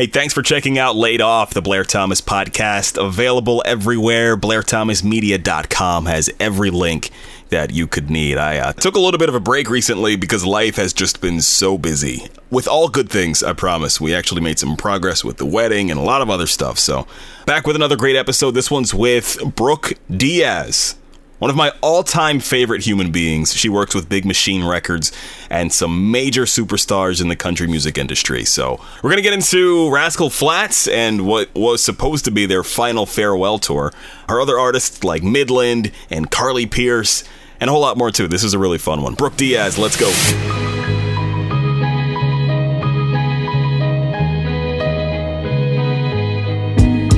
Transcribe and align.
Hey, 0.00 0.06
thanks 0.06 0.32
for 0.32 0.40
checking 0.40 0.78
out 0.78 0.96
Laid 0.96 1.20
Off, 1.20 1.52
the 1.52 1.60
Blair 1.60 1.84
Thomas 1.84 2.22
podcast. 2.22 2.96
Available 2.96 3.62
everywhere. 3.66 4.34
BlairThomasMedia.com 4.34 6.06
has 6.06 6.30
every 6.40 6.70
link 6.70 7.10
that 7.50 7.74
you 7.74 7.86
could 7.86 8.08
need. 8.08 8.38
I 8.38 8.56
uh, 8.60 8.72
took 8.72 8.94
a 8.94 8.98
little 8.98 9.18
bit 9.18 9.28
of 9.28 9.34
a 9.34 9.40
break 9.40 9.68
recently 9.68 10.16
because 10.16 10.42
life 10.42 10.76
has 10.76 10.94
just 10.94 11.20
been 11.20 11.42
so 11.42 11.76
busy. 11.76 12.28
With 12.48 12.66
all 12.66 12.88
good 12.88 13.10
things, 13.10 13.42
I 13.42 13.52
promise. 13.52 14.00
We 14.00 14.14
actually 14.14 14.40
made 14.40 14.58
some 14.58 14.74
progress 14.74 15.22
with 15.22 15.36
the 15.36 15.44
wedding 15.44 15.90
and 15.90 16.00
a 16.00 16.02
lot 16.02 16.22
of 16.22 16.30
other 16.30 16.46
stuff. 16.46 16.78
So, 16.78 17.06
back 17.44 17.66
with 17.66 17.76
another 17.76 17.96
great 17.96 18.16
episode. 18.16 18.52
This 18.52 18.70
one's 18.70 18.94
with 18.94 19.54
Brooke 19.54 19.92
Diaz. 20.10 20.96
One 21.40 21.48
of 21.48 21.56
my 21.56 21.72
all 21.80 22.02
time 22.02 22.38
favorite 22.38 22.82
human 22.86 23.10
beings. 23.10 23.54
She 23.54 23.70
works 23.70 23.94
with 23.94 24.10
Big 24.10 24.26
Machine 24.26 24.62
Records 24.62 25.10
and 25.48 25.72
some 25.72 26.10
major 26.10 26.42
superstars 26.42 27.22
in 27.22 27.28
the 27.28 27.34
country 27.34 27.66
music 27.66 27.96
industry. 27.96 28.44
So, 28.44 28.78
we're 29.02 29.08
going 29.08 29.16
to 29.16 29.22
get 29.22 29.32
into 29.32 29.90
Rascal 29.90 30.28
Flatts 30.28 30.86
and 30.86 31.26
what 31.26 31.48
was 31.54 31.82
supposed 31.82 32.26
to 32.26 32.30
be 32.30 32.44
their 32.44 32.62
final 32.62 33.06
farewell 33.06 33.58
tour. 33.58 33.90
Her 34.28 34.38
other 34.38 34.58
artists 34.58 35.02
like 35.02 35.22
Midland 35.22 35.92
and 36.10 36.30
Carly 36.30 36.66
Pearce, 36.66 37.24
and 37.58 37.70
a 37.70 37.72
whole 37.72 37.80
lot 37.80 37.96
more 37.96 38.10
too. 38.10 38.28
This 38.28 38.44
is 38.44 38.52
a 38.52 38.58
really 38.58 38.76
fun 38.76 39.00
one. 39.00 39.14
Brooke 39.14 39.38
Diaz, 39.38 39.78
let's 39.78 39.96
go. 39.96 40.08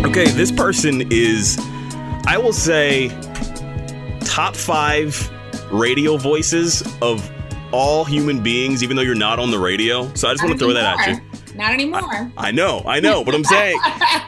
Okay, 0.07 0.27
this 0.31 0.53
person 0.53 1.11
is, 1.11 1.59
I 2.29 2.39
will 2.39 2.53
say, 2.53 3.11
top 4.33 4.57
five 4.57 5.31
radio 5.71 6.17
voices 6.17 6.83
of 7.03 7.31
all 7.71 8.03
human 8.03 8.43
beings, 8.43 8.83
even 8.83 8.97
though 8.97 9.03
you're 9.03 9.15
not 9.15 9.39
on 9.39 9.51
the 9.51 9.59
radio. 9.59 10.11
So 10.15 10.27
I 10.27 10.33
just 10.33 10.43
want 10.43 10.59
to 10.59 10.59
throw 10.59 10.73
that 10.73 11.01
at 11.01 11.07
you. 11.07 11.55
Not 11.55 11.75
anymore. 11.75 12.01
I, 12.03 12.33
I 12.39 12.51
know, 12.51 12.83
I 12.87 12.99
know, 12.99 13.25
but 13.25 13.35
I'm 13.35 13.45
saying 13.45 13.79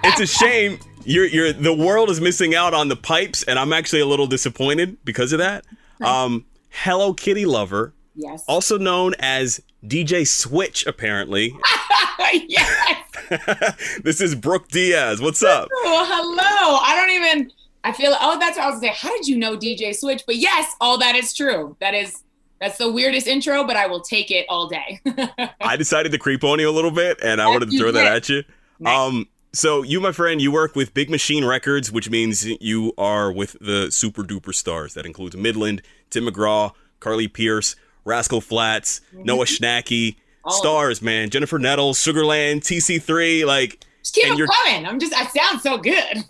it's 0.05 0.21
a 0.21 0.27
shame. 0.27 0.79
You're, 1.07 1.25
you're, 1.25 1.55
the 1.55 1.73
world 1.73 2.11
is 2.11 2.21
missing 2.21 2.55
out 2.55 2.75
on 2.75 2.89
the 2.89 2.97
pipes, 2.97 3.45
and 3.45 3.59
I'm 3.59 3.73
actually 3.73 4.01
a 4.01 4.07
little 4.07 4.27
disappointed 4.27 4.99
because 5.07 5.33
of 5.33 5.39
that. 5.39 5.65
Um, 6.03 6.45
Hello 6.69 7.15
Kitty 7.15 7.47
lover, 7.47 7.95
yes. 8.15 8.45
also 8.47 8.77
known 8.77 9.15
as 9.21 9.63
DJ 9.87 10.29
Switch, 10.29 10.87
apparently. 10.87 11.57
yes. 12.47 14.01
this 14.03 14.21
is 14.21 14.35
Brooke 14.35 14.69
Diaz. 14.69 15.23
What's 15.23 15.43
up? 15.43 15.71
Oh, 15.73 16.07
hello. 16.07 16.79
I 16.83 16.95
don't 16.95 17.11
even. 17.11 17.51
I 17.85 17.93
feel. 17.93 18.17
Oh, 18.21 18.39
that's 18.39 18.57
what 18.57 18.67
I 18.67 18.71
was 18.71 18.81
gonna 18.81 18.93
say. 18.95 18.99
How 19.09 19.15
did 19.17 19.29
you 19.29 19.37
know 19.37 19.57
DJ 19.57 19.95
Switch? 19.95 20.25
But 20.27 20.37
yes, 20.37 20.75
all 20.81 20.99
that 20.99 21.15
is 21.15 21.33
true. 21.33 21.77
That 21.81 21.95
is. 21.95 22.23
That's 22.61 22.79
the 22.79 22.91
weirdest 22.91 23.27
intro, 23.27 23.65
but 23.65 23.77
I 23.77 23.87
will 23.87 24.01
take 24.01 24.31
it 24.31 24.47
all 24.49 24.69
day. 24.69 25.01
I 25.61 25.77
decided 25.77 26.13
to 26.13 26.19
creep 26.19 26.45
on 26.45 26.61
you 26.61 26.71
a 26.71 26.73
little 26.73 26.93
bit, 26.93 27.19
and 27.23 27.43
I 27.43 27.49
wanted 27.49 27.71
to 27.71 27.79
throw 27.79 27.93
that 27.93 28.07
at 28.07 28.29
you. 28.29 28.43
Nice. 28.79 28.97
Um, 28.97 29.29
so 29.53 29.83
you, 29.83 30.01
my 30.01 30.13
friend, 30.13 30.41
you 30.41 30.51
work 30.51 30.75
with 30.75 30.95
Big 30.95 31.11
Machine 31.11 31.45
Records, 31.45 31.93
which 31.93 32.09
means 32.09 32.45
you 32.45 32.95
are 32.97 33.31
with 33.31 33.57
the 33.61 33.91
super 33.91 34.23
duper 34.23 34.55
stars. 34.55 34.95
That 34.95 35.05
includes 35.05 35.37
Midland, 35.37 35.83
Tim 36.11 36.27
McGraw, 36.27 36.73
Carly 37.01 37.29
Pearce, 37.29 37.77
Rascal 38.05 38.41
Flatts, 38.41 39.01
Noah 39.13 39.45
Schnacky, 39.45 40.17
stars, 40.49 41.03
man. 41.03 41.31
Jennifer 41.31 41.59
Nettles, 41.59 41.99
Sugarland, 41.99 42.61
TC3. 42.63 43.45
Like, 43.45 43.85
Just 44.05 44.15
keep 44.15 44.31
And 44.31 44.39
it 44.39 44.49
coming. 44.49 44.87
I'm 44.87 45.01
just. 45.01 45.15
I 45.15 45.27
sound 45.27 45.61
so 45.63 45.79
good. 45.79 46.25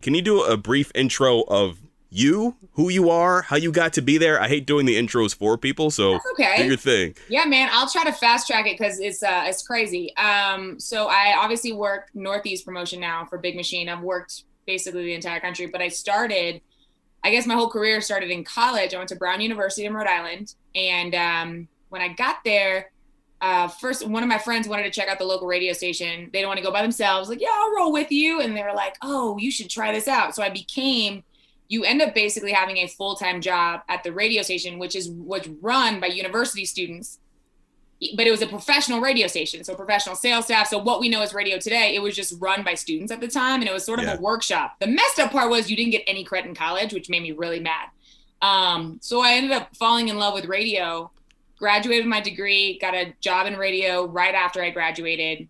can 0.00 0.14
you 0.14 0.22
do 0.22 0.42
a 0.44 0.56
brief 0.56 0.92
intro 0.94 1.42
of 1.42 1.78
you, 2.08 2.54
who 2.74 2.88
you 2.88 3.10
are, 3.10 3.42
how 3.42 3.56
you 3.56 3.72
got 3.72 3.92
to 3.94 4.00
be 4.02 4.16
there? 4.16 4.40
I 4.40 4.46
hate 4.46 4.64
doing 4.64 4.86
the 4.86 4.94
intros 4.94 5.34
for 5.34 5.58
people, 5.58 5.90
so 5.90 6.12
That's 6.12 6.26
okay. 6.34 6.56
do 6.58 6.68
your 6.68 6.76
thing. 6.76 7.16
Yeah, 7.28 7.46
man, 7.46 7.68
I'll 7.72 7.88
try 7.90 8.04
to 8.04 8.12
fast 8.12 8.46
track 8.46 8.68
it 8.68 8.78
because 8.78 9.00
it's 9.00 9.24
uh 9.24 9.42
it's 9.46 9.66
crazy. 9.66 10.16
Um, 10.16 10.78
so 10.78 11.08
I 11.08 11.34
obviously 11.36 11.72
work 11.72 12.10
Northeast 12.14 12.64
promotion 12.64 13.00
now 13.00 13.24
for 13.24 13.38
Big 13.38 13.56
Machine. 13.56 13.88
I've 13.88 14.02
worked 14.02 14.44
basically 14.64 15.04
the 15.04 15.14
entire 15.14 15.40
country, 15.40 15.66
but 15.66 15.82
I 15.82 15.88
started, 15.88 16.60
I 17.24 17.32
guess 17.32 17.44
my 17.44 17.54
whole 17.54 17.68
career 17.68 18.00
started 18.00 18.30
in 18.30 18.44
college. 18.44 18.94
I 18.94 18.98
went 18.98 19.08
to 19.08 19.16
Brown 19.16 19.40
University 19.40 19.84
in 19.84 19.94
Rhode 19.94 20.06
Island, 20.06 20.54
and 20.76 21.12
um, 21.16 21.68
when 21.88 22.00
I 22.00 22.08
got 22.14 22.36
there, 22.44 22.92
uh, 23.44 23.68
first 23.68 24.06
one 24.06 24.22
of 24.22 24.28
my 24.28 24.38
friends 24.38 24.66
wanted 24.68 24.84
to 24.84 24.90
check 24.90 25.08
out 25.08 25.18
the 25.18 25.24
local 25.24 25.46
radio 25.46 25.72
station. 25.72 26.30
They 26.32 26.40
don't 26.40 26.48
want 26.48 26.58
to 26.58 26.64
go 26.64 26.72
by 26.72 26.82
themselves. 26.82 27.28
Like, 27.28 27.40
yeah, 27.40 27.48
I'll 27.52 27.74
roll 27.76 27.92
with 27.92 28.10
you, 28.10 28.40
and 28.40 28.56
they 28.56 28.62
were 28.62 28.72
like, 28.74 28.96
oh, 29.02 29.36
you 29.38 29.50
should 29.50 29.68
try 29.68 29.92
this 29.92 30.08
out. 30.08 30.34
So 30.34 30.42
I 30.42 30.50
became 30.50 31.24
you 31.68 31.82
end 31.82 32.02
up 32.02 32.14
basically 32.14 32.52
having 32.52 32.76
a 32.76 32.86
full-time 32.86 33.40
job 33.40 33.80
at 33.88 34.02
the 34.04 34.12
radio 34.12 34.42
station 34.42 34.78
which 34.78 34.94
is 34.94 35.08
was 35.10 35.48
run 35.62 35.98
by 35.98 36.06
university 36.06 36.64
students 36.66 37.18
but 38.16 38.26
it 38.26 38.30
was 38.30 38.42
a 38.42 38.46
professional 38.46 39.00
radio 39.00 39.26
station 39.26 39.64
so 39.64 39.74
professional 39.74 40.14
sales 40.14 40.44
staff 40.44 40.68
so 40.68 40.76
what 40.78 41.00
we 41.00 41.08
know 41.08 41.22
as 41.22 41.32
radio 41.32 41.58
today 41.58 41.94
it 41.96 42.02
was 42.02 42.14
just 42.14 42.34
run 42.38 42.62
by 42.62 42.74
students 42.74 43.10
at 43.10 43.18
the 43.20 43.26
time 43.26 43.60
and 43.60 43.68
it 43.68 43.72
was 43.72 43.82
sort 43.84 43.98
of 43.98 44.04
Yeah. 44.04 44.16
a 44.18 44.20
workshop 44.20 44.76
the 44.78 44.86
messed 44.86 45.18
up 45.18 45.30
part 45.32 45.48
was 45.50 45.70
you 45.70 45.76
didn't 45.76 45.92
get 45.92 46.02
any 46.06 46.22
credit 46.22 46.48
in 46.50 46.54
college 46.54 46.92
which 46.92 47.08
made 47.08 47.22
me 47.22 47.32
really 47.32 47.60
mad 47.60 47.88
um, 48.42 48.98
so 49.00 49.22
i 49.22 49.32
ended 49.32 49.52
up 49.52 49.74
falling 49.74 50.08
in 50.08 50.18
love 50.18 50.34
with 50.34 50.44
radio 50.44 51.10
graduated 51.64 52.06
my 52.06 52.20
degree 52.20 52.78
got 52.78 52.94
a 52.94 53.14
job 53.20 53.46
in 53.46 53.56
radio 53.56 54.04
right 54.04 54.34
after 54.34 54.62
i 54.62 54.68
graduated 54.68 55.48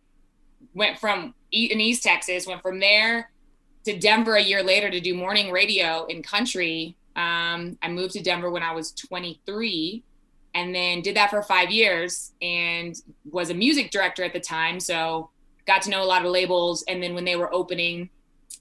went 0.73 0.97
from 0.99 1.35
in 1.51 1.81
east 1.81 2.05
texas 2.05 2.47
went 2.47 2.63
from 2.63 2.79
there 2.79 3.31
to 3.85 3.99
Denver 3.99 4.37
a 4.37 4.43
year 4.43 4.63
later 4.63 4.91
to 4.91 5.01
do 5.01 5.15
morning 5.15 5.51
radio 5.51 6.07
in 6.07 6.23
country. 6.23 6.97
Um, 7.17 7.79
I 7.83 7.89
moved 7.89 8.15
to 8.15 8.23
Denver 8.23 8.51
when 8.51 8.63
I 8.63 8.73
was 8.73 8.93
23 8.93 10.03
and 10.55 10.75
then 10.75 11.03
did 11.03 11.17
that 11.17 11.31
for 11.31 11.43
five 11.43 11.71
years 11.71 12.33
and 12.41 12.95
was 13.31 13.51
a 13.51 13.55
music 13.55 13.91
director 13.91 14.25
at 14.25 14.33
the 14.33 14.41
time. 14.41 14.81
So 14.81 15.31
got 15.67 15.83
to 15.83 15.91
know 15.91 16.03
a 16.03 16.07
lot 16.07 16.25
of 16.25 16.31
labels. 16.31 16.85
And 16.89 17.03
then 17.03 17.15
when 17.15 17.25
they 17.25 17.37
were 17.37 17.53
opening 17.53 18.09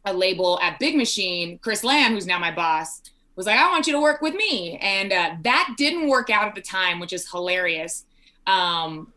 a 0.06 0.14
label 0.14 0.60
at 0.62 0.80
Big 0.80 0.96
Machine, 0.96 1.58
Chris 1.60 1.84
Lamb, 1.84 2.14
who's 2.14 2.28
now 2.28 2.40
my 2.40 2.52
boss, 2.52 3.02
was 3.36 3.46
like, 3.46 3.60
I 3.60 3.70
want 3.70 3.88
you 3.88 3.94
to 3.94 4.02
work 4.02 4.22
with 4.22 4.36
me. 4.36 4.78
And 4.78 5.12
uh, 5.12 5.36
that 5.42 5.74
didn't 5.78 6.08
work 6.08 6.30
out 6.30 6.48
at 6.48 6.56
the 6.56 6.62
time, 6.62 7.00
which 7.00 7.14
is 7.14 7.30
hilarious. 7.30 8.06
Um, 8.46 9.12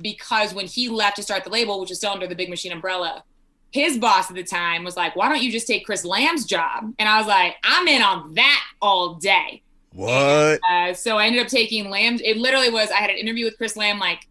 because 0.00 0.54
when 0.54 0.66
he 0.66 0.88
left 0.88 1.16
to 1.16 1.22
start 1.22 1.44
the 1.44 1.50
label, 1.50 1.80
which 1.80 1.88
was 1.90 1.98
still 1.98 2.12
under 2.12 2.26
the 2.26 2.34
Big 2.34 2.50
Machine 2.50 2.72
umbrella, 2.72 3.24
his 3.70 3.98
boss 3.98 4.30
at 4.30 4.36
the 4.36 4.44
time 4.44 4.84
was 4.84 4.96
like, 4.96 5.14
"Why 5.14 5.28
don't 5.28 5.42
you 5.42 5.52
just 5.52 5.66
take 5.66 5.84
Chris 5.84 6.04
Lamb's 6.04 6.46
job?" 6.46 6.94
And 6.98 7.08
I 7.08 7.18
was 7.18 7.26
like, 7.26 7.56
"I'm 7.64 7.86
in 7.86 8.02
on 8.02 8.34
that 8.34 8.64
all 8.80 9.14
day." 9.14 9.62
What? 9.92 10.60
Uh, 10.70 10.94
so 10.94 11.18
I 11.18 11.26
ended 11.26 11.42
up 11.42 11.48
taking 11.48 11.90
Lamb's. 11.90 12.20
It 12.22 12.36
literally 12.36 12.70
was. 12.70 12.90
I 12.90 12.96
had 12.96 13.10
an 13.10 13.16
interview 13.16 13.44
with 13.44 13.56
Chris 13.56 13.76
Lamb 13.76 13.98
like 13.98 14.26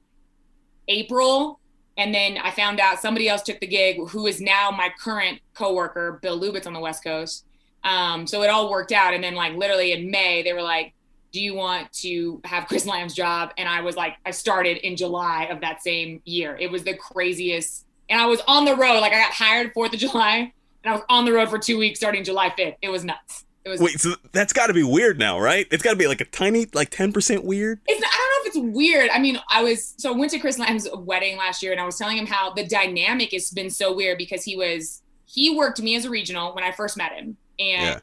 April, 0.87 1.59
and 1.97 2.13
then 2.13 2.37
I 2.37 2.51
found 2.51 2.79
out 2.79 2.99
somebody 2.99 3.27
else 3.29 3.43
took 3.43 3.59
the 3.59 3.67
gig, 3.67 3.97
who 4.07 4.27
is 4.27 4.41
now 4.41 4.71
my 4.71 4.89
current 4.99 5.39
coworker, 5.53 6.19
Bill 6.21 6.39
Lubitz 6.39 6.65
on 6.65 6.73
the 6.73 6.79
West 6.79 7.03
Coast. 7.03 7.45
Um, 7.87 8.27
so 8.27 8.43
it 8.43 8.49
all 8.49 8.69
worked 8.69 8.91
out, 8.91 9.13
and 9.13 9.23
then 9.23 9.33
like 9.33 9.55
literally 9.55 9.93
in 9.93 10.11
May, 10.11 10.43
they 10.43 10.51
were 10.51 10.61
like, 10.61 10.93
"Do 11.31 11.39
you 11.39 11.55
want 11.55 11.91
to 11.93 12.41
have 12.43 12.67
Chris 12.67 12.85
Lamb's 12.85 13.13
job?" 13.13 13.53
And 13.57 13.69
I 13.69 13.79
was 13.79 13.95
like, 13.95 14.17
I 14.25 14.31
started 14.31 14.85
in 14.85 14.97
July 14.97 15.45
of 15.45 15.61
that 15.61 15.81
same 15.81 16.21
year. 16.25 16.57
It 16.59 16.69
was 16.69 16.83
the 16.83 16.95
craziest, 16.95 17.85
and 18.09 18.19
I 18.19 18.25
was 18.25 18.41
on 18.45 18.65
the 18.65 18.75
road. 18.75 18.99
Like 18.99 19.13
I 19.13 19.19
got 19.21 19.31
hired 19.31 19.71
Fourth 19.73 19.93
of 19.93 19.99
July, 19.99 20.51
and 20.83 20.93
I 20.93 20.97
was 20.97 21.05
on 21.07 21.23
the 21.23 21.31
road 21.31 21.49
for 21.49 21.57
two 21.57 21.77
weeks 21.77 21.99
starting 21.99 22.25
July 22.25 22.53
fifth. 22.55 22.75
It 22.81 22.89
was 22.89 23.05
nuts. 23.05 23.45
It 23.63 23.69
was 23.69 23.81
Wait, 23.81 23.99
so 23.99 24.15
that's 24.33 24.53
got 24.53 24.67
to 24.67 24.73
be 24.73 24.83
weird 24.83 25.17
now, 25.17 25.39
right? 25.39 25.67
It's 25.71 25.83
got 25.83 25.91
to 25.91 25.97
be 25.97 26.07
like 26.07 26.21
a 26.21 26.25
tiny, 26.25 26.67
like 26.73 26.89
10% 26.89 27.43
weird? 27.43 27.81
It's, 27.85 28.01
I 28.01 28.45
don't 28.45 28.55
know 28.55 28.61
if 28.61 28.69
it's 28.69 28.77
weird. 28.77 29.09
I 29.09 29.19
mean, 29.19 29.39
I 29.49 29.61
was 29.61 29.93
so 29.97 30.13
I 30.13 30.17
went 30.17 30.31
to 30.31 30.39
Chris 30.39 30.57
Lamb's 30.57 30.87
wedding 30.93 31.35
last 31.35 31.61
year, 31.61 31.73
and 31.73 31.81
I 31.81 31.85
was 31.85 31.97
telling 31.97 32.17
him 32.17 32.25
how 32.25 32.53
the 32.53 32.65
dynamic 32.65 33.31
has 33.33 33.49
been 33.51 33.69
so 33.69 33.93
weird 33.93 34.17
because 34.17 34.43
he 34.43 34.55
was 34.55 35.03
he 35.25 35.55
worked 35.55 35.81
me 35.81 35.95
as 35.95 36.05
a 36.05 36.09
regional 36.09 36.55
when 36.55 36.63
I 36.63 36.71
first 36.71 36.95
met 36.95 37.11
him, 37.11 37.35
and 37.59 37.83
Yeah. 37.83 37.99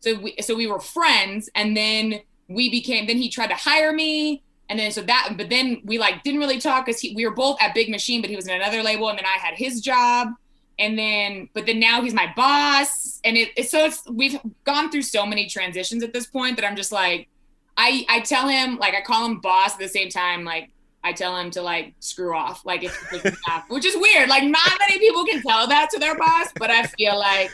so 0.00 0.18
we 0.18 0.34
so 0.40 0.54
we 0.54 0.66
were 0.66 0.80
friends, 0.80 1.48
and 1.54 1.76
then 1.76 2.20
we 2.48 2.70
became. 2.70 3.06
Then 3.06 3.16
he 3.18 3.28
tried 3.28 3.48
to 3.48 3.54
hire 3.54 3.92
me, 3.92 4.42
and 4.68 4.78
then 4.78 4.90
so 4.92 5.02
that, 5.02 5.34
but 5.36 5.48
then 5.50 5.82
we 5.84 5.98
like 5.98 6.22
didn't 6.22 6.40
really 6.40 6.58
talk 6.60 6.86
because 6.86 7.02
we 7.14 7.24
were 7.26 7.34
both 7.34 7.56
at 7.60 7.74
Big 7.74 7.88
Machine, 7.90 8.20
but 8.20 8.30
he 8.30 8.36
was 8.36 8.46
in 8.48 8.54
another 8.54 8.82
label, 8.82 9.08
and 9.08 9.18
then 9.18 9.26
I 9.26 9.38
had 9.38 9.54
his 9.54 9.80
job. 9.80 10.28
And 10.78 10.98
then, 10.98 11.50
but 11.52 11.66
then 11.66 11.78
now 11.78 12.00
he's 12.00 12.14
my 12.14 12.32
boss, 12.34 13.20
and 13.22 13.36
it, 13.36 13.50
it's 13.54 13.70
so 13.70 13.84
it's 13.84 14.02
we've 14.10 14.38
gone 14.64 14.90
through 14.90 15.02
so 15.02 15.26
many 15.26 15.46
transitions 15.46 16.02
at 16.02 16.14
this 16.14 16.26
point 16.26 16.56
that 16.56 16.64
I'm 16.64 16.74
just 16.74 16.90
like, 16.90 17.28
I 17.76 18.06
I 18.08 18.20
tell 18.20 18.48
him 18.48 18.78
like 18.78 18.94
I 18.94 19.02
call 19.02 19.26
him 19.26 19.40
boss 19.40 19.74
at 19.74 19.78
the 19.78 19.88
same 19.88 20.08
time 20.08 20.42
like 20.42 20.70
I 21.04 21.12
tell 21.12 21.36
him 21.36 21.50
to 21.52 21.60
like 21.62 21.92
screw 22.00 22.34
off 22.34 22.64
like 22.64 22.82
if 22.82 22.94
which 23.68 23.84
is 23.84 23.94
weird. 23.96 24.30
Like 24.30 24.44
not 24.44 24.70
many 24.78 24.98
people 24.98 25.26
can 25.26 25.42
tell 25.42 25.66
that 25.66 25.90
to 25.90 25.98
their 25.98 26.16
boss, 26.16 26.48
but 26.56 26.70
I 26.70 26.84
feel 26.86 27.18
like 27.18 27.50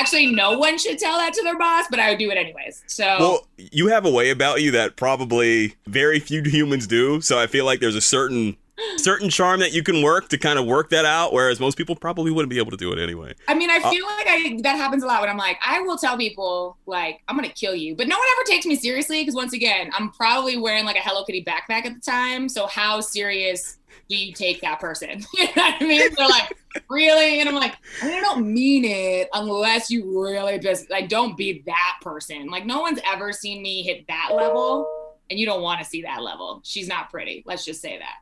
actually 0.00 0.26
no 0.26 0.58
one 0.58 0.78
should 0.78 0.98
tell 0.98 1.16
that 1.18 1.32
to 1.34 1.42
their 1.42 1.58
boss, 1.58 1.86
but 1.90 1.98
I 1.98 2.10
would 2.10 2.18
do 2.18 2.30
it 2.30 2.36
anyways. 2.36 2.82
So 2.86 3.16
Well, 3.18 3.46
you 3.56 3.88
have 3.88 4.04
a 4.04 4.10
way 4.10 4.30
about 4.30 4.62
you 4.62 4.70
that 4.72 4.96
probably 4.96 5.74
very 5.86 6.20
few 6.20 6.42
humans 6.42 6.86
do. 6.86 7.20
So 7.20 7.38
I 7.38 7.46
feel 7.46 7.64
like 7.64 7.80
there's 7.80 7.96
a 7.96 8.00
certain 8.00 8.56
certain 8.96 9.30
charm 9.30 9.60
that 9.60 9.72
you 9.72 9.82
can 9.82 10.02
work 10.02 10.28
to 10.28 10.38
kind 10.38 10.58
of 10.58 10.66
work 10.66 10.90
that 10.90 11.04
out, 11.04 11.32
whereas 11.32 11.60
most 11.60 11.78
people 11.78 11.96
probably 11.96 12.30
wouldn't 12.30 12.50
be 12.50 12.58
able 12.58 12.70
to 12.70 12.76
do 12.76 12.92
it 12.92 12.98
anyway. 12.98 13.34
I 13.48 13.54
mean, 13.54 13.70
I 13.70 13.78
uh, 13.78 13.90
feel 13.90 14.04
like 14.04 14.26
I 14.28 14.58
that 14.62 14.76
happens 14.76 15.02
a 15.02 15.06
lot 15.06 15.20
when 15.20 15.30
I'm 15.30 15.36
like, 15.36 15.58
I 15.64 15.80
will 15.80 15.96
tell 15.96 16.16
people 16.16 16.76
like 16.86 17.22
I'm 17.28 17.36
gonna 17.36 17.48
kill 17.48 17.74
you, 17.74 17.94
but 17.94 18.08
no 18.08 18.16
one 18.16 18.26
ever 18.36 18.44
takes 18.46 18.66
me 18.66 18.76
seriously 18.76 19.22
because 19.22 19.34
once 19.34 19.52
again, 19.52 19.90
I'm 19.94 20.10
probably 20.10 20.58
wearing 20.58 20.84
like 20.84 20.96
a 20.96 21.00
Hello 21.00 21.24
Kitty 21.24 21.44
backpack 21.44 21.86
at 21.86 21.94
the 21.94 22.00
time. 22.00 22.48
So 22.48 22.66
how 22.66 23.00
serious 23.00 23.78
do 24.08 24.16
you 24.16 24.32
take 24.32 24.60
that 24.60 24.80
person? 24.80 25.24
You 25.36 25.44
know 25.44 25.52
what 25.54 25.82
I 25.82 25.84
mean? 25.84 26.10
They're 26.16 26.28
like, 26.28 26.56
really? 26.88 27.40
And 27.40 27.48
I'm 27.48 27.54
like, 27.54 27.76
I 28.02 28.20
don't 28.20 28.52
mean 28.52 28.84
it 28.84 29.28
unless 29.32 29.90
you 29.90 30.22
really 30.22 30.58
just 30.58 30.90
like 30.90 31.08
don't 31.08 31.36
be 31.36 31.62
that 31.66 31.98
person. 32.02 32.48
Like 32.48 32.66
no 32.66 32.80
one's 32.80 33.00
ever 33.06 33.32
seen 33.32 33.62
me 33.62 33.82
hit 33.82 34.06
that 34.08 34.30
level 34.34 34.88
and 35.30 35.38
you 35.38 35.46
don't 35.46 35.62
want 35.62 35.80
to 35.80 35.86
see 35.86 36.02
that 36.02 36.22
level. 36.22 36.60
She's 36.64 36.88
not 36.88 37.10
pretty. 37.10 37.42
Let's 37.46 37.64
just 37.64 37.80
say 37.80 37.98
that. 37.98 38.16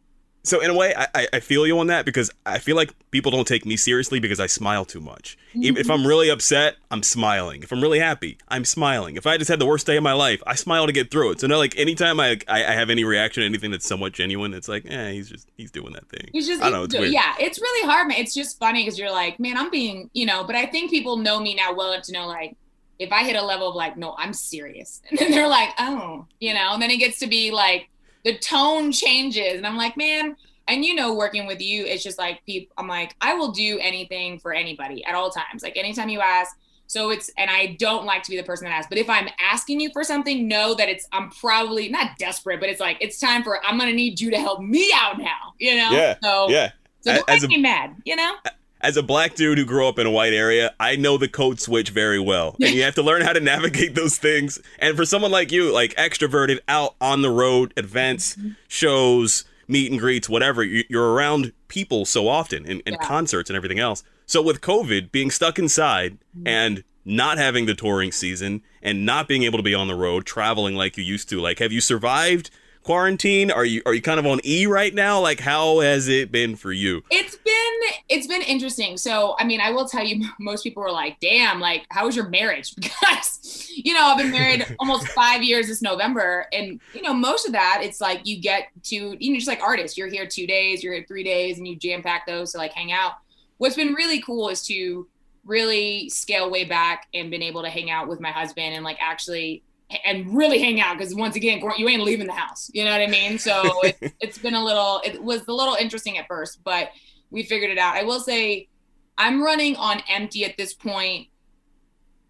So 0.44 0.60
in 0.60 0.70
a 0.70 0.74
way, 0.74 0.94
I, 0.94 1.26
I 1.32 1.40
feel 1.40 1.66
you 1.66 1.78
on 1.78 1.86
that 1.86 2.04
because 2.04 2.30
I 2.44 2.58
feel 2.58 2.76
like 2.76 2.92
people 3.10 3.32
don't 3.32 3.48
take 3.48 3.64
me 3.64 3.78
seriously 3.78 4.20
because 4.20 4.38
I 4.38 4.46
smile 4.46 4.84
too 4.84 5.00
much. 5.00 5.38
Mm-hmm. 5.54 5.78
If 5.78 5.90
I'm 5.90 6.06
really 6.06 6.28
upset, 6.28 6.76
I'm 6.90 7.02
smiling. 7.02 7.62
If 7.62 7.72
I'm 7.72 7.80
really 7.80 7.98
happy, 7.98 8.36
I'm 8.48 8.66
smiling. 8.66 9.16
If 9.16 9.26
I 9.26 9.38
just 9.38 9.48
had 9.48 9.58
the 9.58 9.64
worst 9.64 9.86
day 9.86 9.96
of 9.96 10.02
my 10.02 10.12
life, 10.12 10.42
I 10.46 10.54
smile 10.54 10.86
to 10.86 10.92
get 10.92 11.10
through 11.10 11.30
it. 11.30 11.40
So 11.40 11.46
no, 11.46 11.56
like 11.56 11.78
anytime 11.78 12.20
I 12.20 12.38
I, 12.46 12.62
I 12.62 12.72
have 12.72 12.90
any 12.90 13.04
reaction 13.04 13.40
to 13.40 13.46
anything 13.46 13.70
that's 13.70 13.88
somewhat 13.88 14.12
genuine, 14.12 14.52
it's 14.52 14.68
like, 14.68 14.84
eh, 14.86 15.12
he's 15.12 15.30
just 15.30 15.48
he's 15.56 15.70
doing 15.70 15.94
that 15.94 16.06
thing. 16.10 16.28
He's 16.30 16.46
just 16.46 16.62
I 16.62 16.68
don't 16.68 16.74
know. 16.74 16.84
It's 16.84 16.98
weird. 16.98 17.12
Yeah, 17.12 17.34
it's 17.40 17.58
really 17.58 17.88
hard, 17.88 18.08
man. 18.08 18.18
It's 18.18 18.34
just 18.34 18.58
funny 18.58 18.84
because 18.84 18.98
you're 18.98 19.10
like, 19.10 19.40
man, 19.40 19.56
I'm 19.56 19.70
being, 19.70 20.10
you 20.12 20.26
know. 20.26 20.44
But 20.44 20.56
I 20.56 20.66
think 20.66 20.90
people 20.90 21.16
know 21.16 21.40
me 21.40 21.54
now 21.54 21.72
well 21.74 21.92
enough 21.92 22.04
to 22.04 22.12
know 22.12 22.26
like 22.26 22.54
if 22.98 23.10
I 23.12 23.24
hit 23.24 23.34
a 23.36 23.42
level 23.42 23.70
of 23.70 23.74
like, 23.74 23.96
no, 23.96 24.14
I'm 24.18 24.34
serious, 24.34 25.00
and 25.10 25.18
then 25.18 25.30
they're 25.30 25.48
like, 25.48 25.70
oh, 25.78 26.26
you 26.38 26.52
know, 26.52 26.74
and 26.74 26.82
then 26.82 26.90
it 26.90 26.98
gets 26.98 27.18
to 27.20 27.26
be 27.26 27.50
like 27.50 27.88
the 28.24 28.38
tone 28.38 28.92
changes, 28.92 29.54
and 29.56 29.66
I'm 29.66 29.76
like, 29.76 29.96
man 29.96 30.36
and 30.68 30.84
you 30.84 30.94
know 30.94 31.14
working 31.14 31.46
with 31.46 31.60
you 31.60 31.84
it's 31.84 32.02
just 32.02 32.18
like 32.18 32.44
people 32.46 32.72
i'm 32.78 32.88
like 32.88 33.14
i 33.20 33.34
will 33.34 33.52
do 33.52 33.78
anything 33.80 34.38
for 34.38 34.52
anybody 34.52 35.04
at 35.04 35.14
all 35.14 35.30
times. 35.30 35.62
Like 35.62 35.76
anytime 35.76 36.08
you 36.08 36.20
ask. 36.20 36.56
So 36.86 37.10
it's 37.10 37.30
and 37.38 37.50
i 37.50 37.76
don't 37.78 38.04
like 38.04 38.22
to 38.24 38.30
be 38.30 38.36
the 38.36 38.42
person 38.42 38.66
that 38.66 38.72
asks 38.72 38.88
but 38.88 38.98
if 38.98 39.08
i'm 39.08 39.26
asking 39.40 39.80
you 39.80 39.90
for 39.92 40.04
something 40.04 40.46
know 40.46 40.74
that 40.74 40.88
it's 40.88 41.08
i'm 41.12 41.30
probably 41.30 41.88
not 41.88 42.18
desperate 42.18 42.60
but 42.60 42.68
it's 42.68 42.80
like 42.80 42.98
it's 43.00 43.18
time 43.18 43.42
for 43.42 43.64
i'm 43.64 43.78
gonna 43.78 43.92
need 43.92 44.20
you 44.20 44.30
to 44.30 44.38
help 44.38 44.60
me 44.60 44.92
out 44.94 45.18
now 45.18 45.54
you 45.58 45.76
know? 45.76 45.90
Yeah. 45.90 46.16
So 46.22 46.48
yeah. 46.50 46.72
so 47.00 47.14
don't 47.14 47.30
as 47.30 47.42
make 47.42 47.50
a, 47.50 47.54
me 47.56 47.62
mad 47.62 47.96
you 48.04 48.16
know 48.16 48.34
as 48.84 48.98
a 48.98 49.02
black 49.02 49.34
dude 49.34 49.56
who 49.56 49.64
grew 49.64 49.88
up 49.88 49.98
in 49.98 50.06
a 50.06 50.10
white 50.10 50.34
area, 50.34 50.74
I 50.78 50.96
know 50.96 51.16
the 51.16 51.26
code 51.26 51.58
switch 51.58 51.88
very 51.88 52.20
well. 52.20 52.54
And 52.60 52.74
you 52.74 52.82
have 52.82 52.94
to 52.96 53.02
learn 53.02 53.22
how 53.22 53.32
to 53.32 53.40
navigate 53.40 53.94
those 53.94 54.18
things. 54.18 54.60
And 54.78 54.94
for 54.94 55.06
someone 55.06 55.30
like 55.30 55.50
you, 55.50 55.72
like 55.72 55.94
extroverted, 55.94 56.60
out 56.68 56.94
on 57.00 57.22
the 57.22 57.30
road, 57.30 57.72
events, 57.78 58.36
mm-hmm. 58.36 58.50
shows, 58.68 59.44
meet 59.66 59.90
and 59.90 59.98
greets, 59.98 60.28
whatever. 60.28 60.62
You're 60.62 61.14
around 61.14 61.52
people 61.68 62.04
so 62.04 62.28
often 62.28 62.66
and, 62.66 62.82
and 62.86 62.96
yeah. 63.00 63.06
concerts 63.06 63.48
and 63.48 63.56
everything 63.56 63.78
else. 63.78 64.04
So 64.26 64.42
with 64.42 64.60
COVID, 64.60 65.10
being 65.10 65.30
stuck 65.30 65.58
inside 65.58 66.18
mm-hmm. 66.36 66.46
and 66.46 66.84
not 67.06 67.38
having 67.38 67.64
the 67.64 67.74
touring 67.74 68.12
season 68.12 68.62
and 68.82 69.06
not 69.06 69.28
being 69.28 69.44
able 69.44 69.58
to 69.58 69.64
be 69.64 69.74
on 69.74 69.88
the 69.88 69.94
road, 69.94 70.26
traveling 70.26 70.74
like 70.74 70.98
you 70.98 71.04
used 71.04 71.30
to, 71.30 71.40
like, 71.40 71.58
have 71.58 71.72
you 71.72 71.80
survived 71.80 72.50
quarantine? 72.84 73.50
Are 73.50 73.64
you 73.64 73.82
are 73.86 73.94
you 73.94 74.02
kind 74.02 74.20
of 74.20 74.26
on 74.26 74.40
E 74.44 74.66
right 74.66 74.94
now? 74.94 75.20
Like 75.20 75.40
how 75.40 75.80
has 75.80 76.06
it 76.06 76.30
been 76.30 76.54
for 76.54 76.72
you? 76.72 77.02
It's 77.10 77.34
been 77.36 78.02
it's 78.08 78.26
been 78.26 78.42
interesting. 78.42 78.96
So 78.96 79.34
I 79.38 79.44
mean, 79.44 79.60
I 79.60 79.70
will 79.70 79.88
tell 79.88 80.04
you, 80.04 80.24
most 80.38 80.62
people 80.62 80.82
were 80.82 80.92
like, 80.92 81.18
"Damn, 81.20 81.60
like 81.60 81.86
how 81.90 82.06
was 82.06 82.14
your 82.14 82.28
marriage?" 82.28 82.74
Because 82.84 83.70
you 83.74 83.92
know 83.92 84.04
I've 84.06 84.18
been 84.18 84.30
married 84.30 84.64
almost 84.78 85.08
five 85.08 85.42
years 85.42 85.66
this 85.66 85.82
November, 85.82 86.46
and 86.52 86.80
you 86.92 87.02
know 87.02 87.12
most 87.12 87.46
of 87.46 87.52
that 87.52 87.80
it's 87.82 88.00
like 88.00 88.20
you 88.24 88.40
get 88.40 88.68
to 88.84 89.16
you 89.18 89.32
know 89.32 89.36
just 89.36 89.48
like 89.48 89.60
artists, 89.60 89.96
you're 89.98 90.08
here 90.08 90.26
two 90.26 90.46
days, 90.46 90.82
you're 90.82 90.94
here 90.94 91.04
three 91.08 91.24
days, 91.24 91.58
and 91.58 91.66
you 91.66 91.76
jam 91.76 92.02
pack 92.02 92.26
those 92.26 92.52
to 92.52 92.58
like 92.58 92.72
hang 92.72 92.92
out. 92.92 93.12
What's 93.58 93.76
been 93.76 93.94
really 93.94 94.20
cool 94.20 94.48
is 94.48 94.64
to 94.66 95.08
really 95.44 96.08
scale 96.08 96.50
way 96.50 96.64
back 96.64 97.06
and 97.14 97.30
been 97.30 97.42
able 97.42 97.62
to 97.62 97.70
hang 97.70 97.90
out 97.90 98.08
with 98.08 98.20
my 98.20 98.30
husband 98.30 98.74
and 98.74 98.84
like 98.84 98.98
actually 99.00 99.62
and 100.04 100.36
really 100.36 100.58
hang 100.58 100.80
out 100.80 100.96
because 100.96 101.14
once 101.14 101.36
again 101.36 101.60
you 101.76 101.88
ain't 101.88 102.02
leaving 102.02 102.26
the 102.26 102.32
house 102.32 102.70
you 102.72 102.84
know 102.84 102.90
what 102.90 103.00
i 103.00 103.06
mean? 103.06 103.38
So 103.38 103.62
it, 103.82 104.14
it's 104.20 104.38
been 104.38 104.54
a 104.54 104.64
little 104.64 105.00
it 105.04 105.22
was 105.22 105.46
a 105.46 105.52
little 105.52 105.74
interesting 105.74 106.18
at 106.18 106.26
first 106.26 106.62
but 106.64 106.90
we 107.30 107.42
figured 107.42 107.70
it 107.70 107.78
out. 107.78 107.96
I 107.96 108.04
will 108.04 108.20
say 108.20 108.68
i'm 109.16 109.42
running 109.42 109.76
on 109.76 110.02
empty 110.08 110.44
at 110.44 110.56
this 110.56 110.74
point 110.74 111.28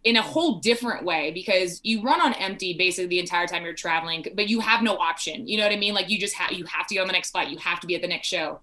in 0.02 0.16
a 0.16 0.22
whole 0.22 0.58
different 0.58 1.02
way 1.04 1.30
because 1.30 1.80
you 1.82 2.02
run 2.02 2.20
on 2.20 2.34
empty 2.34 2.74
basically 2.76 3.06
the 3.06 3.18
entire 3.18 3.46
time 3.46 3.64
you're 3.64 3.72
traveling 3.72 4.24
but 4.34 4.48
you 4.48 4.60
have 4.60 4.82
no 4.82 4.96
option 4.96 5.48
you 5.48 5.56
know 5.56 5.62
what 5.62 5.72
i 5.72 5.76
mean? 5.76 5.94
Like 5.94 6.10
you 6.10 6.18
just 6.18 6.34
have 6.34 6.52
you 6.52 6.64
have 6.66 6.86
to 6.88 6.94
go 6.94 7.00
on 7.00 7.06
the 7.06 7.12
next 7.12 7.30
flight 7.30 7.48
you 7.48 7.58
have 7.58 7.80
to 7.80 7.86
be 7.86 7.94
at 7.94 8.02
the 8.02 8.08
next 8.08 8.28
show. 8.28 8.60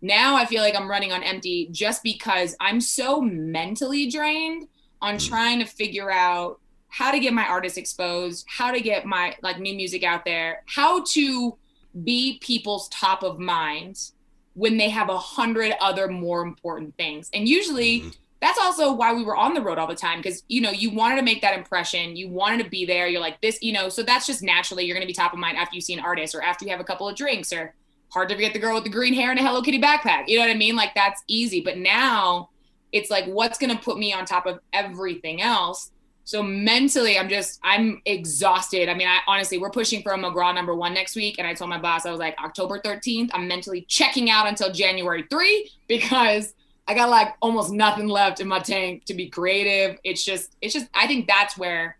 Now 0.00 0.36
i 0.36 0.46
feel 0.46 0.62
like 0.62 0.76
i'm 0.76 0.88
running 0.88 1.12
on 1.12 1.22
empty 1.22 1.68
just 1.72 2.02
because 2.02 2.56
i'm 2.60 2.80
so 2.80 3.20
mentally 3.20 4.08
drained 4.08 4.68
on 5.02 5.16
mm. 5.16 5.28
trying 5.28 5.58
to 5.58 5.66
figure 5.66 6.10
out 6.10 6.60
how 6.88 7.10
to 7.10 7.20
get 7.20 7.32
my 7.32 7.44
artists 7.44 7.78
exposed, 7.78 8.46
how 8.48 8.70
to 8.70 8.80
get 8.80 9.04
my 9.04 9.36
like 9.42 9.58
new 9.58 9.74
music 9.74 10.02
out 10.02 10.24
there, 10.24 10.62
how 10.66 11.02
to 11.04 11.56
be 12.04 12.38
people's 12.40 12.88
top 12.88 13.22
of 13.22 13.38
mind 13.38 14.10
when 14.54 14.76
they 14.76 14.88
have 14.88 15.08
a 15.08 15.18
hundred 15.18 15.72
other 15.80 16.08
more 16.08 16.42
important 16.42 16.96
things. 16.96 17.30
And 17.32 17.48
usually 17.48 18.00
mm-hmm. 18.00 18.08
that's 18.40 18.58
also 18.58 18.92
why 18.92 19.12
we 19.12 19.24
were 19.24 19.36
on 19.36 19.54
the 19.54 19.60
road 19.60 19.78
all 19.78 19.86
the 19.86 19.94
time 19.94 20.18
because 20.18 20.42
you 20.48 20.60
know 20.60 20.70
you 20.70 20.90
wanted 20.90 21.16
to 21.16 21.22
make 21.22 21.42
that 21.42 21.56
impression, 21.56 22.16
you 22.16 22.28
wanted 22.28 22.64
to 22.64 22.70
be 22.70 22.84
there. 22.84 23.06
You're 23.06 23.20
like 23.20 23.40
this, 23.40 23.58
you 23.62 23.72
know. 23.72 23.88
So 23.88 24.02
that's 24.02 24.26
just 24.26 24.42
naturally 24.42 24.84
you're 24.84 24.96
going 24.96 25.06
to 25.06 25.06
be 25.06 25.12
top 25.12 25.32
of 25.32 25.38
mind 25.38 25.56
after 25.56 25.74
you 25.74 25.80
see 25.80 25.94
an 25.94 26.00
artist 26.00 26.34
or 26.34 26.42
after 26.42 26.64
you 26.64 26.70
have 26.70 26.80
a 26.80 26.84
couple 26.84 27.08
of 27.08 27.16
drinks 27.16 27.52
or 27.52 27.74
hard 28.10 28.28
to 28.30 28.34
forget 28.34 28.52
the 28.52 28.58
girl 28.58 28.74
with 28.74 28.84
the 28.84 28.90
green 28.90 29.14
hair 29.14 29.30
and 29.30 29.38
a 29.38 29.42
Hello 29.42 29.60
Kitty 29.62 29.80
backpack. 29.80 30.24
You 30.26 30.38
know 30.38 30.46
what 30.46 30.50
I 30.50 30.58
mean? 30.58 30.74
Like 30.74 30.94
that's 30.94 31.22
easy. 31.28 31.60
But 31.60 31.76
now 31.78 32.48
it's 32.90 33.10
like 33.10 33.26
what's 33.26 33.58
going 33.58 33.76
to 33.76 33.82
put 33.82 33.98
me 33.98 34.12
on 34.12 34.24
top 34.24 34.46
of 34.46 34.60
everything 34.72 35.42
else 35.42 35.90
so 36.28 36.42
mentally, 36.42 37.18
I'm 37.18 37.30
just, 37.30 37.58
I'm 37.62 38.02
exhausted. 38.04 38.90
I 38.90 38.94
mean, 38.94 39.08
I 39.08 39.20
honestly, 39.26 39.56
we're 39.56 39.70
pushing 39.70 40.02
for 40.02 40.12
a 40.12 40.18
McGraw 40.18 40.54
number 40.54 40.74
one 40.74 40.92
next 40.92 41.16
week. 41.16 41.36
And 41.38 41.48
I 41.48 41.54
told 41.54 41.70
my 41.70 41.78
boss, 41.78 42.04
I 42.04 42.10
was 42.10 42.20
like, 42.20 42.36
October 42.38 42.78
13th, 42.80 43.30
I'm 43.32 43.48
mentally 43.48 43.86
checking 43.88 44.28
out 44.28 44.46
until 44.46 44.70
January 44.70 45.24
3 45.30 45.70
because 45.88 46.52
I 46.86 46.92
got 46.92 47.08
like 47.08 47.28
almost 47.40 47.72
nothing 47.72 48.08
left 48.08 48.40
in 48.40 48.46
my 48.46 48.58
tank 48.58 49.06
to 49.06 49.14
be 49.14 49.30
creative. 49.30 49.98
It's 50.04 50.22
just, 50.22 50.54
it's 50.60 50.74
just, 50.74 50.88
I 50.92 51.06
think 51.06 51.28
that's 51.28 51.56
where 51.56 51.96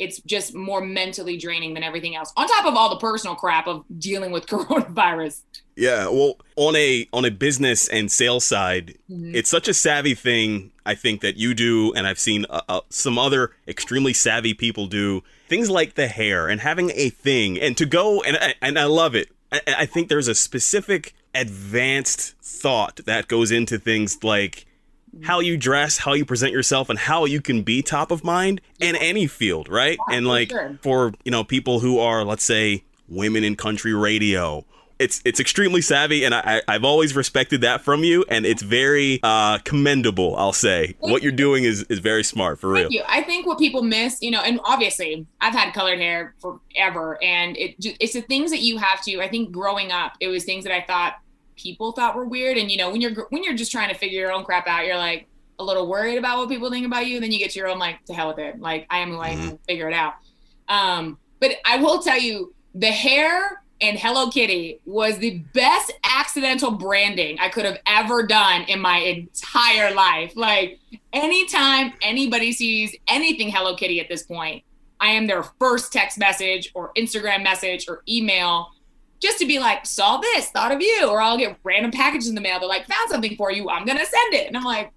it's 0.00 0.20
just 0.22 0.54
more 0.54 0.80
mentally 0.80 1.36
draining 1.36 1.74
than 1.74 1.84
everything 1.84 2.16
else 2.16 2.32
on 2.36 2.48
top 2.48 2.66
of 2.66 2.74
all 2.74 2.88
the 2.88 2.96
personal 2.96 3.36
crap 3.36 3.68
of 3.68 3.84
dealing 3.98 4.32
with 4.32 4.46
coronavirus 4.48 5.42
yeah 5.76 6.08
well 6.08 6.36
on 6.56 6.74
a 6.74 7.06
on 7.12 7.24
a 7.24 7.30
business 7.30 7.88
and 7.88 8.10
sales 8.10 8.44
side 8.44 8.98
mm-hmm. 9.08 9.34
it's 9.34 9.50
such 9.50 9.68
a 9.68 9.74
savvy 9.74 10.14
thing 10.14 10.72
i 10.84 10.94
think 10.94 11.20
that 11.20 11.36
you 11.36 11.54
do 11.54 11.92
and 11.94 12.06
i've 12.06 12.18
seen 12.18 12.44
uh, 12.50 12.60
uh, 12.68 12.80
some 12.88 13.18
other 13.18 13.52
extremely 13.68 14.12
savvy 14.12 14.54
people 14.54 14.86
do 14.86 15.22
things 15.48 15.70
like 15.70 15.94
the 15.94 16.08
hair 16.08 16.48
and 16.48 16.60
having 16.60 16.90
a 16.94 17.10
thing 17.10 17.60
and 17.60 17.76
to 17.76 17.86
go 17.86 18.22
and 18.22 18.36
and 18.60 18.78
i 18.78 18.84
love 18.84 19.14
it 19.14 19.28
I, 19.52 19.60
I 19.78 19.86
think 19.86 20.08
there's 20.08 20.28
a 20.28 20.34
specific 20.34 21.14
advanced 21.34 22.34
thought 22.42 23.00
that 23.06 23.28
goes 23.28 23.50
into 23.50 23.78
things 23.78 24.22
like 24.24 24.66
how 25.22 25.40
you 25.40 25.56
dress, 25.56 25.98
how 25.98 26.12
you 26.12 26.24
present 26.24 26.52
yourself, 26.52 26.88
and 26.88 26.98
how 26.98 27.24
you 27.24 27.40
can 27.40 27.62
be 27.62 27.82
top 27.82 28.10
of 28.10 28.24
mind 28.24 28.60
in 28.78 28.96
any 28.96 29.26
field, 29.26 29.68
right? 29.68 29.98
Yeah, 30.08 30.16
and 30.16 30.26
like 30.26 30.50
for, 30.50 30.56
sure. 30.56 30.78
for 30.82 31.12
you 31.24 31.30
know 31.30 31.44
people 31.44 31.80
who 31.80 31.98
are, 31.98 32.24
let's 32.24 32.44
say, 32.44 32.84
women 33.08 33.44
in 33.44 33.56
country 33.56 33.92
radio. 33.92 34.64
It's 34.98 35.22
it's 35.24 35.40
extremely 35.40 35.80
savvy, 35.80 36.24
and 36.24 36.34
I, 36.34 36.60
I've 36.68 36.84
always 36.84 37.16
respected 37.16 37.62
that 37.62 37.80
from 37.80 38.04
you, 38.04 38.22
and 38.28 38.44
it's 38.44 38.60
very 38.60 39.18
uh, 39.22 39.56
commendable. 39.58 40.36
I'll 40.36 40.52
say 40.52 40.88
Thank 40.88 41.00
what 41.00 41.22
you're 41.22 41.32
doing 41.32 41.64
is, 41.64 41.84
is 41.84 42.00
very 42.00 42.22
smart 42.22 42.58
for 42.58 42.74
Thank 42.74 42.90
real. 42.90 43.00
You. 43.00 43.02
I 43.08 43.22
think 43.22 43.46
what 43.46 43.58
people 43.58 43.82
miss, 43.82 44.18
you 44.20 44.30
know, 44.30 44.42
and 44.42 44.60
obviously 44.62 45.26
I've 45.40 45.54
had 45.54 45.72
colored 45.72 45.98
hair 45.98 46.34
forever, 46.38 47.18
and 47.22 47.56
it 47.56 47.76
it's 47.78 48.12
the 48.12 48.20
things 48.20 48.50
that 48.50 48.60
you 48.60 48.76
have 48.76 49.02
to. 49.04 49.22
I 49.22 49.28
think 49.28 49.52
growing 49.52 49.90
up, 49.90 50.12
it 50.20 50.28
was 50.28 50.44
things 50.44 50.64
that 50.64 50.74
I 50.74 50.84
thought 50.86 51.14
people 51.60 51.92
thought 51.92 52.16
were 52.16 52.24
weird. 52.24 52.56
And 52.56 52.70
you 52.70 52.76
know, 52.76 52.90
when 52.90 53.00
you're 53.00 53.26
when 53.30 53.44
you're 53.44 53.56
just 53.56 53.72
trying 53.72 53.88
to 53.88 53.94
figure 53.94 54.20
your 54.20 54.32
own 54.32 54.44
crap 54.44 54.66
out, 54.66 54.86
you're 54.86 54.96
like 54.96 55.26
a 55.58 55.64
little 55.64 55.86
worried 55.86 56.16
about 56.16 56.38
what 56.38 56.48
people 56.48 56.70
think 56.70 56.86
about 56.86 57.06
you. 57.06 57.16
And 57.16 57.24
then 57.24 57.32
you 57.32 57.38
get 57.38 57.50
to 57.50 57.58
your 57.58 57.68
own 57.68 57.78
like 57.78 58.04
to 58.06 58.14
hell 58.14 58.28
with 58.28 58.38
it. 58.38 58.60
Like 58.60 58.86
I 58.90 58.98
am 58.98 59.10
going 59.10 59.38
mm-hmm. 59.38 59.56
figure 59.68 59.88
it 59.88 59.94
out. 59.94 60.14
Um, 60.68 61.18
but 61.40 61.52
I 61.64 61.76
will 61.78 62.00
tell 62.00 62.18
you, 62.18 62.54
the 62.74 62.90
hair 62.90 63.62
and 63.80 63.98
Hello 63.98 64.30
Kitty 64.30 64.80
was 64.84 65.18
the 65.18 65.38
best 65.54 65.92
accidental 66.04 66.70
branding 66.70 67.38
I 67.40 67.48
could 67.48 67.64
have 67.64 67.78
ever 67.86 68.26
done 68.26 68.62
in 68.62 68.80
my 68.80 68.98
entire 68.98 69.94
life. 69.94 70.32
Like 70.36 70.78
anytime 71.12 71.94
anybody 72.02 72.52
sees 72.52 72.94
anything 73.08 73.50
Hello 73.50 73.74
Kitty 73.74 74.00
at 74.00 74.08
this 74.08 74.22
point, 74.22 74.64
I 75.00 75.08
am 75.08 75.26
their 75.26 75.42
first 75.42 75.92
text 75.92 76.18
message 76.18 76.70
or 76.74 76.92
Instagram 76.96 77.42
message 77.42 77.88
or 77.88 78.02
email 78.08 78.70
just 79.20 79.38
to 79.38 79.46
be 79.46 79.58
like, 79.58 79.86
saw 79.86 80.16
this, 80.18 80.50
thought 80.50 80.72
of 80.72 80.80
you, 80.80 81.08
or 81.08 81.20
I'll 81.20 81.38
get 81.38 81.56
random 81.62 81.90
packages 81.90 82.28
in 82.28 82.34
the 82.34 82.40
mail. 82.40 82.58
They're 82.58 82.68
like, 82.68 82.86
found 82.86 83.10
something 83.10 83.36
for 83.36 83.52
you. 83.52 83.68
I'm 83.68 83.84
gonna 83.84 84.06
send 84.06 84.34
it, 84.34 84.46
and 84.46 84.56
I'm 84.56 84.64
like, 84.64 84.92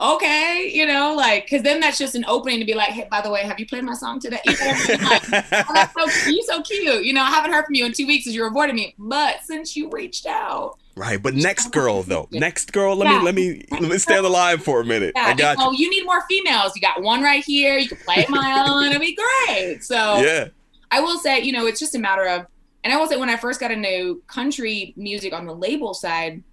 okay, 0.00 0.70
you 0.72 0.86
know, 0.86 1.14
like, 1.14 1.44
because 1.44 1.62
then 1.62 1.80
that's 1.80 1.98
just 1.98 2.14
an 2.14 2.24
opening 2.26 2.58
to 2.60 2.64
be 2.64 2.74
like, 2.74 2.90
hey, 2.90 3.06
by 3.10 3.20
the 3.20 3.30
way, 3.30 3.42
have 3.42 3.58
you 3.58 3.66
played 3.66 3.84
my 3.84 3.94
song 3.94 4.20
today? 4.20 4.40
You 4.44 4.52
like, 4.52 5.22
oh, 5.32 5.74
that's 5.74 5.94
so, 5.94 6.30
you're 6.30 6.44
so 6.44 6.62
cute. 6.62 7.04
You 7.04 7.12
know, 7.12 7.22
I 7.22 7.30
haven't 7.30 7.52
heard 7.52 7.64
from 7.64 7.74
you 7.74 7.86
in 7.86 7.92
two 7.92 8.06
weeks 8.06 8.26
as 8.26 8.34
you're 8.34 8.48
avoiding 8.48 8.76
me, 8.76 8.94
but 8.98 9.42
since 9.42 9.76
you 9.76 9.90
reached 9.90 10.26
out. 10.26 10.78
Right, 10.96 11.22
but 11.22 11.34
next 11.34 11.72
girl 11.72 12.02
though, 12.02 12.26
next 12.30 12.72
girl, 12.72 12.96
let 12.96 13.06
yeah. 13.06 13.18
me 13.18 13.24
let 13.24 13.34
me 13.34 13.64
let 13.70 13.82
me 13.82 13.98
stay 13.98 14.16
on 14.16 14.22
the 14.22 14.30
line 14.30 14.56
for 14.56 14.80
a 14.80 14.84
minute. 14.84 15.12
Yeah, 15.14 15.26
I 15.26 15.34
got 15.34 15.58
you. 15.58 15.76
you 15.76 15.90
need 15.90 16.06
more 16.06 16.22
females. 16.26 16.72
You 16.74 16.80
got 16.80 17.02
one 17.02 17.22
right 17.22 17.44
here. 17.44 17.76
You 17.76 17.86
can 17.86 17.98
play 17.98 18.24
my 18.30 18.64
own. 18.66 18.84
It'll 18.84 18.98
be 18.98 19.14
great. 19.14 19.84
So 19.84 19.94
yeah, 20.22 20.48
I 20.90 21.00
will 21.00 21.18
say, 21.18 21.42
you 21.42 21.52
know, 21.52 21.66
it's 21.66 21.78
just 21.78 21.94
a 21.94 21.98
matter 21.98 22.26
of 22.26 22.46
And 22.86 22.92
I 22.92 22.98
will 22.98 23.08
say 23.08 23.16
when 23.16 23.28
I 23.28 23.36
first 23.36 23.58
got 23.58 23.72
into 23.72 24.22
country 24.28 24.94
music 24.96 25.32
on 25.32 25.44
the 25.44 25.52
label 25.52 25.92
side, 25.92 26.44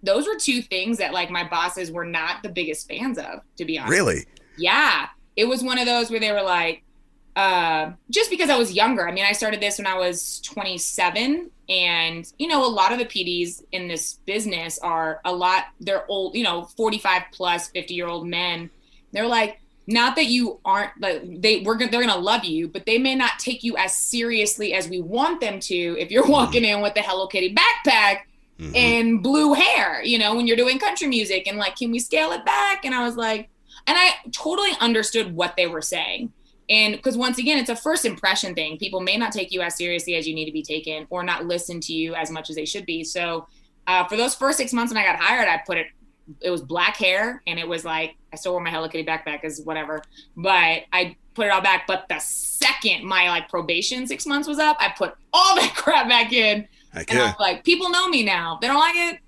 those 0.00 0.24
were 0.24 0.36
two 0.36 0.62
things 0.62 0.98
that 0.98 1.12
like 1.12 1.28
my 1.28 1.42
bosses 1.42 1.90
were 1.90 2.04
not 2.04 2.44
the 2.44 2.48
biggest 2.48 2.86
fans 2.86 3.18
of, 3.18 3.40
to 3.56 3.64
be 3.64 3.76
honest. 3.76 3.90
Really? 3.90 4.26
Yeah. 4.56 5.08
It 5.34 5.46
was 5.46 5.64
one 5.64 5.78
of 5.78 5.86
those 5.86 6.08
where 6.08 6.20
they 6.20 6.30
were 6.30 6.44
like, 6.44 6.84
uh, 7.34 7.90
just 8.10 8.30
because 8.30 8.48
I 8.48 8.56
was 8.56 8.74
younger. 8.74 9.08
I 9.08 9.10
mean, 9.10 9.24
I 9.24 9.32
started 9.32 9.58
this 9.60 9.78
when 9.78 9.88
I 9.88 9.98
was 9.98 10.40
27, 10.42 11.50
and 11.68 12.32
you 12.38 12.46
know, 12.46 12.64
a 12.64 12.70
lot 12.70 12.92
of 12.92 13.00
the 13.00 13.04
PDs 13.04 13.64
in 13.72 13.88
this 13.88 14.20
business 14.24 14.78
are 14.78 15.20
a 15.24 15.34
lot. 15.34 15.64
They're 15.80 16.08
old, 16.08 16.36
you 16.36 16.44
know, 16.44 16.66
45 16.76 17.22
plus, 17.32 17.70
50 17.70 17.92
year 17.92 18.06
old 18.06 18.28
men. 18.28 18.70
They're 19.10 19.26
like, 19.26 19.58
not 19.86 20.16
that 20.16 20.26
you 20.26 20.60
aren't 20.64 20.90
like 21.00 21.40
they 21.40 21.60
we're 21.60 21.78
they're 21.78 21.88
gonna 21.88 22.16
love 22.16 22.44
you, 22.44 22.68
but 22.68 22.86
they 22.86 22.98
may 22.98 23.14
not 23.14 23.38
take 23.38 23.62
you 23.62 23.76
as 23.76 23.94
seriously 23.94 24.74
as 24.74 24.88
we 24.88 25.00
want 25.00 25.40
them 25.40 25.60
to 25.60 25.96
if 25.98 26.10
you're 26.10 26.26
walking 26.26 26.64
in 26.64 26.80
with 26.80 26.94
the 26.94 27.02
Hello 27.02 27.26
Kitty 27.26 27.54
backpack 27.54 28.22
mm-hmm. 28.58 28.74
and 28.74 29.22
blue 29.22 29.54
hair, 29.54 30.02
you 30.02 30.18
know, 30.18 30.34
when 30.34 30.46
you're 30.46 30.56
doing 30.56 30.78
country 30.78 31.06
music 31.06 31.46
and 31.46 31.58
like, 31.58 31.76
can 31.76 31.90
we 31.90 31.98
scale 31.98 32.32
it 32.32 32.44
back? 32.44 32.84
And 32.84 32.94
I 32.94 33.04
was 33.04 33.16
like, 33.16 33.48
and 33.86 33.96
I 33.96 34.10
totally 34.32 34.72
understood 34.80 35.34
what 35.34 35.54
they 35.56 35.66
were 35.66 35.82
saying. 35.82 36.32
And 36.68 36.96
because 36.96 37.16
once 37.16 37.38
again, 37.38 37.58
it's 37.58 37.70
a 37.70 37.76
first 37.76 38.04
impression 38.04 38.54
thing. 38.54 38.76
People 38.78 39.00
may 39.00 39.16
not 39.16 39.32
take 39.32 39.52
you 39.52 39.60
as 39.60 39.76
seriously 39.76 40.16
as 40.16 40.26
you 40.26 40.34
need 40.34 40.46
to 40.46 40.52
be 40.52 40.64
taken 40.64 41.06
or 41.10 41.22
not 41.22 41.46
listen 41.46 41.80
to 41.82 41.92
you 41.92 42.14
as 42.14 42.30
much 42.30 42.50
as 42.50 42.56
they 42.56 42.64
should 42.64 42.86
be. 42.86 43.04
So 43.04 43.46
uh, 43.86 44.04
for 44.08 44.16
those 44.16 44.34
first 44.34 44.58
six 44.58 44.72
months 44.72 44.92
when 44.92 45.00
I 45.00 45.06
got 45.06 45.20
hired, 45.20 45.46
I 45.46 45.62
put 45.64 45.78
it, 45.78 45.86
it 46.40 46.50
was 46.50 46.62
black 46.62 46.96
hair 46.96 47.42
and 47.46 47.58
it 47.58 47.66
was 47.66 47.84
like, 47.84 48.16
I 48.32 48.36
still 48.36 48.52
wore 48.52 48.60
my 48.60 48.70
Hello 48.70 48.88
Kitty 48.88 49.04
backpack 49.04 49.44
as 49.44 49.60
whatever, 49.64 50.02
but 50.36 50.82
I 50.92 51.16
put 51.34 51.46
it 51.46 51.50
all 51.50 51.60
back. 51.60 51.86
But 51.86 52.06
the 52.08 52.18
second 52.18 53.04
my 53.04 53.28
like 53.28 53.48
probation 53.48 54.06
six 54.06 54.26
months 54.26 54.48
was 54.48 54.58
up, 54.58 54.76
I 54.80 54.92
put 54.96 55.14
all 55.32 55.54
that 55.56 55.74
crap 55.74 56.08
back 56.08 56.32
in. 56.32 56.66
Okay. 56.96 57.04
And 57.08 57.18
I 57.18 57.26
was 57.26 57.34
like, 57.38 57.64
people 57.64 57.90
know 57.90 58.08
me 58.08 58.22
now. 58.22 58.58
They 58.60 58.66
don't 58.66 58.80
like 58.80 58.96
it. 58.96 59.20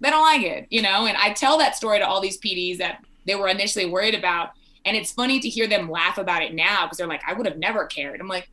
They 0.00 0.10
don't 0.10 0.22
like 0.22 0.42
it, 0.42 0.66
you 0.70 0.82
know? 0.82 1.06
And 1.06 1.16
I 1.16 1.32
tell 1.32 1.58
that 1.58 1.74
story 1.74 1.98
to 1.98 2.06
all 2.06 2.20
these 2.20 2.38
PDs 2.38 2.78
that 2.78 3.02
they 3.24 3.34
were 3.34 3.48
initially 3.48 3.86
worried 3.86 4.14
about. 4.14 4.50
And 4.84 4.96
it's 4.96 5.10
funny 5.10 5.40
to 5.40 5.48
hear 5.48 5.66
them 5.66 5.90
laugh 5.90 6.18
about 6.18 6.42
it 6.42 6.54
now 6.54 6.84
because 6.84 6.98
they're 6.98 7.06
like, 7.06 7.22
I 7.26 7.32
would 7.32 7.46
have 7.46 7.58
never 7.58 7.86
cared. 7.86 8.20
I'm 8.20 8.28
like, 8.28 8.48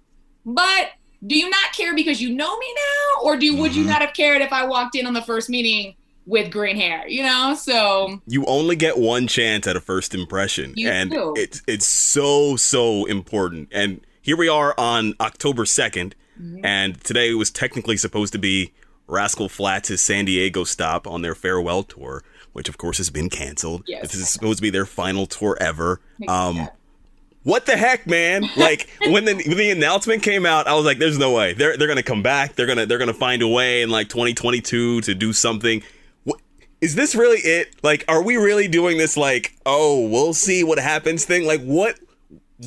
but 0.46 0.90
do 1.26 1.38
you 1.38 1.50
not 1.50 1.74
care 1.74 1.94
because 1.94 2.22
you 2.22 2.30
know 2.30 2.58
me 2.58 2.76
now? 2.76 3.22
Or 3.24 3.38
do 3.38 3.52
mm-hmm. 3.52 3.62
would 3.62 3.76
you 3.76 3.84
mm-hmm. 3.84 3.92
not 3.92 4.02
have 4.02 4.14
cared 4.14 4.42
if 4.42 4.52
I 4.52 4.66
walked 4.66 4.96
in 4.96 5.06
on 5.06 5.14
the 5.14 5.22
first 5.22 5.50
meeting 5.50 5.96
with 6.26 6.52
green 6.52 6.78
hair, 6.78 7.08
you 7.08 7.24
know? 7.24 7.56
So 7.56 8.22
you 8.28 8.46
only 8.46 8.76
get 8.76 8.98
one 8.98 9.28
chance 9.28 9.68
at 9.68 9.76
a 9.76 9.82
first 9.82 10.16
impression. 10.16 10.74
and 10.86 11.12
do. 11.12 11.34
it's 11.36 11.62
it's 11.68 11.88
so, 11.88 12.56
so 12.56 13.06
important. 13.06 13.70
And 13.72 14.02
here 14.22 14.38
we 14.38 14.48
are 14.48 14.74
on 14.78 15.16
October 15.20 15.64
2nd, 15.64 16.14
mm-hmm. 16.40 16.66
and 16.66 17.02
today 17.04 17.34
was 17.34 17.52
technically 17.52 17.98
supposed 17.98 18.34
to 18.34 18.40
be 18.40 18.74
Rascal 19.08 19.50
Flatts' 19.50 20.02
San 20.02 20.26
Diego 20.26 20.64
stop 20.64 21.08
on 21.08 21.22
their 21.22 21.36
farewell 21.36 21.84
tour 21.84 22.24
which 22.54 22.70
of 22.70 22.78
course 22.78 22.98
has 22.98 23.10
been 23.10 23.30
canceled. 23.30 23.84
Yes. 23.88 24.04
This 24.04 24.16
is 24.16 24.30
supposed 24.30 24.60
to 24.60 24.62
be 24.62 24.70
their 24.70 24.86
final 24.86 25.26
tour 25.26 25.58
ever. 25.60 26.00
Um, 26.28 26.70
what 27.42 27.66
the 27.66 27.76
heck, 27.76 28.08
man? 28.08 28.46
Like 28.56 28.88
when 29.08 29.26
the 29.26 29.34
when 29.34 29.58
the 29.58 29.72
announcement 29.72 30.24
came 30.24 30.46
out, 30.46 30.68
I 30.68 30.76
was 30.76 30.86
like, 30.86 31.00
"There's 31.00 31.18
no 31.18 31.34
way 31.34 31.54
they're 31.54 31.76
they're 31.76 31.88
gonna 31.88 32.04
come 32.04 32.24
back. 32.24 32.56
They're 32.56 32.68
gonna 32.68 32.86
they're 32.86 33.00
gonna 33.00 33.14
find 33.14 33.42
a 33.42 33.48
way 33.48 33.82
in 33.82 33.90
like 33.90 34.08
2022 34.08 35.02
to 35.02 35.16
do 35.16 35.34
something." 35.34 35.84
Is 36.84 36.96
this 36.96 37.16
really 37.16 37.40
it? 37.40 37.76
Like, 37.82 38.04
are 38.10 38.22
we 38.22 38.36
really 38.36 38.68
doing 38.68 38.98
this? 38.98 39.16
Like, 39.16 39.56
oh, 39.66 40.06
we'll 40.08 40.34
see 40.34 40.66
what 40.66 40.80
happens 40.80 41.24
thing. 41.24 41.46
Like, 41.46 41.62
what 41.62 41.98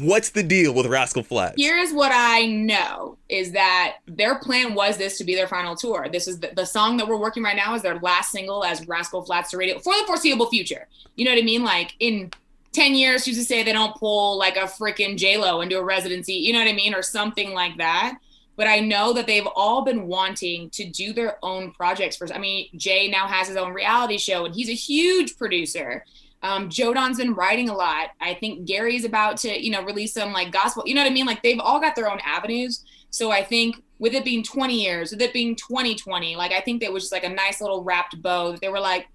What's 0.01 0.31
the 0.31 0.43
deal 0.43 0.75
with 0.75 0.87
Rascal 0.87 1.23
Flatts? 1.23 1.55
Here's 1.57 1.93
what 1.93 2.13
I 2.13 2.47
know 2.47 3.17
is 3.29 3.53
that 3.53 3.99
their 4.07 4.39
plan 4.39 4.75
was 4.75 4.97
this 4.97 5.17
to 5.19 5.25
be 5.25 5.35
their 5.35 5.47
final 5.47 5.77
tour. 5.77 6.09
This 6.11 6.29
is 6.29 6.41
the, 6.41 6.51
the 6.55 6.65
song 6.65 6.97
that 6.97 7.07
we're 7.07 7.17
working 7.17 7.43
right 7.43 7.57
now 7.57 7.75
is 7.75 7.83
their 7.83 7.99
last 8.01 8.33
single 8.33 8.65
as 8.65 8.87
Rascal 8.87 9.23
Flatts 9.23 9.51
to 9.51 9.59
radio 9.59 9.79
for 9.79 9.95
the 9.95 10.05
foreseeable 10.07 10.51
future. 10.51 10.89
You 11.15 11.25
know 11.25 11.31
what 11.31 11.41
I 11.41 11.45
mean? 11.45 11.63
Like 11.63 11.95
in 12.01 12.31
10 12.73 12.95
years, 12.95 13.25
who's 13.25 13.37
to 13.37 13.45
say 13.45 13.63
they 13.63 13.73
don't 13.73 13.97
pull 13.97 14.37
like 14.37 14.57
a 14.57 14.63
freaking 14.63 15.17
J-Lo 15.17 15.61
into 15.61 15.79
a 15.79 15.85
residency, 15.85 16.35
you 16.35 16.53
know 16.53 16.59
what 16.59 16.69
I 16.69 16.75
mean? 16.75 16.95
Or 16.95 17.03
something 17.03 17.55
like 17.55 17.77
that. 17.79 18.19
But 18.57 18.67
I 18.67 18.81
know 18.81 19.13
that 19.13 19.27
they've 19.27 19.47
all 19.55 19.85
been 19.85 20.07
wanting 20.07 20.71
to 20.71 20.89
do 20.89 21.13
their 21.13 21.39
own 21.43 21.73
projects 21.73 22.17
first. 22.17 22.35
I 22.35 22.39
mean, 22.39 22.69
Jay 22.77 23.09
now 23.09 23.27
has 23.27 23.49
his 23.49 23.57
own 23.57 23.73
reality 23.75 24.19
show 24.19 24.47
and 24.47 24.55
he's 24.55 24.71
a 24.71 24.75
huge 24.75 25.37
producer. 25.37 26.05
Um, 26.43 26.71
Joe 26.71 26.95
Don's 26.95 27.19
been 27.19 27.35
writing 27.35 27.69
a 27.69 27.75
lot. 27.75 28.11
I 28.21 28.35
think 28.35 28.67
Gary's 28.67 29.05
about 29.05 29.37
to, 29.39 29.63
you 29.63 29.71
know, 29.71 29.83
release 29.83 30.15
some 30.15 30.33
like 30.33 30.53
gospel. 30.53 30.85
You 30.87 30.95
know 30.95 31.03
what 31.03 31.11
I 31.11 31.15
mean? 31.15 31.27
Like 31.27 31.43
they've 31.43 31.61
all 31.61 31.81
got 31.81 31.97
their 31.97 32.11
own 32.11 32.21
avenues. 32.25 32.85
So 33.11 33.31
I 33.31 33.43
think 33.43 33.83
with 33.99 34.15
it 34.15 34.25
being 34.25 34.43
20 34.43 34.81
years, 34.81 35.11
with 35.11 35.23
it 35.23 35.33
being 35.33 35.57
2020, 35.57 36.37
like 36.37 36.53
I 36.53 36.61
think 36.61 36.83
that 36.83 36.93
was 36.93 37.05
just 37.05 37.13
like 37.13 37.25
a 37.25 37.29
nice 37.29 37.61
little 37.61 37.83
wrapped 37.83 38.21
bow. 38.23 38.53
That 38.53 38.61
they 38.61 38.69
were 38.69 38.81
like, 38.81 39.07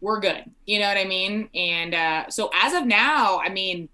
we're 0.00 0.20
good. 0.20 0.44
You 0.66 0.78
know 0.78 0.88
what 0.88 0.96
I 0.96 1.04
mean? 1.04 1.48
And 1.54 1.94
uh, 1.94 2.30
so 2.30 2.50
as 2.54 2.74
of 2.74 2.86
now, 2.86 3.40
I 3.40 3.48
mean, 3.48 3.88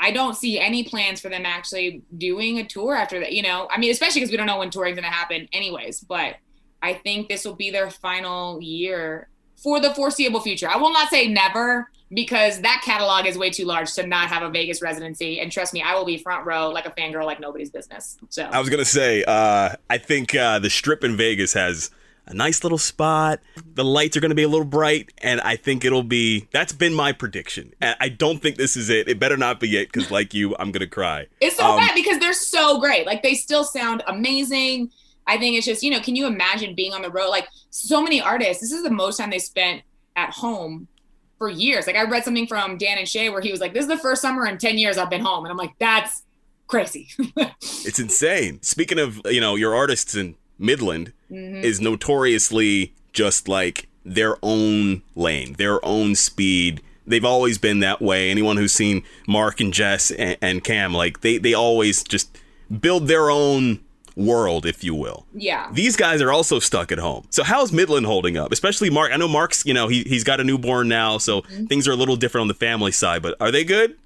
I 0.00 0.10
don't 0.10 0.34
see 0.34 0.58
any 0.58 0.84
plans 0.84 1.20
for 1.20 1.28
them 1.28 1.44
actually 1.44 2.02
doing 2.16 2.58
a 2.58 2.64
tour 2.64 2.94
after 2.94 3.18
that. 3.20 3.32
You 3.32 3.42
know, 3.42 3.68
I 3.70 3.78
mean, 3.78 3.90
especially 3.90 4.20
because 4.20 4.30
we 4.30 4.36
don't 4.36 4.46
know 4.46 4.58
when 4.58 4.70
touring's 4.70 4.96
going 4.96 5.10
to 5.10 5.14
happen, 5.14 5.48
anyways. 5.52 6.00
But 6.00 6.36
I 6.82 6.94
think 6.94 7.28
this 7.28 7.44
will 7.44 7.56
be 7.56 7.70
their 7.70 7.90
final 7.90 8.60
year 8.62 9.28
for 9.56 9.80
the 9.80 9.92
foreseeable 9.94 10.40
future. 10.40 10.68
I 10.68 10.76
will 10.76 10.92
not 10.92 11.08
say 11.10 11.26
never 11.26 11.90
because 12.12 12.60
that 12.62 12.82
catalog 12.84 13.26
is 13.26 13.36
way 13.36 13.50
too 13.50 13.64
large 13.64 13.92
to 13.94 14.06
not 14.06 14.28
have 14.28 14.42
a 14.42 14.50
Vegas 14.50 14.80
residency. 14.80 15.40
And 15.40 15.52
trust 15.52 15.74
me, 15.74 15.82
I 15.82 15.94
will 15.94 16.04
be 16.04 16.16
front 16.16 16.46
row 16.46 16.70
like 16.70 16.86
a 16.86 16.90
fangirl 16.90 17.24
like 17.24 17.40
nobody's 17.40 17.70
business. 17.70 18.16
So 18.30 18.44
I 18.44 18.60
was 18.60 18.68
gonna 18.68 18.84
say, 18.84 19.24
uh, 19.24 19.74
I 19.90 19.98
think 19.98 20.34
uh, 20.34 20.58
the 20.58 20.70
Strip 20.70 21.04
in 21.04 21.16
Vegas 21.16 21.52
has 21.52 21.90
a 22.28 22.34
nice 22.34 22.62
little 22.62 22.78
spot. 22.78 23.40
The 23.74 23.84
lights 23.84 24.16
are 24.16 24.20
going 24.20 24.30
to 24.30 24.34
be 24.34 24.42
a 24.42 24.48
little 24.48 24.66
bright, 24.66 25.10
and 25.18 25.40
I 25.40 25.56
think 25.56 25.84
it'll 25.84 26.02
be. 26.02 26.46
That's 26.52 26.72
been 26.72 26.94
my 26.94 27.12
prediction. 27.12 27.72
I 27.80 28.08
don't 28.08 28.40
think 28.40 28.56
this 28.56 28.76
is 28.76 28.90
it. 28.90 29.08
It 29.08 29.18
better 29.18 29.36
not 29.36 29.60
be 29.60 29.76
it 29.76 29.90
because, 29.90 30.10
like 30.10 30.34
you, 30.34 30.54
I'm 30.58 30.70
going 30.70 30.80
to 30.80 30.86
cry. 30.86 31.26
It's 31.40 31.56
so 31.56 31.64
um, 31.64 31.78
bad 31.78 31.94
because 31.94 32.18
they're 32.18 32.32
so 32.32 32.78
great. 32.80 33.06
Like 33.06 33.22
they 33.22 33.34
still 33.34 33.64
sound 33.64 34.02
amazing. 34.06 34.90
I 35.26 35.38
think 35.38 35.56
it's 35.56 35.66
just, 35.66 35.82
you 35.82 35.90
know, 35.90 36.00
can 36.00 36.16
you 36.16 36.26
imagine 36.26 36.74
being 36.74 36.94
on 36.94 37.02
the 37.02 37.10
road? 37.10 37.28
Like 37.28 37.48
so 37.70 38.02
many 38.02 38.20
artists, 38.20 38.62
this 38.62 38.72
is 38.72 38.82
the 38.82 38.90
most 38.90 39.18
time 39.18 39.30
they 39.30 39.38
spent 39.38 39.82
at 40.16 40.30
home 40.30 40.88
for 41.36 41.50
years. 41.50 41.86
Like 41.86 41.96
I 41.96 42.04
read 42.04 42.24
something 42.24 42.46
from 42.46 42.78
Dan 42.78 42.98
and 42.98 43.06
Shay 43.06 43.28
where 43.28 43.40
he 43.40 43.50
was 43.50 43.60
like, 43.60 43.74
This 43.74 43.82
is 43.82 43.88
the 43.88 43.98
first 43.98 44.22
summer 44.22 44.46
in 44.46 44.58
10 44.58 44.78
years 44.78 44.98
I've 44.98 45.10
been 45.10 45.20
home. 45.20 45.44
And 45.44 45.50
I'm 45.50 45.56
like, 45.56 45.74
that's 45.78 46.22
crazy. 46.66 47.08
it's 47.60 47.98
insane. 47.98 48.62
Speaking 48.62 48.98
of, 48.98 49.20
you 49.26 49.40
know, 49.40 49.54
your 49.54 49.74
artists 49.74 50.14
in 50.14 50.34
Midland 50.58 51.12
mm-hmm. 51.30 51.64
is 51.64 51.80
notoriously 51.80 52.92
just 53.12 53.48
like 53.48 53.88
their 54.04 54.36
own 54.42 55.02
lane, 55.14 55.54
their 55.54 55.84
own 55.84 56.14
speed. 56.14 56.80
They've 57.06 57.24
always 57.24 57.58
been 57.58 57.80
that 57.80 58.02
way. 58.02 58.30
Anyone 58.30 58.56
who's 58.56 58.72
seen 58.72 59.02
Mark 59.26 59.60
and 59.60 59.72
Jess 59.72 60.10
and, 60.10 60.36
and 60.42 60.64
Cam, 60.64 60.92
like 60.92 61.20
they, 61.20 61.38
they 61.38 61.54
always 61.54 62.02
just 62.02 62.36
build 62.80 63.08
their 63.08 63.30
own 63.30 63.80
world, 64.18 64.66
if 64.66 64.82
you 64.82 64.94
will. 64.94 65.24
Yeah. 65.32 65.70
These 65.72 65.96
guys 65.96 66.20
are 66.20 66.32
also 66.32 66.58
stuck 66.58 66.90
at 66.90 66.98
home. 66.98 67.26
So 67.30 67.44
how's 67.44 67.72
Midland 67.72 68.04
holding 68.04 68.36
up? 68.36 68.52
Especially 68.52 68.90
Mark. 68.90 69.12
I 69.12 69.16
know 69.16 69.28
Mark's, 69.28 69.64
you 69.64 69.72
know, 69.72 69.88
he 69.88 70.02
he's 70.02 70.24
got 70.24 70.40
a 70.40 70.44
newborn 70.44 70.88
now, 70.88 71.18
so 71.18 71.42
mm-hmm. 71.42 71.66
things 71.66 71.86
are 71.86 71.92
a 71.92 71.96
little 71.96 72.16
different 72.16 72.42
on 72.42 72.48
the 72.48 72.54
family 72.54 72.92
side, 72.92 73.22
but 73.22 73.36
are 73.40 73.52
they 73.52 73.64
good? 73.64 73.96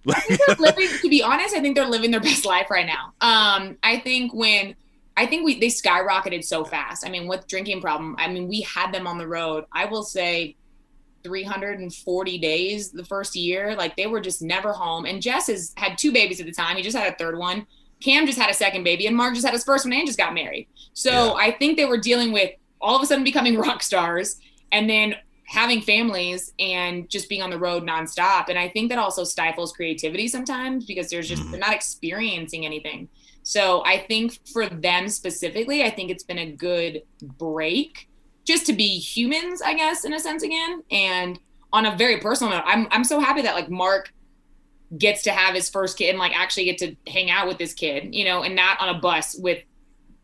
living, 0.58 0.88
to 1.00 1.08
be 1.08 1.22
honest, 1.22 1.56
I 1.56 1.60
think 1.60 1.76
they're 1.76 1.88
living 1.88 2.10
their 2.10 2.20
best 2.20 2.44
life 2.44 2.70
right 2.70 2.86
now. 2.86 3.12
Um, 3.20 3.78
I 3.82 3.98
think 3.98 4.34
when 4.34 4.74
I 5.16 5.26
think 5.26 5.45
we 5.45 5.59
they 5.61 5.66
skyrocketed 5.66 6.45
so 6.45 6.64
fast. 6.64 7.07
I 7.07 7.11
mean, 7.11 7.26
with 7.26 7.47
drinking 7.47 7.81
problem, 7.81 8.16
I 8.19 8.28
mean, 8.28 8.49
we 8.49 8.62
had 8.62 8.92
them 8.92 9.07
on 9.07 9.19
the 9.19 9.28
road. 9.28 9.64
I 9.73 9.85
will 9.85 10.02
say 10.02 10.57
340 11.23 12.38
days 12.38 12.90
the 12.90 13.04
first 13.04 13.37
year. 13.37 13.75
Like 13.76 13.97
they 13.97 14.07
were 14.07 14.21
just 14.21 14.42
never 14.42 14.73
home. 14.73 15.04
And 15.04 15.23
Jess 15.23 15.47
has 15.47 15.73
had 15.76 15.99
two 15.99 16.12
babies 16.12 16.40
at 16.40 16.47
the 16.47 16.52
time. 16.52 16.76
He 16.76 16.83
just 16.83 16.97
had 16.97 17.12
a 17.12 17.16
third 17.16 17.38
one. 17.38 17.66
Cam 18.02 18.26
just 18.26 18.38
had 18.38 18.50
a 18.50 18.54
second 18.54 18.83
baby, 18.83 19.07
and 19.07 19.16
Mark 19.16 19.35
just 19.35 19.47
had 19.47 19.54
his 19.54 19.64
first 19.64 19.85
one 19.85 19.92
and 19.92 20.07
just 20.07 20.19
got 20.19 20.35
married. 20.35 20.66
So 20.92 21.11
yeah. 21.11 21.33
I 21.35 21.52
think 21.52 21.76
they 21.76 21.85
were 21.85 21.99
dealing 21.99 22.33
with 22.33 22.50
all 22.81 22.97
of 22.97 23.02
a 23.02 23.07
sudden 23.07 23.23
becoming 23.23 23.57
rock 23.59 23.83
stars 23.83 24.40
and 24.73 24.90
then 24.90 25.14
having 25.47 25.83
families 25.83 26.52
and 26.59 27.09
just 27.11 27.28
being 27.28 27.42
on 27.42 27.50
the 27.50 27.59
road 27.59 27.85
nonstop. 27.85 28.49
And 28.49 28.59
I 28.59 28.69
think 28.69 28.88
that 28.88 28.99
also 28.99 29.23
stifles 29.23 29.73
creativity 29.73 30.26
sometimes 30.26 30.87
because 30.87 31.11
there's 31.11 31.28
just, 31.28 31.42
mm. 31.42 31.50
they're 31.50 31.61
not 31.61 31.75
experiencing 31.75 32.64
anything. 32.64 33.09
So 33.42 33.82
I 33.84 33.99
think 33.99 34.38
for 34.52 34.66
them 34.66 35.08
specifically, 35.08 35.82
I 35.82 35.90
think 35.90 36.11
it's 36.11 36.25
been 36.25 36.38
a 36.38 36.52
good 36.52 37.02
break 37.20 38.08
just 38.44 38.66
to 38.66 38.72
be 38.72 38.99
humans, 38.99 39.62
I 39.62 39.75
guess, 39.75 40.04
in 40.04 40.12
a 40.12 40.20
sense 40.20 40.42
again. 40.42 40.82
And 40.90 41.38
on 41.72 41.87
a 41.87 41.96
very 41.96 42.18
personal 42.18 42.52
note, 42.52 42.64
I'm, 42.66 42.87
I'm 42.90 43.04
so 43.04 43.20
happy 43.20 43.42
that 43.42 43.54
like 43.54 43.70
Mark 43.70 44.12
gets 44.96 45.22
to 45.22 45.30
have 45.30 45.54
his 45.54 45.70
first 45.70 45.96
kid 45.96 46.11
and 46.11 46.18
like 46.18 46.38
actually 46.38 46.64
get 46.64 46.78
to 46.78 46.94
hang 47.11 47.30
out 47.30 47.49
with 47.49 47.58
this 47.58 47.72
kid, 47.72 48.14
you 48.14 48.25
know, 48.25 48.42
and 48.42 48.54
not 48.54 48.80
on 48.80 48.94
a 48.94 48.99
bus 48.99 49.37
with 49.38 49.62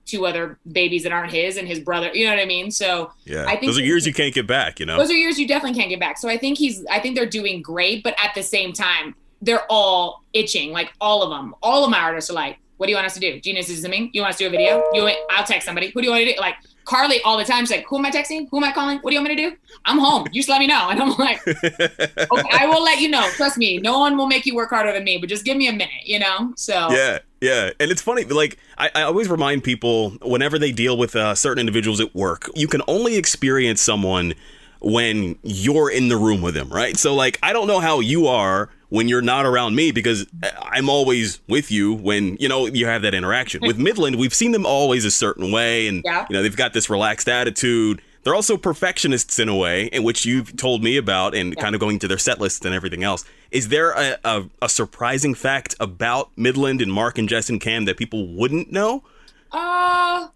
two 0.05 0.27
other 0.27 0.59
babies 0.71 1.03
that 1.03 1.13
aren't 1.13 1.33
his 1.33 1.57
and 1.57 1.69
his 1.69 1.81
brother. 1.81 2.11
You 2.15 2.25
know 2.25 2.35
what 2.35 2.41
I 2.41 2.47
mean? 2.47 2.71
So 2.71 3.13
yeah, 3.25 3.45
I 3.47 3.57
think 3.57 3.73
those 3.73 3.79
are 3.79 3.85
years 3.85 4.07
you 4.07 4.13
can't 4.13 4.35
get 4.35 4.47
back. 4.47 4.81
You 4.81 4.87
know, 4.87 4.97
those 4.97 5.11
are 5.11 5.17
years 5.17 5.39
you 5.39 5.47
definitely 5.47 5.79
can't 5.79 5.91
get 5.91 6.01
back. 6.01 6.19
So 6.19 6.29
I 6.29 6.39
think 6.39 6.57
he's, 6.59 6.85
I 6.87 6.99
think 6.99 7.15
they're 7.15 7.27
doing 7.27 7.63
great, 7.63 8.03
but 8.03 8.15
at 8.23 8.35
the 8.35 8.43
same 8.43 8.73
time, 8.73 9.15
they're 9.43 9.67
all 9.71 10.25
itching. 10.33 10.73
Like 10.73 10.93
all 11.01 11.23
of 11.23 11.31
them, 11.31 11.55
all 11.63 11.85
of 11.85 11.91
my 11.91 12.01
artists 12.01 12.31
are 12.31 12.35
like, 12.35 12.59
What 12.79 12.87
do 12.87 12.91
you 12.91 12.97
want 12.97 13.07
us 13.07 13.15
to 13.15 13.21
do? 13.21 13.39
Genius 13.41 13.69
is 13.69 13.81
zooming. 13.81 14.11
You 14.13 14.23
want 14.23 14.31
us 14.31 14.39
to 14.39 14.45
do 14.45 14.49
a 14.49 14.51
video? 14.51 14.83
You 14.93 15.03
want, 15.03 15.17
I'll 15.31 15.45
text 15.45 15.67
somebody. 15.67 15.91
Who 15.91 16.01
do 16.01 16.07
you 16.07 16.13
want 16.13 16.25
to 16.25 16.35
do? 16.35 16.41
Like 16.41 16.57
Carly 16.85 17.21
all 17.23 17.37
the 17.37 17.45
time. 17.45 17.65
She's 17.65 17.71
like, 17.71 17.87
who 17.87 17.99
am 17.99 18.07
I 18.07 18.11
texting? 18.11 18.49
Who 18.51 18.57
am 18.57 18.65
I 18.65 18.73
calling? 18.73 18.99
What 19.01 19.11
do 19.11 19.15
you 19.15 19.21
want 19.21 19.31
me 19.31 19.37
to 19.37 19.51
do? 19.51 19.57
I'm 19.85 19.99
home. 19.99 20.27
You 20.33 20.41
just 20.41 20.49
let 20.49 20.59
me 20.59 20.67
know. 20.67 20.89
And 20.89 21.03
I'm 21.03 21.11
like, 21.19 21.47
okay, 21.47 22.49
I 22.53 22.67
will 22.67 22.83
let 22.83 23.01
you 23.01 23.11
know. 23.11 23.29
Trust 23.33 23.59
me. 23.59 23.79
No 23.79 23.99
one 23.99 24.17
will 24.17 24.27
make 24.27 24.47
you 24.47 24.55
work 24.55 24.71
harder 24.71 24.93
than 24.93 25.05
me, 25.05 25.19
but 25.19 25.29
just 25.29 25.45
give 25.45 25.57
me 25.57 25.69
a 25.69 25.73
minute, 25.73 25.91
you 26.05 26.19
know? 26.19 26.55
So 26.57 26.91
Yeah. 26.91 27.19
Yeah, 27.41 27.71
and 27.79 27.93
it's 27.93 28.03
funny. 28.03 28.25
Like 28.25 28.59
I, 28.79 28.91
I 28.97 29.03
always 29.03 29.29
remind 29.29 29.63
people 29.63 30.11
whenever 30.23 30.59
they 30.59 30.73
deal 30.73 30.97
with 30.97 31.15
uh, 31.15 31.37
certain 31.37 31.61
individuals 31.61 32.01
at 32.01 32.13
work, 32.13 32.51
you 32.57 32.67
can 32.67 32.83
only 32.89 33.17
experience 33.17 33.81
someone 33.81 34.35
when 34.81 35.39
you're 35.43 35.91
in 35.91 36.09
the 36.09 36.17
room 36.17 36.43
with 36.43 36.55
them, 36.55 36.69
right? 36.69 36.97
So 36.97 37.15
like 37.15 37.39
I 37.41 37.53
don't 37.53 37.69
know 37.69 37.79
how 37.79 38.01
you 38.01 38.27
are 38.27 38.71
when 38.91 39.07
you're 39.09 39.23
not 39.23 39.45
around 39.47 39.75
me 39.75 39.91
because 39.93 40.27
I'm 40.63 40.89
always 40.89 41.41
with 41.49 41.71
you 41.71 41.93
when 41.93 42.37
you 42.41 42.49
know 42.49 42.67
you 42.67 42.87
have 42.87 43.03
that 43.03 43.15
interaction. 43.15 43.61
with 43.63 43.79
Midland, 43.89 44.17
we've 44.17 44.35
seen 44.35 44.53
them 44.53 44.65
always 44.67 45.05
a 45.05 45.11
certain 45.11 45.51
way, 45.53 45.87
and 45.89 46.03
Yeah. 46.05 46.27
you 46.29 46.35
know 46.35 46.43
they've 46.43 46.57
got 46.57 46.73
this 46.73 46.89
relaxed 46.91 47.29
attitude. 47.29 48.01
They're 48.25 48.35
also 48.35 48.57
perfectionists 48.57 49.39
in 49.39 49.49
a 49.49 49.57
way, 49.57 49.87
in 49.87 50.03
which 50.03 50.27
you've 50.27 50.57
told 50.57 50.83
me 50.83 50.97
about, 50.97 51.35
and 51.35 51.57
kind 51.57 51.75
of 51.75 51.81
going 51.81 51.99
to 52.01 52.09
their 52.09 52.19
set 52.19 52.41
lists 52.41 52.65
and 52.65 52.75
everything 52.75 53.03
else. 53.05 53.25
Is 53.51 53.69
there 53.69 53.93
a, 53.93 54.19
a, 54.25 54.45
a 54.63 54.69
surprising 54.69 55.35
fact 55.35 55.75
about 55.81 56.31
Midland 56.37 56.83
and 56.83 56.93
Mark 56.93 57.17
and 57.17 57.29
Jess 57.29 57.49
and 57.49 57.61
Cam 57.61 57.85
that 57.87 57.97
people 57.97 58.27
wouldn't 58.35 58.71
know? 58.73 59.05
Uh, 59.53 60.29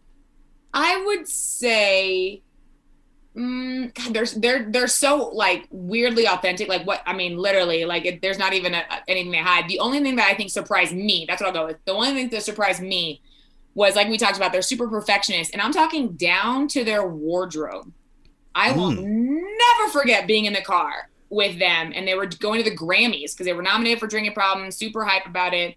I 0.73 1.03
would 1.05 1.29
say, 1.29 2.41
mm, 3.37 3.95
God, 3.95 4.15
they're 4.15 4.27
they're 4.27 4.71
they're 4.71 4.89
so 4.89 5.29
like 5.29 5.67
weirdly 5.71 6.27
authentic. 6.27 6.69
Like 6.69 6.87
what 6.87 7.03
I 7.07 7.15
mean, 7.15 7.37
literally, 7.37 7.85
like 7.85 8.05
it, 8.05 8.23
there's 8.23 8.39
not 8.39 8.53
even 8.53 8.75
a, 8.75 8.85
anything 9.09 9.31
they 9.31 9.39
hide. 9.39 9.69
The 9.69 9.81
only 9.81 10.01
thing 10.01 10.17
that 10.17 10.31
I 10.31 10.35
think 10.35 10.51
surprised 10.51 10.95
me, 10.95 11.25
that's 11.27 11.41
what 11.41 11.49
I'll 11.49 11.55
go 11.55 11.67
with. 11.67 11.85
The 11.85 11.93
only 11.93 12.13
thing 12.13 12.29
that 12.31 12.43
surprised 12.43 12.83
me 12.83 13.23
was 13.75 13.97
like 13.97 14.09
we 14.09 14.19
talked 14.19 14.37
about, 14.37 14.53
they're 14.53 14.63
super 14.63 14.89
perfectionist, 14.89 15.53
and 15.53 15.63
I'm 15.63 15.73
talking 15.73 16.13
down 16.13 16.69
to 16.69 16.85
their 16.85 17.07
wardrobe. 17.07 17.93
I 18.55 18.73
will 18.73 18.91
never 18.91 19.91
forget 19.91 20.27
being 20.27 20.45
in 20.45 20.53
the 20.53 20.61
car 20.61 21.09
with 21.31 21.59
them, 21.59 21.93
and 21.95 22.07
they 22.07 22.15
were 22.15 22.27
going 22.27 22.63
to 22.63 22.69
the 22.69 22.77
Grammys 22.77 23.33
because 23.33 23.47
they 23.47 23.55
were 23.55 23.63
nominated 23.63 23.99
for 23.99 24.07
Drinking 24.07 24.35
Problems. 24.35 24.77
Super 24.77 25.05
hype 25.05 25.25
about 25.25 25.55
it 25.55 25.77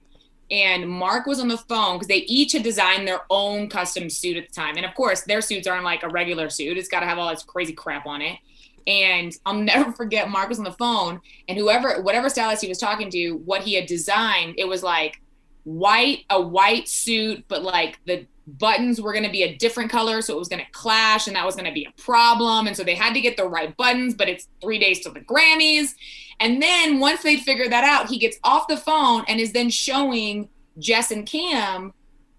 and 0.52 0.88
Mark 0.88 1.26
was 1.26 1.40
on 1.40 1.48
the 1.48 1.58
phone 1.58 1.96
because 1.96 2.08
they 2.08 2.18
each 2.28 2.52
had 2.54 2.64
designed 2.64 3.08
their 3.08 3.22
own 3.30 3.68
custom 3.68 4.10
suit 4.10 4.38
at 4.38 4.48
the 4.48 4.54
time. 4.54 4.78
And 4.78 4.86
of 4.86 4.94
course, 4.94 5.22
their 5.22 5.42
suits 5.42 5.68
aren't 5.68 5.84
like 5.84 6.04
a 6.04 6.10
regular 6.10 6.50
suit. 6.50 6.78
It's 6.78 6.88
got 6.88 7.00
to 7.00 7.08
have 7.08 7.18
all 7.18 7.30
this 7.30 7.44
crazy 7.44 7.74
crap 7.74 8.06
on 8.06 8.22
it. 8.22 8.38
And 8.86 9.36
I'll 9.46 9.54
never 9.62 9.92
forget 9.92 10.30
Mark 10.30 10.50
was 10.50 10.60
on 10.60 10.66
the 10.66 10.72
phone 10.72 11.20
and 11.48 11.58
whoever 11.58 12.02
whatever 12.02 12.30
stylist 12.30 12.62
he 12.62 12.70
was 12.70 12.78
talking 12.78 13.10
to, 13.12 13.38
what 13.46 13.64
he 13.64 13.74
had 13.74 13.88
designed, 13.88 14.56
it 14.58 14.68
was 14.68 14.84
like 14.84 15.22
white, 15.64 16.26
a 16.30 16.40
white 16.40 16.88
suit, 16.88 17.44
but 17.48 17.64
like 17.64 18.00
the 18.06 18.28
buttons 18.48 19.02
were 19.02 19.12
going 19.12 19.26
to 19.26 19.32
be 19.32 19.44
a 19.44 19.56
different 19.56 19.90
color 19.90 20.22
so 20.22 20.34
it 20.34 20.40
was 20.40 20.48
going 20.48 20.64
to 20.64 20.72
clash 20.72 21.28
and 21.28 21.36
that 21.36 21.46
was 21.46 21.56
going 21.56 21.66
to 21.66 21.74
be 21.74 21.86
a 21.86 22.02
problem 22.02 22.68
and 22.68 22.78
so 22.78 22.84
they 22.84 22.96
had 22.96 23.14
to 23.14 23.22
get 23.22 23.36
the 23.38 23.46
right 23.46 23.76
buttons 23.78 24.14
but 24.14 24.30
it's 24.30 24.48
3 24.62 24.80
days 24.80 25.02
to 25.02 25.10
the 25.10 25.22
Grammys. 25.22 25.94
And 26.40 26.62
then 26.62 27.00
once 27.00 27.24
they 27.24 27.38
figure 27.38 27.70
that 27.70 27.84
out, 27.84 28.10
he 28.10 28.18
gets 28.18 28.38
off 28.44 28.68
the 28.68 28.78
phone 28.78 29.24
and 29.28 29.40
is 29.40 29.54
then 29.54 29.70
showing 29.70 30.50
Jess 30.78 31.12
and 31.12 31.26
Cam 31.26 31.94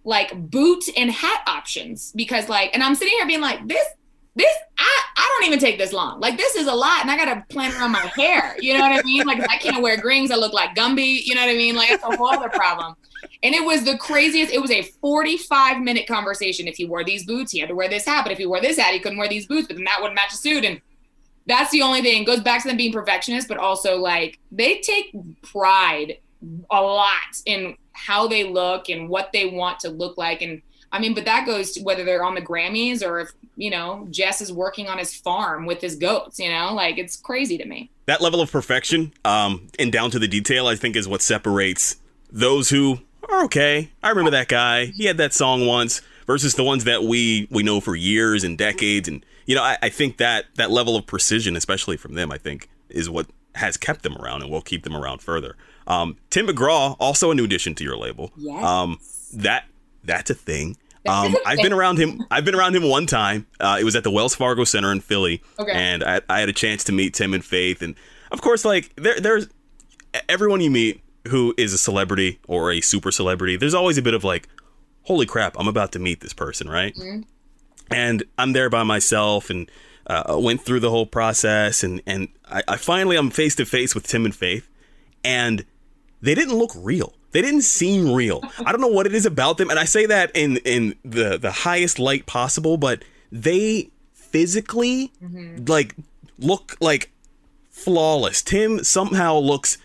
like 0.04 0.34
boot 0.50 0.84
and 0.96 1.10
hat 1.10 1.42
options 1.46 2.12
because 2.12 2.48
like, 2.48 2.70
and 2.74 2.82
I'm 2.82 2.94
sitting 2.94 3.14
here 3.14 3.26
being 3.26 3.40
like, 3.40 3.66
this, 3.66 3.86
this, 4.36 4.54
I, 4.78 5.02
I 5.16 5.36
don't 5.38 5.48
even 5.48 5.58
take 5.58 5.78
this 5.78 5.92
long. 5.92 6.20
Like 6.20 6.36
this 6.36 6.54
is 6.54 6.66
a 6.66 6.74
lot, 6.74 7.00
and 7.00 7.10
I 7.10 7.16
gotta 7.16 7.44
plan 7.48 7.72
around 7.72 7.92
my 7.92 8.10
hair. 8.14 8.54
You 8.60 8.74
know 8.74 8.80
what 8.80 8.92
I 8.92 9.02
mean? 9.02 9.26
Like 9.26 9.40
I 9.50 9.56
can't 9.56 9.82
wear 9.82 9.96
greens. 9.96 10.30
I 10.30 10.36
look 10.36 10.52
like 10.52 10.76
Gumby. 10.76 11.24
You 11.24 11.34
know 11.34 11.40
what 11.40 11.50
I 11.50 11.54
mean? 11.54 11.74
Like 11.74 11.90
it's 11.90 12.04
a 12.04 12.16
whole 12.16 12.28
other 12.28 12.50
problem. 12.50 12.94
And 13.42 13.54
it 13.54 13.64
was 13.64 13.84
the 13.84 13.96
craziest. 13.96 14.52
It 14.52 14.60
was 14.60 14.70
a 14.70 14.82
45 14.82 15.80
minute 15.80 16.06
conversation. 16.06 16.68
If 16.68 16.76
he 16.76 16.84
wore 16.84 17.02
these 17.02 17.24
boots, 17.24 17.52
he 17.52 17.60
had 17.60 17.70
to 17.70 17.74
wear 17.74 17.88
this 17.88 18.04
hat. 18.04 18.24
But 18.24 18.32
if 18.32 18.38
he 18.38 18.46
wore 18.46 18.60
this 18.60 18.76
hat, 18.76 18.92
he 18.92 19.00
couldn't 19.00 19.18
wear 19.18 19.28
these 19.28 19.46
boots. 19.46 19.66
But 19.66 19.76
then 19.76 19.84
that 19.84 19.98
wouldn't 20.00 20.16
match 20.16 20.30
the 20.30 20.36
suit. 20.36 20.64
And 20.64 20.80
that's 21.46 21.70
the 21.70 21.82
only 21.82 22.02
thing. 22.02 22.22
It 22.22 22.26
goes 22.26 22.40
back 22.40 22.62
to 22.62 22.68
them 22.68 22.76
being 22.76 22.92
perfectionists, 22.92 23.48
but 23.48 23.56
also 23.56 23.98
like 23.98 24.38
they 24.52 24.80
take 24.80 25.14
pride 25.42 26.18
a 26.70 26.80
lot 26.82 27.40
in 27.46 27.76
how 27.92 28.28
they 28.28 28.44
look 28.44 28.90
and 28.90 29.08
what 29.08 29.30
they 29.32 29.46
want 29.46 29.80
to 29.80 29.88
look 29.88 30.18
like. 30.18 30.42
And 30.42 30.60
I 30.92 30.98
mean, 30.98 31.14
but 31.14 31.24
that 31.24 31.46
goes 31.46 31.72
to 31.72 31.82
whether 31.82 32.04
they're 32.04 32.24
on 32.24 32.34
the 32.34 32.42
Grammys 32.42 33.04
or 33.04 33.20
if, 33.20 33.32
you 33.56 33.70
know, 33.70 34.06
Jess 34.10 34.40
is 34.40 34.52
working 34.52 34.88
on 34.88 34.98
his 34.98 35.14
farm 35.14 35.66
with 35.66 35.80
his 35.80 35.96
goats, 35.96 36.38
you 36.38 36.48
know, 36.48 36.72
like 36.74 36.98
it's 36.98 37.16
crazy 37.16 37.58
to 37.58 37.66
me. 37.66 37.90
That 38.06 38.20
level 38.20 38.40
of 38.40 38.50
perfection 38.50 39.12
um, 39.24 39.68
and 39.78 39.92
down 39.92 40.10
to 40.12 40.18
the 40.18 40.28
detail, 40.28 40.66
I 40.66 40.76
think, 40.76 40.96
is 40.96 41.08
what 41.08 41.22
separates 41.22 41.96
those 42.30 42.70
who 42.70 43.00
are 43.28 43.44
okay. 43.44 43.90
I 44.02 44.10
remember 44.10 44.30
that 44.30 44.48
guy. 44.48 44.86
He 44.86 45.06
had 45.06 45.16
that 45.18 45.32
song 45.32 45.66
once 45.66 46.02
versus 46.26 46.54
the 46.54 46.64
ones 46.64 46.84
that 46.84 47.02
we 47.04 47.48
we 47.50 47.62
know 47.62 47.80
for 47.80 47.96
years 47.96 48.44
and 48.44 48.56
decades. 48.56 49.08
And 49.08 49.24
you 49.46 49.54
know, 49.54 49.62
I, 49.62 49.78
I 49.82 49.88
think 49.88 50.18
that 50.18 50.46
that 50.56 50.70
level 50.70 50.96
of 50.96 51.06
precision, 51.06 51.56
especially 51.56 51.96
from 51.96 52.14
them, 52.14 52.30
I 52.30 52.38
think, 52.38 52.68
is 52.88 53.10
what 53.10 53.26
has 53.54 53.76
kept 53.76 54.02
them 54.02 54.16
around 54.18 54.42
and 54.42 54.50
will 54.50 54.62
keep 54.62 54.84
them 54.84 54.94
around 54.94 55.22
further. 55.22 55.56
Um, 55.86 56.16
Tim 56.30 56.46
McGraw, 56.46 56.96
also 56.98 57.30
a 57.30 57.34
new 57.34 57.44
addition 57.44 57.74
to 57.76 57.84
your 57.84 57.96
label. 57.96 58.32
Yes. 58.36 58.62
Um, 58.62 58.98
that 59.32 59.64
that's 60.06 60.30
a 60.30 60.34
thing. 60.34 60.76
Um, 61.08 61.36
I've 61.46 61.58
been 61.58 61.72
around 61.72 61.98
him. 61.98 62.24
I've 62.32 62.44
been 62.44 62.56
around 62.56 62.74
him 62.74 62.82
one 62.88 63.06
time. 63.06 63.46
Uh, 63.60 63.76
it 63.80 63.84
was 63.84 63.94
at 63.94 64.02
the 64.02 64.10
Wells 64.10 64.34
Fargo 64.34 64.64
Center 64.64 64.90
in 64.90 65.00
Philly, 65.00 65.40
Okay. 65.58 65.70
and 65.72 66.02
I, 66.02 66.20
I 66.28 66.40
had 66.40 66.48
a 66.48 66.52
chance 66.52 66.82
to 66.84 66.92
meet 66.92 67.14
Tim 67.14 67.32
and 67.32 67.44
Faith, 67.44 67.80
and 67.82 67.94
of 68.32 68.40
course, 68.42 68.64
like 68.64 68.90
there, 68.96 69.20
there's 69.20 69.46
everyone 70.28 70.60
you 70.60 70.70
meet 70.70 71.00
who 71.28 71.54
is 71.56 71.72
a 71.72 71.78
celebrity 71.78 72.40
or 72.48 72.72
a 72.72 72.80
super 72.80 73.12
celebrity. 73.12 73.56
There's 73.56 73.74
always 73.74 73.98
a 73.98 74.02
bit 74.02 74.14
of 74.14 74.24
like, 74.24 74.48
holy 75.02 75.26
crap, 75.26 75.54
I'm 75.60 75.68
about 75.68 75.92
to 75.92 76.00
meet 76.00 76.20
this 76.20 76.32
person, 76.32 76.68
right? 76.68 76.92
Mm-hmm. 76.96 77.22
And 77.90 78.24
I'm 78.36 78.52
there 78.52 78.68
by 78.68 78.82
myself, 78.82 79.48
and 79.48 79.70
uh, 80.08 80.36
went 80.40 80.60
through 80.62 80.80
the 80.80 80.90
whole 80.90 81.06
process, 81.06 81.84
and 81.84 82.02
and 82.04 82.28
I, 82.50 82.62
I 82.66 82.76
finally 82.76 83.16
I'm 83.16 83.30
face 83.30 83.54
to 83.56 83.64
face 83.64 83.94
with 83.94 84.08
Tim 84.08 84.24
and 84.24 84.34
Faith, 84.34 84.68
and 85.22 85.64
they 86.20 86.34
didn't 86.34 86.56
look 86.56 86.72
real. 86.76 87.12
They 87.36 87.42
didn't 87.42 87.64
seem 87.64 88.14
real. 88.14 88.42
I 88.64 88.72
don't 88.72 88.80
know 88.80 88.86
what 88.86 89.04
it 89.04 89.14
is 89.14 89.26
about 89.26 89.58
them, 89.58 89.68
and 89.68 89.78
I 89.78 89.84
say 89.84 90.06
that 90.06 90.30
in 90.34 90.56
in 90.64 90.94
the 91.04 91.36
the 91.36 91.50
highest 91.50 91.98
light 91.98 92.24
possible, 92.24 92.78
but 92.78 93.04
they 93.30 93.90
physically 94.14 95.12
mm-hmm. 95.22 95.66
like 95.66 95.94
look 96.38 96.78
like 96.80 97.12
flawless. 97.68 98.40
Tim 98.40 98.82
somehow 98.82 99.36
looks 99.36 99.76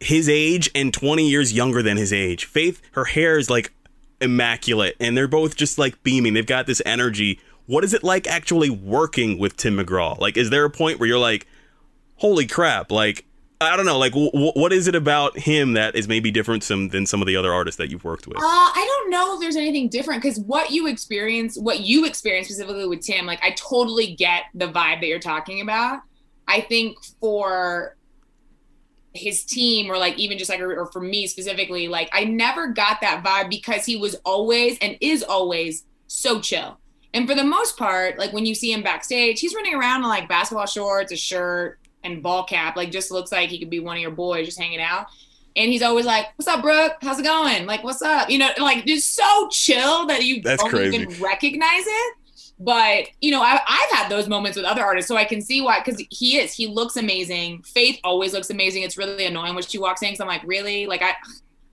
his 0.00 0.28
age 0.28 0.70
and 0.74 0.92
20 0.92 1.26
years 1.26 1.50
younger 1.50 1.82
than 1.82 1.96
his 1.96 2.12
age. 2.12 2.44
Faith, 2.44 2.82
her 2.92 3.06
hair 3.06 3.38
is 3.38 3.48
like 3.48 3.72
immaculate 4.20 4.94
and 5.00 5.16
they're 5.16 5.26
both 5.26 5.56
just 5.56 5.78
like 5.78 6.02
beaming. 6.02 6.34
They've 6.34 6.44
got 6.44 6.66
this 6.66 6.82
energy. 6.84 7.40
What 7.64 7.84
is 7.84 7.94
it 7.94 8.04
like 8.04 8.26
actually 8.26 8.68
working 8.68 9.38
with 9.38 9.56
Tim 9.56 9.78
McGraw? 9.78 10.18
Like 10.18 10.36
is 10.36 10.50
there 10.50 10.66
a 10.66 10.70
point 10.70 11.00
where 11.00 11.08
you're 11.08 11.18
like 11.18 11.46
holy 12.16 12.46
crap, 12.46 12.92
like 12.92 13.24
I 13.60 13.76
don't 13.76 13.86
know, 13.86 13.98
like 13.98 14.12
w- 14.12 14.30
what 14.32 14.72
is 14.72 14.86
it 14.86 14.94
about 14.94 15.36
him 15.36 15.72
that 15.72 15.96
is 15.96 16.06
maybe 16.06 16.30
different 16.30 16.62
some, 16.62 16.88
than 16.88 17.06
some 17.06 17.20
of 17.20 17.26
the 17.26 17.34
other 17.34 17.52
artists 17.52 17.76
that 17.78 17.90
you've 17.90 18.04
worked 18.04 18.28
with? 18.28 18.36
Uh, 18.36 18.42
I 18.42 18.84
don't 18.86 19.10
know 19.10 19.34
if 19.34 19.40
there's 19.40 19.56
anything 19.56 19.88
different 19.88 20.22
because 20.22 20.38
what 20.38 20.70
you 20.70 20.86
experience, 20.86 21.58
what 21.58 21.80
you 21.80 22.04
experience 22.04 22.46
specifically 22.46 22.86
with 22.86 23.00
Tim, 23.00 23.26
like 23.26 23.42
I 23.42 23.50
totally 23.52 24.14
get 24.14 24.44
the 24.54 24.68
vibe 24.68 25.00
that 25.00 25.06
you're 25.06 25.18
talking 25.18 25.60
about. 25.60 26.00
I 26.46 26.60
think 26.60 26.98
for 27.20 27.96
his 29.12 29.44
team 29.44 29.90
or 29.90 29.98
like 29.98 30.16
even 30.18 30.38
just 30.38 30.50
like 30.50 30.60
or 30.60 30.86
for 30.92 31.00
me 31.00 31.26
specifically, 31.26 31.88
like 31.88 32.08
I 32.12 32.24
never 32.24 32.68
got 32.68 33.00
that 33.00 33.24
vibe 33.24 33.50
because 33.50 33.84
he 33.84 33.96
was 33.96 34.14
always 34.24 34.78
and 34.80 34.96
is 35.00 35.24
always 35.24 35.84
so 36.06 36.40
chill. 36.40 36.78
And 37.12 37.26
for 37.26 37.34
the 37.34 37.44
most 37.44 37.76
part, 37.76 38.18
like 38.18 38.32
when 38.32 38.46
you 38.46 38.54
see 38.54 38.72
him 38.72 38.82
backstage, 38.82 39.40
he's 39.40 39.54
running 39.54 39.74
around 39.74 40.02
in 40.02 40.08
like 40.08 40.28
basketball 40.28 40.66
shorts, 40.66 41.10
a 41.10 41.16
shirt, 41.16 41.80
and 42.04 42.22
ball 42.22 42.44
cap. 42.44 42.76
Like 42.76 42.90
just 42.90 43.10
looks 43.10 43.32
like 43.32 43.50
he 43.50 43.58
could 43.58 43.70
be 43.70 43.80
one 43.80 43.96
of 43.96 44.02
your 44.02 44.10
boys 44.10 44.46
just 44.46 44.58
hanging 44.58 44.80
out. 44.80 45.06
And 45.56 45.70
he's 45.70 45.82
always 45.82 46.06
like, 46.06 46.26
"What's 46.36 46.46
up, 46.46 46.62
Brooke? 46.62 46.96
How's 47.00 47.18
it 47.18 47.24
going? 47.24 47.66
Like, 47.66 47.82
what's 47.82 48.02
up?" 48.02 48.30
You 48.30 48.38
know, 48.38 48.50
like 48.58 48.84
just 48.86 49.14
so 49.14 49.48
chill 49.50 50.06
that 50.06 50.24
you 50.24 50.40
That's 50.42 50.62
don't 50.62 50.70
crazy. 50.70 50.96
even 50.96 51.22
recognize 51.22 51.84
it. 51.84 52.14
But 52.60 53.08
you 53.20 53.30
know, 53.30 53.42
I, 53.42 53.60
I've 53.66 53.90
had 53.90 54.08
those 54.08 54.28
moments 54.28 54.56
with 54.56 54.66
other 54.66 54.84
artists, 54.84 55.08
so 55.08 55.16
I 55.16 55.24
can 55.24 55.40
see 55.40 55.60
why. 55.60 55.80
Because 55.80 56.02
he 56.10 56.38
is, 56.38 56.52
he 56.52 56.66
looks 56.66 56.96
amazing. 56.96 57.62
Faith 57.62 57.98
always 58.04 58.32
looks 58.32 58.50
amazing. 58.50 58.82
It's 58.82 58.98
really 58.98 59.26
annoying 59.26 59.54
when 59.54 59.64
she 59.64 59.78
walks 59.78 60.02
in 60.02 60.08
because 60.08 60.20
I'm 60.20 60.28
like, 60.28 60.42
really? 60.44 60.86
Like 60.86 61.02
I, 61.02 61.14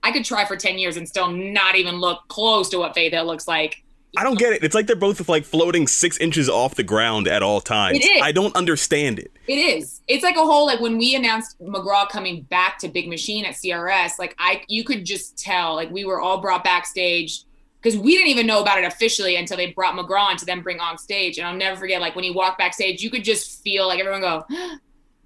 I 0.02 0.12
could 0.12 0.24
try 0.24 0.44
for 0.44 0.56
ten 0.56 0.78
years 0.78 0.96
and 0.96 1.08
still 1.08 1.30
not 1.30 1.76
even 1.76 1.96
look 1.96 2.20
close 2.28 2.68
to 2.70 2.78
what 2.78 2.94
Faith 2.94 3.12
Hill 3.12 3.26
looks 3.26 3.46
like. 3.46 3.84
I 4.16 4.22
don't 4.22 4.38
get 4.38 4.52
it. 4.52 4.64
It's 4.64 4.74
like 4.74 4.86
they're 4.86 4.96
both 4.96 5.28
like 5.28 5.44
floating 5.44 5.86
six 5.86 6.16
inches 6.18 6.48
off 6.48 6.74
the 6.74 6.82
ground 6.82 7.28
at 7.28 7.42
all 7.42 7.60
times. 7.60 7.98
It 7.98 8.04
is. 8.04 8.22
I 8.22 8.32
don't 8.32 8.54
understand 8.56 9.18
it. 9.18 9.30
It 9.46 9.58
is. 9.58 10.00
It's 10.08 10.22
like 10.22 10.36
a 10.36 10.44
whole 10.44 10.66
like 10.66 10.80
when 10.80 10.96
we 10.96 11.14
announced 11.14 11.60
McGraw 11.60 12.08
coming 12.08 12.42
back 12.42 12.78
to 12.78 12.88
Big 12.88 13.08
Machine 13.08 13.44
at 13.44 13.54
CRS, 13.54 14.18
like 14.18 14.34
I 14.38 14.62
you 14.68 14.84
could 14.84 15.04
just 15.04 15.38
tell 15.38 15.74
like 15.74 15.90
we 15.90 16.04
were 16.04 16.20
all 16.20 16.40
brought 16.40 16.64
backstage 16.64 17.44
because 17.82 17.98
we 17.98 18.16
didn't 18.16 18.30
even 18.30 18.46
know 18.46 18.60
about 18.62 18.78
it 18.78 18.84
officially 18.84 19.36
until 19.36 19.56
they 19.56 19.72
brought 19.72 19.94
McGraw 19.94 20.30
on 20.30 20.36
to 20.38 20.46
then 20.46 20.60
bring 20.60 20.80
on 20.80 20.98
stage. 20.98 21.38
And 21.38 21.46
I'll 21.46 21.56
never 21.56 21.78
forget 21.78 22.00
like 22.00 22.14
when 22.14 22.24
he 22.24 22.30
walked 22.30 22.58
backstage, 22.58 23.02
you 23.02 23.10
could 23.10 23.24
just 23.24 23.62
feel 23.62 23.86
like 23.86 24.00
everyone 24.00 24.22
go 24.22 24.44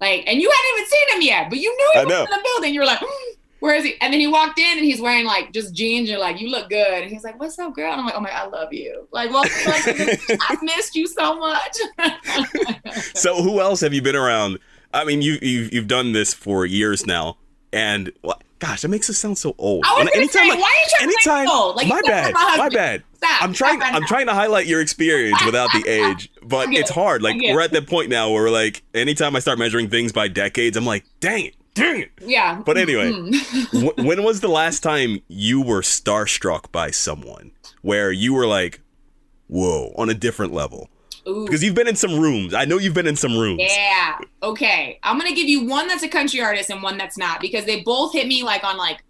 like, 0.01 0.23
and 0.27 0.41
you 0.41 0.51
hadn't 0.51 0.77
even 0.77 0.89
seen 0.89 1.15
him 1.15 1.21
yet, 1.21 1.49
but 1.49 1.59
you 1.59 1.75
knew 1.75 1.89
he 1.93 1.99
I 1.99 2.03
was 2.03 2.11
know. 2.11 2.23
in 2.23 2.29
the 2.29 2.41
building. 2.43 2.73
You 2.73 2.81
were 2.81 2.85
like, 2.85 2.99
hmm. 3.01 3.30
Where 3.61 3.75
is 3.75 3.85
he? 3.85 3.93
And 4.01 4.11
then 4.11 4.19
he 4.19 4.27
walked 4.27 4.57
in 4.59 4.77
and 4.77 4.83
he's 4.85 4.99
wearing 4.99 5.25
like 5.25 5.53
just 5.53 5.73
jeans. 5.73 6.09
You're 6.09 6.19
like, 6.19 6.41
you 6.41 6.49
look 6.49 6.67
good. 6.69 7.03
And 7.03 7.11
he's 7.11 7.23
like, 7.23 7.39
what's 7.39 7.57
up, 7.59 7.73
girl? 7.75 7.91
And 7.91 7.99
I'm 8.01 8.05
like, 8.05 8.15
oh 8.17 8.19
my, 8.19 8.29
I 8.31 8.45
love 8.47 8.73
you. 8.73 9.07
Like, 9.11 9.29
well, 9.29 9.43
I 9.45 10.57
missed 10.63 10.95
you 10.95 11.07
so 11.07 11.37
much. 11.37 11.77
so 13.15 13.41
who 13.41 13.59
else 13.59 13.79
have 13.81 13.93
you 13.93 14.01
been 14.01 14.15
around? 14.15 14.57
I 14.93 15.05
mean, 15.05 15.21
you 15.21 15.37
you've, 15.41 15.73
you've 15.73 15.87
done 15.87 16.11
this 16.11 16.33
for 16.33 16.65
years 16.65 17.05
now, 17.05 17.37
and 17.71 18.11
well, 18.23 18.41
gosh, 18.59 18.81
that 18.81 18.89
makes 18.89 19.09
us 19.09 19.17
sound 19.17 19.37
so 19.37 19.55
old. 19.57 19.85
I 19.85 19.93
was 19.93 20.01
And 20.01 20.09
gonna 20.13 20.27
say, 20.27 20.39
why 20.39 20.53
are 20.53 20.55
you 20.55 20.57
trying 20.59 20.99
to 20.99 21.03
anytime, 21.03 21.45
make 21.45 21.53
old? 21.53 21.75
Like, 21.77 21.87
my 21.87 22.01
bad, 22.03 22.33
my 22.33 22.39
husband. 22.41 22.73
bad. 22.73 23.03
Stop. 23.17 23.43
I'm 23.43 23.53
trying. 23.53 23.79
Right 23.79 23.93
I'm 23.93 24.01
now. 24.01 24.07
trying 24.07 24.25
to 24.25 24.33
highlight 24.33 24.65
your 24.65 24.81
experience 24.81 25.45
without 25.45 25.69
the 25.71 25.85
age, 25.87 26.29
but 26.41 26.73
it's 26.73 26.89
hard. 26.89 27.21
Like 27.21 27.35
we're 27.39 27.61
at 27.61 27.71
that 27.73 27.87
point 27.87 28.09
now 28.09 28.31
where 28.31 28.43
we're 28.43 28.49
like, 28.49 28.81
anytime 28.93 29.35
I 29.35 29.39
start 29.39 29.59
measuring 29.59 29.89
things 29.89 30.11
by 30.11 30.27
decades, 30.27 30.75
I'm 30.75 30.85
like, 30.85 31.05
dang 31.19 31.45
it, 31.45 31.55
dang 31.73 32.01
it. 32.01 32.11
Yeah. 32.21 32.61
But 32.65 32.77
anyway, 32.77 33.11
Mhm. 33.11 33.35
Wh- 33.95 34.05
when 34.05 34.23
was 34.23 34.41
the 34.41 34.47
last 34.49 34.81
time 34.81 35.19
you 35.27 35.61
were 35.61 35.81
starstruck 35.81 36.71
by 36.71 36.91
someone 36.91 37.51
where 37.81 38.11
you 38.11 38.33
were 38.33 38.47
like, 38.47 38.81
whoa, 39.47 39.93
on 39.97 40.09
a 40.09 40.13
different 40.13 40.53
level? 40.53 40.89
Ooh. 41.27 41.45
Because 41.45 41.63
you've 41.63 41.75
been 41.75 41.87
in 41.87 41.95
some 41.95 42.19
rooms. 42.19 42.53
I 42.53 42.65
know 42.65 42.77
you've 42.79 42.93
been 42.95 43.07
in 43.07 43.15
some 43.15 43.37
rooms. 43.37 43.61
Yeah. 43.63 44.17
Okay. 44.41 44.99
I'm 45.03 45.17
gonna 45.19 45.35
give 45.35 45.47
you 45.47 45.65
one 45.65 45.87
that's 45.87 46.03
a 46.03 46.07
country 46.07 46.41
artist 46.41 46.69
and 46.71 46.81
one 46.81 46.97
that's 46.97 47.17
not 47.17 47.39
because 47.41 47.65
they 47.65 47.81
both 47.81 48.13
hit 48.13 48.27
me 48.27 48.43
like 48.43 48.63
on 48.63 48.77
like 48.77 49.03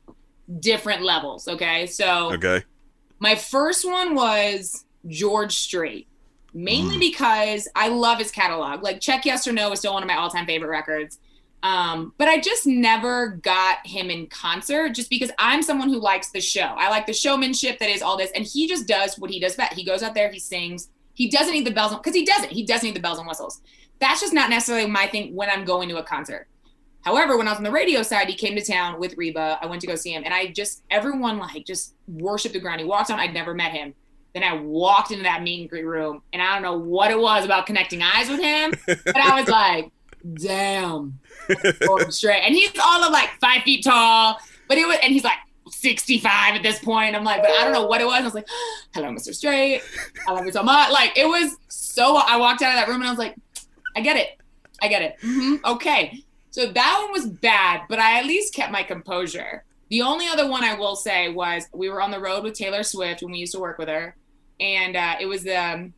different 0.59 1.03
levels. 1.03 1.47
Okay. 1.47 1.87
So 1.87 2.33
Okay. 2.33 2.63
my 3.19 3.35
first 3.35 3.85
one 3.89 4.13
was 4.15 4.83
George 5.07 5.53
Strait, 5.55 6.07
mainly 6.53 6.97
Mm. 6.97 6.99
because 6.99 7.67
I 7.75 7.87
love 7.87 8.19
his 8.19 8.29
catalog. 8.31 8.83
Like 8.83 8.99
Check 8.99 9.25
Yes 9.25 9.47
or 9.47 9.53
No 9.53 9.71
is 9.71 9.79
still 9.79 9.93
one 9.93 10.03
of 10.03 10.07
my 10.07 10.15
all-time 10.17 10.45
favorite 10.45 10.69
records. 10.69 11.17
Um, 11.63 12.13
but 12.17 12.27
I 12.27 12.39
just 12.39 12.65
never 12.65 13.39
got 13.43 13.85
him 13.85 14.09
in 14.09 14.27
concert 14.27 14.95
just 14.95 15.09
because 15.09 15.29
I'm 15.37 15.61
someone 15.61 15.89
who 15.89 15.99
likes 15.99 16.31
the 16.31 16.41
show. 16.41 16.61
I 16.61 16.89
like 16.89 17.05
the 17.05 17.13
showmanship 17.13 17.77
that 17.79 17.89
is 17.89 18.01
all 18.01 18.17
this, 18.17 18.31
and 18.33 18.43
he 18.43 18.67
just 18.67 18.87
does 18.87 19.19
what 19.19 19.29
he 19.29 19.39
does 19.39 19.55
best. 19.55 19.73
He 19.73 19.85
goes 19.85 20.01
out 20.01 20.15
there, 20.15 20.31
he 20.31 20.39
sings. 20.39 20.89
He 21.13 21.29
doesn't 21.29 21.53
need 21.53 21.67
the 21.67 21.71
bells 21.71 21.93
because 21.93 22.15
he 22.15 22.25
doesn't. 22.25 22.51
He 22.51 22.63
doesn't 22.63 22.85
need 22.85 22.95
the 22.95 23.01
bells 23.01 23.19
and 23.19 23.27
whistles. 23.27 23.61
That's 23.99 24.21
just 24.21 24.33
not 24.33 24.49
necessarily 24.49 24.89
my 24.89 25.05
thing 25.07 25.35
when 25.35 25.49
I'm 25.49 25.65
going 25.65 25.87
to 25.89 25.97
a 25.97 26.03
concert. 26.03 26.47
However, 27.01 27.37
when 27.37 27.47
I 27.47 27.51
was 27.51 27.57
on 27.57 27.63
the 27.63 27.71
radio 27.71 28.03
side, 28.03 28.27
he 28.27 28.35
came 28.35 28.55
to 28.55 28.63
town 28.63 28.99
with 28.99 29.17
Reba. 29.17 29.59
I 29.61 29.65
went 29.65 29.81
to 29.81 29.87
go 29.87 29.95
see 29.95 30.13
him, 30.13 30.23
and 30.23 30.33
I 30.33 30.47
just 30.47 30.83
everyone 30.89 31.37
like 31.37 31.65
just 31.65 31.95
worshiped 32.07 32.53
the 32.53 32.59
ground. 32.59 32.79
He 32.79 32.87
walked 32.87 33.11
on. 33.11 33.19
I'd 33.19 33.33
never 33.33 33.53
met 33.53 33.71
him. 33.71 33.93
Then 34.33 34.43
I 34.43 34.53
walked 34.55 35.11
into 35.11 35.23
that 35.23 35.43
meet 35.43 35.61
and 35.61 35.69
greet 35.69 35.85
room, 35.85 36.21
and 36.31 36.41
I 36.41 36.53
don't 36.53 36.61
know 36.61 36.77
what 36.77 37.11
it 37.11 37.19
was 37.19 37.43
about 37.43 37.65
connecting 37.65 38.01
eyes 38.01 38.29
with 38.29 38.39
him, 38.39 38.73
but 38.85 39.17
I 39.17 39.39
was 39.39 39.49
like, 39.49 39.91
"Damn, 40.35 41.19
Strait." 42.11 42.41
And 42.43 42.53
he's 42.53 42.71
all 42.83 43.03
of 43.03 43.11
like 43.11 43.29
five 43.39 43.63
feet 43.63 43.83
tall, 43.83 44.37
but 44.67 44.77
it 44.77 44.87
was, 44.87 44.97
and 45.03 45.13
he's 45.13 45.23
like 45.23 45.37
65 45.69 46.55
at 46.55 46.63
this 46.63 46.79
point. 46.79 47.15
I'm 47.15 47.23
like, 47.23 47.41
but 47.41 47.51
I 47.51 47.63
don't 47.63 47.73
know 47.73 47.85
what 47.85 48.01
it 48.01 48.05
was. 48.05 48.21
I 48.21 48.23
was 48.23 48.33
like, 48.33 48.47
"Hello, 48.93 49.07
Mr. 49.09 49.33
Strait. 49.33 49.81
I 50.27 50.31
love 50.33 50.45
you 50.45 50.51
so 50.51 50.63
much." 50.63 50.91
Like 50.91 51.17
it 51.17 51.25
was 51.25 51.55
so. 51.67 52.15
I 52.17 52.37
walked 52.37 52.61
out 52.61 52.73
of 52.73 52.79
that 52.79 52.87
room, 52.87 53.01
and 53.01 53.07
I 53.07 53.11
was 53.11 53.19
like, 53.19 53.35
"I 53.95 54.01
get 54.01 54.17
it. 54.17 54.39
I 54.81 54.87
get 54.87 55.01
it. 55.01 55.15
hmm 55.21 55.55
Okay." 55.65 56.23
So 56.51 56.65
that 56.69 56.99
one 57.01 57.11
was 57.13 57.27
bad, 57.27 57.83
but 57.87 57.99
I 57.99 58.19
at 58.19 58.25
least 58.25 58.53
kept 58.53 58.73
my 58.73 58.83
composure. 58.83 59.63
The 59.89 60.01
only 60.01 60.27
other 60.27 60.49
one 60.49 60.63
I 60.63 60.73
will 60.73 60.95
say 60.95 61.29
was 61.29 61.65
we 61.73 61.89
were 61.89 62.01
on 62.01 62.11
the 62.11 62.19
road 62.19 62.43
with 62.43 62.53
Taylor 62.53 62.83
Swift 62.83 63.21
when 63.21 63.31
we 63.31 63.39
used 63.39 63.53
to 63.53 63.59
work 63.59 63.77
with 63.77 63.87
her, 63.87 64.15
and 64.59 64.95
uh, 64.95 65.15
it 65.19 65.25
was 65.25 65.47
um, 65.47 65.93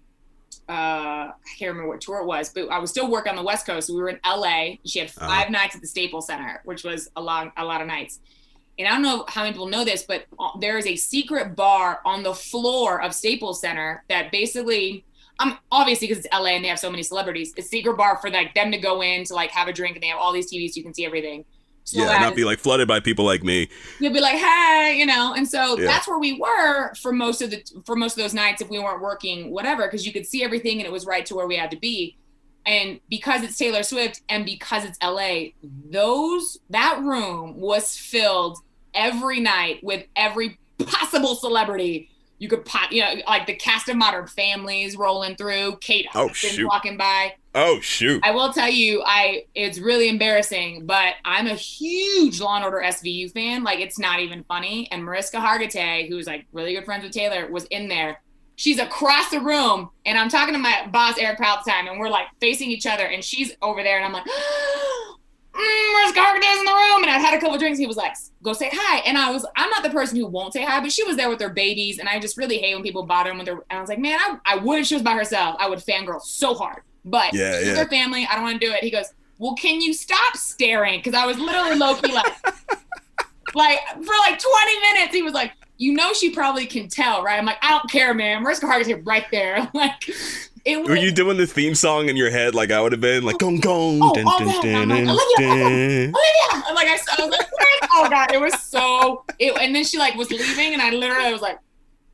uh, 0.69 0.71
I 0.71 1.33
can't 1.59 1.69
remember 1.71 1.89
what 1.89 2.01
tour 2.01 2.19
it 2.19 2.25
was, 2.25 2.49
but 2.49 2.69
I 2.69 2.79
was 2.79 2.89
still 2.89 3.09
working 3.09 3.31
on 3.31 3.35
the 3.35 3.43
West 3.43 3.65
Coast. 3.65 3.89
We 3.89 3.95
were 3.95 4.09
in 4.09 4.19
LA. 4.25 4.75
She 4.85 4.99
had 4.99 5.11
5 5.11 5.27
Uh-huh. 5.29 5.49
nights 5.49 5.75
at 5.75 5.81
the 5.81 5.87
Staples 5.87 6.27
Center, 6.27 6.61
which 6.65 6.83
was 6.83 7.09
a 7.15 7.21
long, 7.21 7.51
a 7.57 7.65
lot 7.65 7.81
of 7.81 7.87
nights. 7.87 8.19
And 8.79 8.87
I 8.87 8.91
don't 8.91 9.01
know 9.03 9.25
how 9.27 9.41
many 9.43 9.53
people 9.53 9.67
know 9.67 9.83
this, 9.85 10.03
but 10.03 10.25
uh, 10.39 10.49
there 10.59 10.77
is 10.77 10.87
a 10.87 10.95
secret 10.95 11.55
bar 11.55 11.99
on 12.05 12.23
the 12.23 12.33
floor 12.33 13.01
of 13.01 13.13
Staples 13.13 13.61
Center 13.61 14.03
that 14.09 14.31
basically, 14.31 15.05
um, 15.39 15.57
obviously 15.71 16.07
because 16.07 16.25
it's 16.25 16.33
LA 16.33 16.47
and 16.55 16.63
they 16.63 16.69
have 16.69 16.79
so 16.79 16.89
many 16.89 17.03
celebrities, 17.03 17.53
it's 17.55 17.67
a 17.67 17.69
secret 17.69 17.97
bar 17.97 18.17
for 18.17 18.29
like 18.31 18.53
them 18.55 18.71
to 18.71 18.77
go 18.79 19.01
in 19.03 19.25
to 19.25 19.33
like 19.35 19.51
have 19.51 19.67
a 19.67 19.73
drink 19.73 19.95
and 19.95 20.01
they 20.03 20.07
have 20.07 20.17
all 20.19 20.31
these 20.33 20.51
TVs 20.51 20.69
so 20.71 20.77
you 20.77 20.83
can 20.83 20.93
see 20.93 21.05
everything. 21.05 21.45
So 21.85 21.99
Yeah, 21.99 22.17
not 22.19 22.35
be 22.35 22.45
like 22.45 22.59
flooded 22.59 22.87
by 22.87 22.99
people 22.99 23.25
like 23.25 23.43
me. 23.43 23.69
You'll 23.99 24.13
be 24.13 24.21
like, 24.21 24.37
hey, 24.37 24.95
you 24.97 25.05
know, 25.05 25.33
and 25.35 25.47
so 25.47 25.77
Yeah. 25.77 25.87
that's 25.87 26.07
where 26.07 26.19
we 26.19 26.33
were 26.39 26.93
for 26.95 27.11
most 27.11 27.41
of 27.41 27.51
the 27.51 27.63
for 27.85 27.95
most 27.95 28.17
of 28.17 28.23
those 28.23 28.33
nights 28.33 28.61
if 28.61 28.69
we 28.69 28.79
weren't 28.79 29.01
working, 29.01 29.51
whatever, 29.51 29.83
because 29.83 30.05
you 30.05 30.13
could 30.13 30.25
see 30.25 30.43
everything 30.43 30.79
and 30.79 30.87
it 30.87 30.91
was 30.91 31.05
right 31.05 31.25
to 31.25 31.35
where 31.35 31.47
we 31.47 31.55
had 31.57 31.71
to 31.71 31.77
be. 31.77 32.17
And 32.65 33.01
because 33.09 33.43
it's 33.43 33.57
Taylor 33.57 33.83
Swift 33.83 34.21
and 34.29 34.45
because 34.45 34.85
it's 34.85 34.97
LA, 35.03 35.49
those 35.89 36.57
that 36.69 37.01
room 37.01 37.55
was 37.59 37.97
filled 37.97 38.57
every 38.93 39.41
night 39.41 39.79
with 39.83 40.05
every 40.15 40.57
possible 40.85 41.35
celebrity 41.35 42.09
you 42.43 42.49
could 42.49 42.65
pop, 42.65 42.91
you 42.91 43.01
know, 43.01 43.13
like 43.25 43.47
the 43.47 43.55
cast 43.55 43.87
of 43.87 43.95
Modern 43.95 44.27
Families 44.27 44.97
rolling 44.97 45.37
through, 45.37 45.77
Kate 45.77 46.05
Oh, 46.13 46.27
Hudson 46.27 46.67
walking 46.67 46.97
by. 46.97 47.35
Oh 47.55 47.79
shoot. 47.79 48.19
I 48.21 48.31
will 48.31 48.51
tell 48.51 48.67
you, 48.67 49.01
I 49.05 49.45
it's 49.55 49.79
really 49.79 50.09
embarrassing, 50.09 50.85
but 50.85 51.13
I'm 51.23 51.47
a 51.47 51.53
huge 51.53 52.41
Law 52.41 52.57
and 52.57 52.65
Order 52.65 52.81
SVU 52.83 53.31
fan. 53.31 53.63
Like 53.63 53.79
it's 53.79 53.97
not 53.97 54.19
even 54.19 54.43
funny. 54.43 54.89
And 54.91 55.05
Mariska 55.05 55.37
Hargitay, 55.37 56.09
who's 56.09 56.27
like 56.27 56.45
really 56.51 56.73
good 56.73 56.83
friends 56.83 57.03
with 57.05 57.13
Taylor, 57.13 57.49
was 57.49 57.63
in 57.65 57.87
there. 57.87 58.21
She's 58.57 58.77
across 58.77 59.29
the 59.29 59.39
room, 59.39 59.89
and 60.05 60.17
I'm 60.17 60.27
talking 60.27 60.53
to 60.53 60.59
my 60.59 60.87
boss 60.91 61.17
Eric 61.17 61.39
Powell 61.39 61.63
time, 61.65 61.87
and 61.87 61.97
we're 61.97 62.09
like 62.09 62.27
facing 62.41 62.69
each 62.69 62.85
other, 62.85 63.05
and 63.05 63.23
she's 63.23 63.55
over 63.61 63.83
there, 63.83 63.95
and 63.95 64.05
I'm 64.05 64.11
like, 64.11 64.25
oh, 64.27 65.15
mm, 65.53 66.13
Hargitay's 66.13 66.59
in 66.59 66.65
the 66.65 66.71
room, 66.73 67.03
and 67.03 67.11
I'd 67.11 67.21
had 67.21 67.33
a 67.33 67.39
couple 67.39 67.57
drinks. 67.57 67.79
He 67.79 67.87
was 67.87 67.97
like, 67.97 68.13
"Go 68.41 68.53
say 68.53 68.69
hi," 68.73 68.99
and 69.05 69.17
I 69.17 69.31
was, 69.31 69.45
I'm 69.55 69.69
not 69.69 69.83
the 69.83 69.89
person 69.89 70.17
who 70.17 70.27
won't 70.27 70.53
say 70.53 70.63
hi, 70.63 70.79
but 70.79 70.91
she 70.91 71.03
was 71.03 71.15
there 71.17 71.29
with 71.29 71.39
her 71.41 71.49
babies, 71.49 71.99
and 71.99 72.07
I 72.09 72.19
just 72.19 72.37
really 72.37 72.57
hate 72.57 72.73
when 72.75 72.83
people 72.83 73.03
bother 73.03 73.29
them 73.29 73.37
with 73.37 73.45
their. 73.45 73.55
And 73.69 73.77
I 73.77 73.81
was 73.81 73.89
like, 73.89 73.99
man, 73.99 74.19
I, 74.19 74.37
I 74.45 74.55
would 74.57 74.79
if 74.79 74.87
she 74.87 74.95
was 74.95 75.03
by 75.03 75.13
herself. 75.13 75.55
I 75.59 75.69
would 75.69 75.79
fangirl 75.79 76.21
so 76.21 76.53
hard, 76.53 76.81
but 77.05 77.33
Yeah, 77.33 77.57
she's 77.59 77.67
yeah. 77.67 77.75
her 77.75 77.87
family. 77.87 78.27
I 78.29 78.35
don't 78.35 78.43
want 78.43 78.59
to 78.59 78.65
do 78.67 78.73
it. 78.73 78.83
He 78.83 78.91
goes, 78.91 79.05
well, 79.39 79.55
can 79.55 79.81
you 79.81 79.93
stop 79.93 80.35
staring? 80.37 80.99
Because 80.99 81.13
I 81.13 81.25
was 81.25 81.37
literally 81.37 81.75
low 81.75 81.95
key 81.95 82.13
like, 82.13 82.33
like 83.55 83.79
for 83.89 84.13
like 84.21 84.39
20 84.39 84.79
minutes. 84.93 85.13
He 85.13 85.21
was 85.21 85.33
like, 85.33 85.51
you 85.77 85.93
know, 85.93 86.13
she 86.13 86.29
probably 86.29 86.65
can 86.65 86.87
tell, 86.87 87.23
right? 87.23 87.37
I'm 87.37 87.45
like, 87.45 87.57
I 87.61 87.71
don't 87.71 87.89
care, 87.89 88.13
man. 88.13 88.43
Mariska 88.43 88.65
Hargitay 88.67 89.01
right 89.05 89.25
there. 89.31 89.69
like, 89.73 89.93
was. 90.65 90.87
Were 90.87 90.95
you 90.95 91.11
doing 91.11 91.37
the 91.37 91.45
theme 91.45 91.75
song 91.75 92.09
in 92.09 92.15
your 92.15 92.29
head 92.29 92.55
like 92.55 92.71
I 92.71 92.81
would 92.81 92.91
have 92.93 93.01
been 93.01 93.23
like 93.23 93.37
gong 93.37 93.59
gong 93.59 93.99
Oh, 94.01 94.13
dun, 94.13 94.25
all 94.25 94.39
dun, 94.39 94.47
dun, 94.47 94.87
dun, 94.87 95.09
Olivia. 95.09 95.65
Olivia! 95.67 96.13
Like 96.73 96.87
I, 96.87 96.99
I 97.17 97.25
was 97.25 97.31
like, 97.31 97.49
oh 97.91 98.07
god, 98.09 98.31
it 98.31 98.39
was 98.39 98.53
so. 98.61 99.25
It, 99.39 99.57
and 99.59 99.75
then 99.75 99.83
she 99.83 99.97
like 99.97 100.15
was 100.15 100.31
leaving, 100.31 100.73
and 100.73 100.81
I 100.81 100.89
literally 100.91 101.31
was 101.31 101.41
like, 101.41 101.59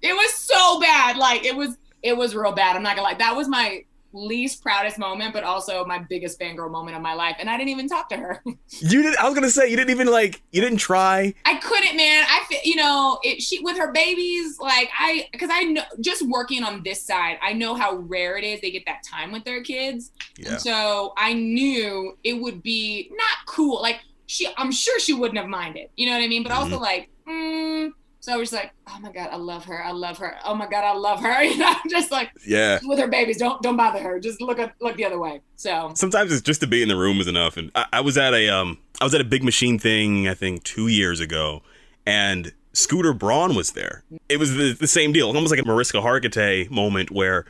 it 0.02 0.14
was 0.14 0.34
so 0.34 0.80
bad. 0.80 1.18
Like 1.18 1.46
it 1.46 1.56
was, 1.56 1.78
it 2.02 2.18
was 2.18 2.36
real 2.36 2.52
bad. 2.52 2.76
I'm 2.76 2.84
not 2.84 2.96
gonna 2.96 3.08
lie. 3.08 3.16
That 3.16 3.36
was 3.36 3.48
my 3.48 3.84
least 4.12 4.62
proudest 4.62 4.98
moment, 4.98 5.34
but 5.34 5.44
also 5.44 5.86
my 5.86 6.00
biggest 6.00 6.40
fangirl 6.40 6.72
moment 6.72 6.96
of 6.96 7.02
my 7.02 7.14
life. 7.14 7.36
And 7.40 7.50
I 7.50 7.58
didn't 7.58 7.70
even 7.70 7.88
talk 7.88 8.10
to 8.10 8.18
her. 8.18 8.44
You 8.82 9.04
did 9.04 9.16
I 9.18 9.26
was 9.26 9.36
gonna 9.36 9.50
say 9.50 9.70
you 9.70 9.76
didn't 9.76 9.90
even 9.90 10.08
like 10.08 10.42
you 10.52 10.62
didn't 10.62 10.78
try. 10.78 11.34
I 11.46 11.56
couldn't, 11.56 11.98
man. 11.98 12.26
I, 12.28 12.46
you 12.64 12.76
know, 12.76 13.20
it, 13.24 13.42
she 13.42 13.60
with 13.60 13.78
her 13.78 13.92
babies, 13.92 14.58
like 14.60 14.90
I, 14.98 15.28
because 15.32 15.50
I 15.52 15.64
know 15.64 15.84
just 16.00 16.22
working 16.28 16.64
on 16.64 16.82
this 16.84 17.04
side, 17.04 17.38
I 17.42 17.54
know 17.54 17.76
how 17.76 17.96
rare 17.96 18.38
it 18.38 18.44
is 18.44 18.62
they 18.62 18.72
get 18.72 18.86
that 18.86 19.04
time 19.04 19.32
with 19.32 19.44
their 19.44 19.64
kids. 19.64 20.12
Yeah. 20.38 20.52
And 20.52 20.62
so 20.62 21.14
I 21.18 21.34
knew 21.34 22.18
it 22.24 22.34
would 22.34 22.64
be 22.64 23.12
not 23.12 23.46
cool. 23.48 23.82
Like 23.82 24.00
she, 24.28 24.48
I'm 24.58 24.72
sure 24.72 25.00
she 25.00 25.14
wouldn't 25.14 25.40
have 25.40 25.50
minded. 25.50 25.90
You 25.96 26.08
know 26.08 26.14
what 26.14 26.24
I 26.24 26.28
mean? 26.28 26.44
But 26.44 26.52
also 26.52 26.80
like, 26.80 27.10
mm, 27.28 27.92
so 28.22 28.34
I 28.34 28.38
was 28.38 28.52
like, 28.52 28.72
oh 28.88 28.98
my 29.02 29.12
god, 29.12 29.30
I 29.32 29.38
love 29.38 29.66
her. 29.66 29.84
I 29.84 29.92
love 29.92 30.18
her. 30.20 30.36
Oh 30.44 30.54
my 30.56 30.68
god, 30.68 30.84
I 30.84 30.94
love 30.94 31.22
her. 31.22 31.44
You 31.50 31.58
know, 31.58 31.74
just 31.90 32.12
like 32.12 32.32
Yeah. 32.46 32.80
with 32.84 33.00
her 33.00 33.08
babies, 33.08 33.38
don't 33.38 33.62
don't 33.62 33.78
bother 33.78 34.00
her. 34.00 34.20
Just 34.20 34.42
look 34.42 34.60
at 34.60 34.76
look 34.82 34.98
the 34.98 35.06
other 35.06 35.20
way. 35.20 35.42
So 35.56 35.92
Sometimes 35.96 36.32
it's 36.32 36.42
just 36.42 36.62
to 36.62 36.68
be 36.68 36.82
in 36.82 36.90
the 36.90 36.96
room 36.98 37.20
is 37.20 37.28
enough. 37.28 37.58
And 37.58 37.72
I, 37.76 37.86
I 37.94 38.02
was 38.02 38.18
at 38.18 38.34
a 38.34 38.50
um 38.50 38.78
I 39.00 39.04
was 39.04 39.14
at 39.14 39.22
a 39.22 39.26
big 39.26 39.44
machine 39.44 39.80
thing 39.80 40.28
I 40.28 40.34
think 40.34 40.64
two 40.64 40.88
years 40.88 41.20
ago, 41.20 41.62
and 42.06 42.52
Scooter 42.74 43.14
Braun 43.14 43.56
was 43.56 43.72
there. 43.72 44.04
It 44.30 44.38
was 44.38 44.54
the, 44.56 44.74
the 44.74 44.88
same 44.88 45.12
deal, 45.12 45.28
almost 45.28 45.50
like 45.52 45.60
a 45.60 45.66
Mariska 45.66 45.98
Hargitay 45.98 46.70
moment 46.70 47.10
where 47.12 47.46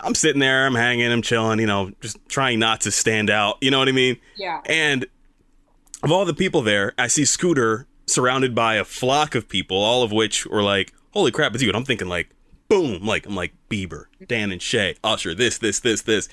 I'm 0.00 0.14
sitting 0.14 0.40
there, 0.40 0.66
I'm 0.66 0.74
hanging, 0.76 1.10
I'm 1.10 1.22
chilling, 1.22 1.58
you 1.58 1.66
know, 1.66 1.90
just 2.00 2.18
trying 2.28 2.58
not 2.60 2.82
to 2.82 2.90
stand 2.92 3.30
out. 3.30 3.56
You 3.60 3.70
know 3.72 3.78
what 3.80 3.88
I 3.88 3.92
mean? 3.92 4.18
yeah, 4.36 4.60
And 4.66 5.06
of 6.04 6.12
all 6.12 6.24
the 6.24 6.34
people 6.34 6.62
there, 6.62 6.92
I 6.98 7.08
see 7.08 7.24
Scooter 7.24 7.87
surrounded 8.08 8.54
by 8.54 8.74
a 8.74 8.84
flock 8.84 9.34
of 9.34 9.48
people, 9.48 9.76
all 9.76 10.02
of 10.02 10.12
which 10.12 10.46
were 10.46 10.62
like, 10.62 10.92
"Holy 11.12 11.30
crap, 11.30 11.54
it's 11.54 11.62
you!" 11.62 11.68
And 11.68 11.76
I'm 11.76 11.84
thinking 11.84 12.08
like, 12.08 12.30
boom, 12.68 13.04
like 13.04 13.26
I'm 13.26 13.34
like 13.34 13.52
Bieber, 13.70 14.04
Dan 14.26 14.52
and 14.52 14.62
Shay, 14.62 14.96
Usher, 15.02 15.34
this, 15.34 15.58
this, 15.58 15.80
this, 15.80 16.02
this. 16.02 16.28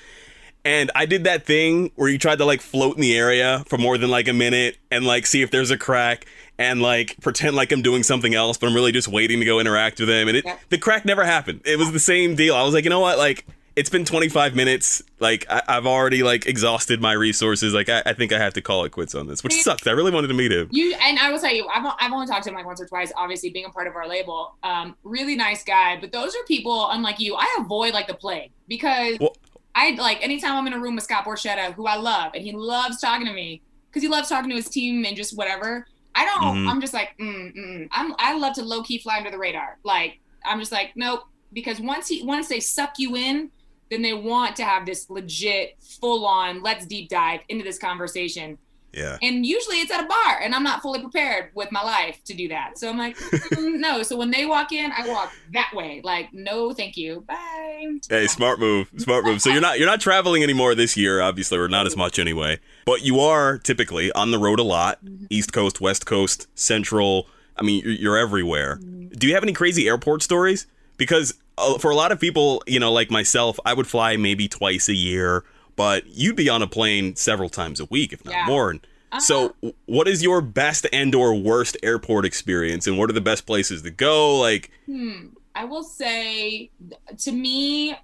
And 0.64 0.90
I 0.96 1.06
did 1.06 1.24
that 1.24 1.46
thing 1.46 1.92
where 1.94 2.08
you 2.08 2.18
tried 2.18 2.38
to 2.38 2.44
like 2.44 2.60
float 2.60 2.96
in 2.96 3.00
the 3.00 3.16
area 3.16 3.62
for 3.68 3.78
more 3.78 3.96
than 3.98 4.10
like 4.10 4.26
a 4.26 4.32
minute 4.32 4.78
and 4.90 5.06
like 5.06 5.26
see 5.26 5.42
if 5.42 5.50
there's 5.50 5.70
a 5.70 5.78
crack 5.78 6.26
and 6.58 6.82
like 6.82 7.16
pretend 7.20 7.54
like 7.54 7.70
I'm 7.70 7.82
doing 7.82 8.02
something 8.02 8.34
else, 8.34 8.58
but 8.58 8.68
I'm 8.68 8.74
really 8.74 8.92
just 8.92 9.08
waiting 9.08 9.38
to 9.38 9.44
go 9.44 9.60
interact 9.60 10.00
with 10.00 10.08
him. 10.08 10.28
And 10.28 10.38
it 10.38 10.46
the 10.68 10.78
crack 10.78 11.04
never 11.04 11.24
happened. 11.24 11.62
It 11.64 11.78
was 11.78 11.92
the 11.92 12.00
same 12.00 12.34
deal. 12.34 12.54
I 12.54 12.62
was 12.62 12.74
like, 12.74 12.84
you 12.84 12.90
know 12.90 13.00
what, 13.00 13.18
like. 13.18 13.46
It's 13.76 13.90
been 13.90 14.06
25 14.06 14.56
minutes. 14.56 15.02
Like 15.20 15.46
I, 15.50 15.62
have 15.68 15.86
already 15.86 16.22
like 16.22 16.46
exhausted 16.46 17.00
my 17.00 17.12
resources. 17.12 17.74
Like 17.74 17.90
I, 17.90 18.02
I, 18.06 18.12
think 18.14 18.32
I 18.32 18.38
have 18.38 18.54
to 18.54 18.62
call 18.62 18.84
it 18.84 18.90
quits 18.90 19.14
on 19.14 19.26
this, 19.26 19.44
which 19.44 19.62
sucks. 19.62 19.86
I 19.86 19.90
really 19.90 20.10
wanted 20.10 20.28
to 20.28 20.34
meet 20.34 20.50
him. 20.50 20.68
You 20.72 20.94
and 20.94 21.18
I 21.18 21.30
will 21.30 21.38
tell 21.38 21.52
you, 21.52 21.68
I've, 21.68 21.84
I've 22.00 22.12
only 22.12 22.26
talked 22.26 22.44
to 22.44 22.50
him 22.50 22.56
like 22.56 22.64
once 22.64 22.80
or 22.80 22.86
twice. 22.86 23.12
Obviously, 23.16 23.50
being 23.50 23.66
a 23.66 23.70
part 23.70 23.86
of 23.86 23.94
our 23.94 24.08
label, 24.08 24.56
um, 24.62 24.96
really 25.04 25.36
nice 25.36 25.62
guy. 25.62 25.98
But 26.00 26.10
those 26.10 26.34
are 26.34 26.42
people 26.48 26.88
unlike 26.90 27.20
you. 27.20 27.36
I 27.36 27.58
avoid 27.60 27.92
like 27.92 28.06
the 28.06 28.14
plague 28.14 28.50
because 28.66 29.18
well, 29.20 29.36
I 29.74 29.90
like 29.90 30.22
anytime 30.22 30.56
I'm 30.56 30.66
in 30.66 30.72
a 30.72 30.80
room 30.80 30.94
with 30.94 31.04
Scott 31.04 31.26
Borchetta, 31.26 31.74
who 31.74 31.86
I 31.86 31.96
love, 31.96 32.32
and 32.34 32.42
he 32.42 32.52
loves 32.52 32.98
talking 32.98 33.26
to 33.26 33.32
me 33.32 33.60
because 33.90 34.02
he 34.02 34.08
loves 34.08 34.30
talking 34.30 34.48
to 34.48 34.56
his 34.56 34.70
team 34.70 35.04
and 35.04 35.14
just 35.14 35.36
whatever. 35.36 35.86
I 36.14 36.24
don't. 36.24 36.56
Mm-hmm. 36.56 36.68
I'm 36.68 36.80
just 36.80 36.94
like, 36.94 37.10
mm, 37.20 37.54
mm. 37.54 37.88
I'm. 37.92 38.14
I 38.18 38.38
love 38.38 38.54
to 38.54 38.62
low 38.62 38.82
key 38.82 38.98
fly 38.98 39.18
under 39.18 39.30
the 39.30 39.38
radar. 39.38 39.78
Like 39.84 40.18
I'm 40.46 40.60
just 40.60 40.72
like, 40.72 40.92
nope. 40.96 41.24
Because 41.52 41.78
once 41.78 42.08
he 42.08 42.22
once 42.22 42.48
they 42.48 42.58
suck 42.58 42.94
you 42.98 43.16
in, 43.16 43.50
then 43.90 44.02
they 44.02 44.14
want 44.14 44.56
to 44.56 44.64
have 44.64 44.86
this 44.86 45.08
legit, 45.08 45.76
full 45.80 46.26
on, 46.26 46.62
let's 46.62 46.86
deep 46.86 47.08
dive 47.08 47.40
into 47.48 47.64
this 47.64 47.78
conversation. 47.78 48.58
Yeah. 48.96 49.18
And 49.20 49.44
usually 49.44 49.76
it's 49.76 49.90
at 49.90 50.02
a 50.02 50.06
bar, 50.06 50.40
and 50.40 50.54
I'm 50.54 50.62
not 50.62 50.80
fully 50.80 51.00
prepared 51.00 51.50
with 51.54 51.70
my 51.70 51.82
life 51.82 52.22
to 52.24 52.34
do 52.34 52.48
that. 52.48 52.78
So 52.78 52.88
I'm 52.88 52.96
like, 52.96 53.16
mm, 53.18 53.78
no. 53.78 54.02
So 54.02 54.16
when 54.16 54.30
they 54.30 54.46
walk 54.46 54.72
in, 54.72 54.90
I 54.90 55.06
walk 55.06 55.32
that 55.52 55.70
way. 55.74 56.00
Like, 56.02 56.32
no, 56.32 56.72
thank 56.72 56.96
you. 56.96 57.22
Bye. 57.28 57.98
Hey, 58.08 58.26
smart 58.26 58.58
move. 58.58 58.90
Smart 58.96 59.24
move. 59.24 59.42
So 59.42 59.50
you're 59.50 59.60
not 59.60 59.78
you're 59.78 59.88
not 59.88 60.00
traveling 60.00 60.42
anymore 60.42 60.74
this 60.74 60.96
year, 60.96 61.20
obviously, 61.20 61.58
or 61.58 61.68
not 61.68 61.86
as 61.86 61.96
much 61.96 62.18
anyway. 62.18 62.58
But 62.86 63.02
you 63.02 63.20
are 63.20 63.58
typically 63.58 64.10
on 64.12 64.30
the 64.30 64.38
road 64.38 64.58
a 64.58 64.64
lot. 64.64 65.04
Mm-hmm. 65.04 65.26
East 65.28 65.52
Coast, 65.52 65.80
West 65.80 66.06
Coast, 66.06 66.48
Central. 66.54 67.28
I 67.56 67.62
mean, 67.62 67.82
you're, 67.84 67.92
you're 67.92 68.16
everywhere. 68.16 68.76
Mm-hmm. 68.76 69.08
Do 69.08 69.26
you 69.26 69.34
have 69.34 69.42
any 69.42 69.52
crazy 69.52 69.86
airport 69.86 70.22
stories? 70.22 70.66
Because 70.96 71.34
for 71.78 71.90
a 71.90 71.94
lot 71.94 72.12
of 72.12 72.20
people, 72.20 72.62
you 72.66 72.80
know, 72.80 72.92
like 72.92 73.10
myself, 73.10 73.58
I 73.64 73.74
would 73.74 73.86
fly 73.86 74.16
maybe 74.16 74.48
twice 74.48 74.88
a 74.88 74.94
year, 74.94 75.44
but 75.74 76.06
you'd 76.06 76.36
be 76.36 76.48
on 76.48 76.62
a 76.62 76.66
plane 76.66 77.16
several 77.16 77.48
times 77.48 77.80
a 77.80 77.86
week, 77.86 78.12
if 78.12 78.24
not 78.24 78.34
yeah. 78.34 78.46
more. 78.46 78.70
Uh-huh. 78.72 79.20
So, 79.20 79.54
what 79.86 80.08
is 80.08 80.22
your 80.22 80.40
best 80.40 80.86
and/or 80.92 81.34
worst 81.34 81.76
airport 81.82 82.24
experience, 82.24 82.86
and 82.86 82.98
what 82.98 83.08
are 83.08 83.12
the 83.12 83.20
best 83.20 83.46
places 83.46 83.82
to 83.82 83.90
go? 83.90 84.38
Like, 84.38 84.70
hmm, 84.86 85.28
I 85.54 85.64
will 85.64 85.84
say, 85.84 86.70
to 87.18 87.32
me, 87.32 87.96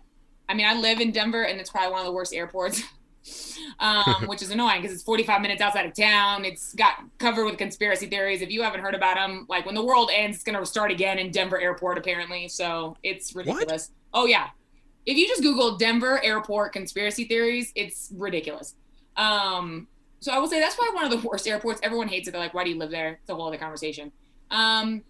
I 0.49 0.55
mean, 0.55 0.67
I 0.67 0.75
live 0.75 1.01
in 1.01 1.11
Denver, 1.11 1.43
and 1.43 1.61
it's 1.61 1.71
probably 1.71 1.91
one 1.91 2.01
of 2.01 2.07
the 2.07 2.12
worst 2.12 2.33
airports 2.33 2.83
um, 3.79 4.05
which 4.27 4.43
is 4.43 4.51
annoying 4.51 4.83
because 4.83 4.95
it's 4.95 5.03
45 5.03 5.41
minutes 5.41 5.61
outside 5.61 5.87
of 5.87 5.95
town. 5.95 6.45
It's 6.45 6.75
got 6.75 6.95
covered 7.19 7.45
with 7.45 7.59
conspiracy 7.59 8.07
theories. 8.07 8.43
If 8.43 8.51
you 8.51 8.63
haven't 8.63 8.81
heard 8.81 8.95
about 8.95 9.17
them, 9.17 9.47
like 9.49 9.67
when 9.67 9.75
the 9.75 9.85
world 9.85 10.11
ends, 10.13 10.37
it's 10.39 10.45
going 10.45 10.59
to 10.59 10.65
start 10.67 10.91
again 10.91 11.19
in 11.19 11.31
Denver 11.31 11.61
Airport, 11.61 11.99
apparently. 11.99 12.49
So 12.49 12.97
it's 13.03 13.35
ridiculous. 13.35 13.91
What? 14.11 14.23
Oh, 14.23 14.27
yeah. 14.27 14.49
If 15.05 15.17
you 15.17 15.27
just 15.27 15.43
Google 15.43 15.77
Denver 15.77 16.23
Airport 16.23 16.73
conspiracy 16.73 17.25
theories, 17.25 17.73
it's 17.75 18.13
ridiculous. 18.17 18.75
Um, 19.17 19.89
so 20.21 20.33
I 20.33 20.39
will 20.39 20.47
say 20.47 20.61
that's 20.61 20.77
probably 20.77 20.95
one 20.95 21.05
of 21.05 21.11
the 21.11 21.27
worst 21.27 21.49
airports. 21.49 21.81
Everyone 21.83 22.07
hates 22.07 22.29
it. 22.29 22.31
They're 22.31 22.41
like, 22.41 22.55
why 22.55 22.63
do 22.65 22.71
you 22.71 22.79
live 22.79 22.91
there? 22.91 23.19
It's 23.21 23.31
a 23.31 23.35
whole 23.35 23.49
other 23.49 23.57
conversation. 23.57 24.13
Um, 24.53 25.03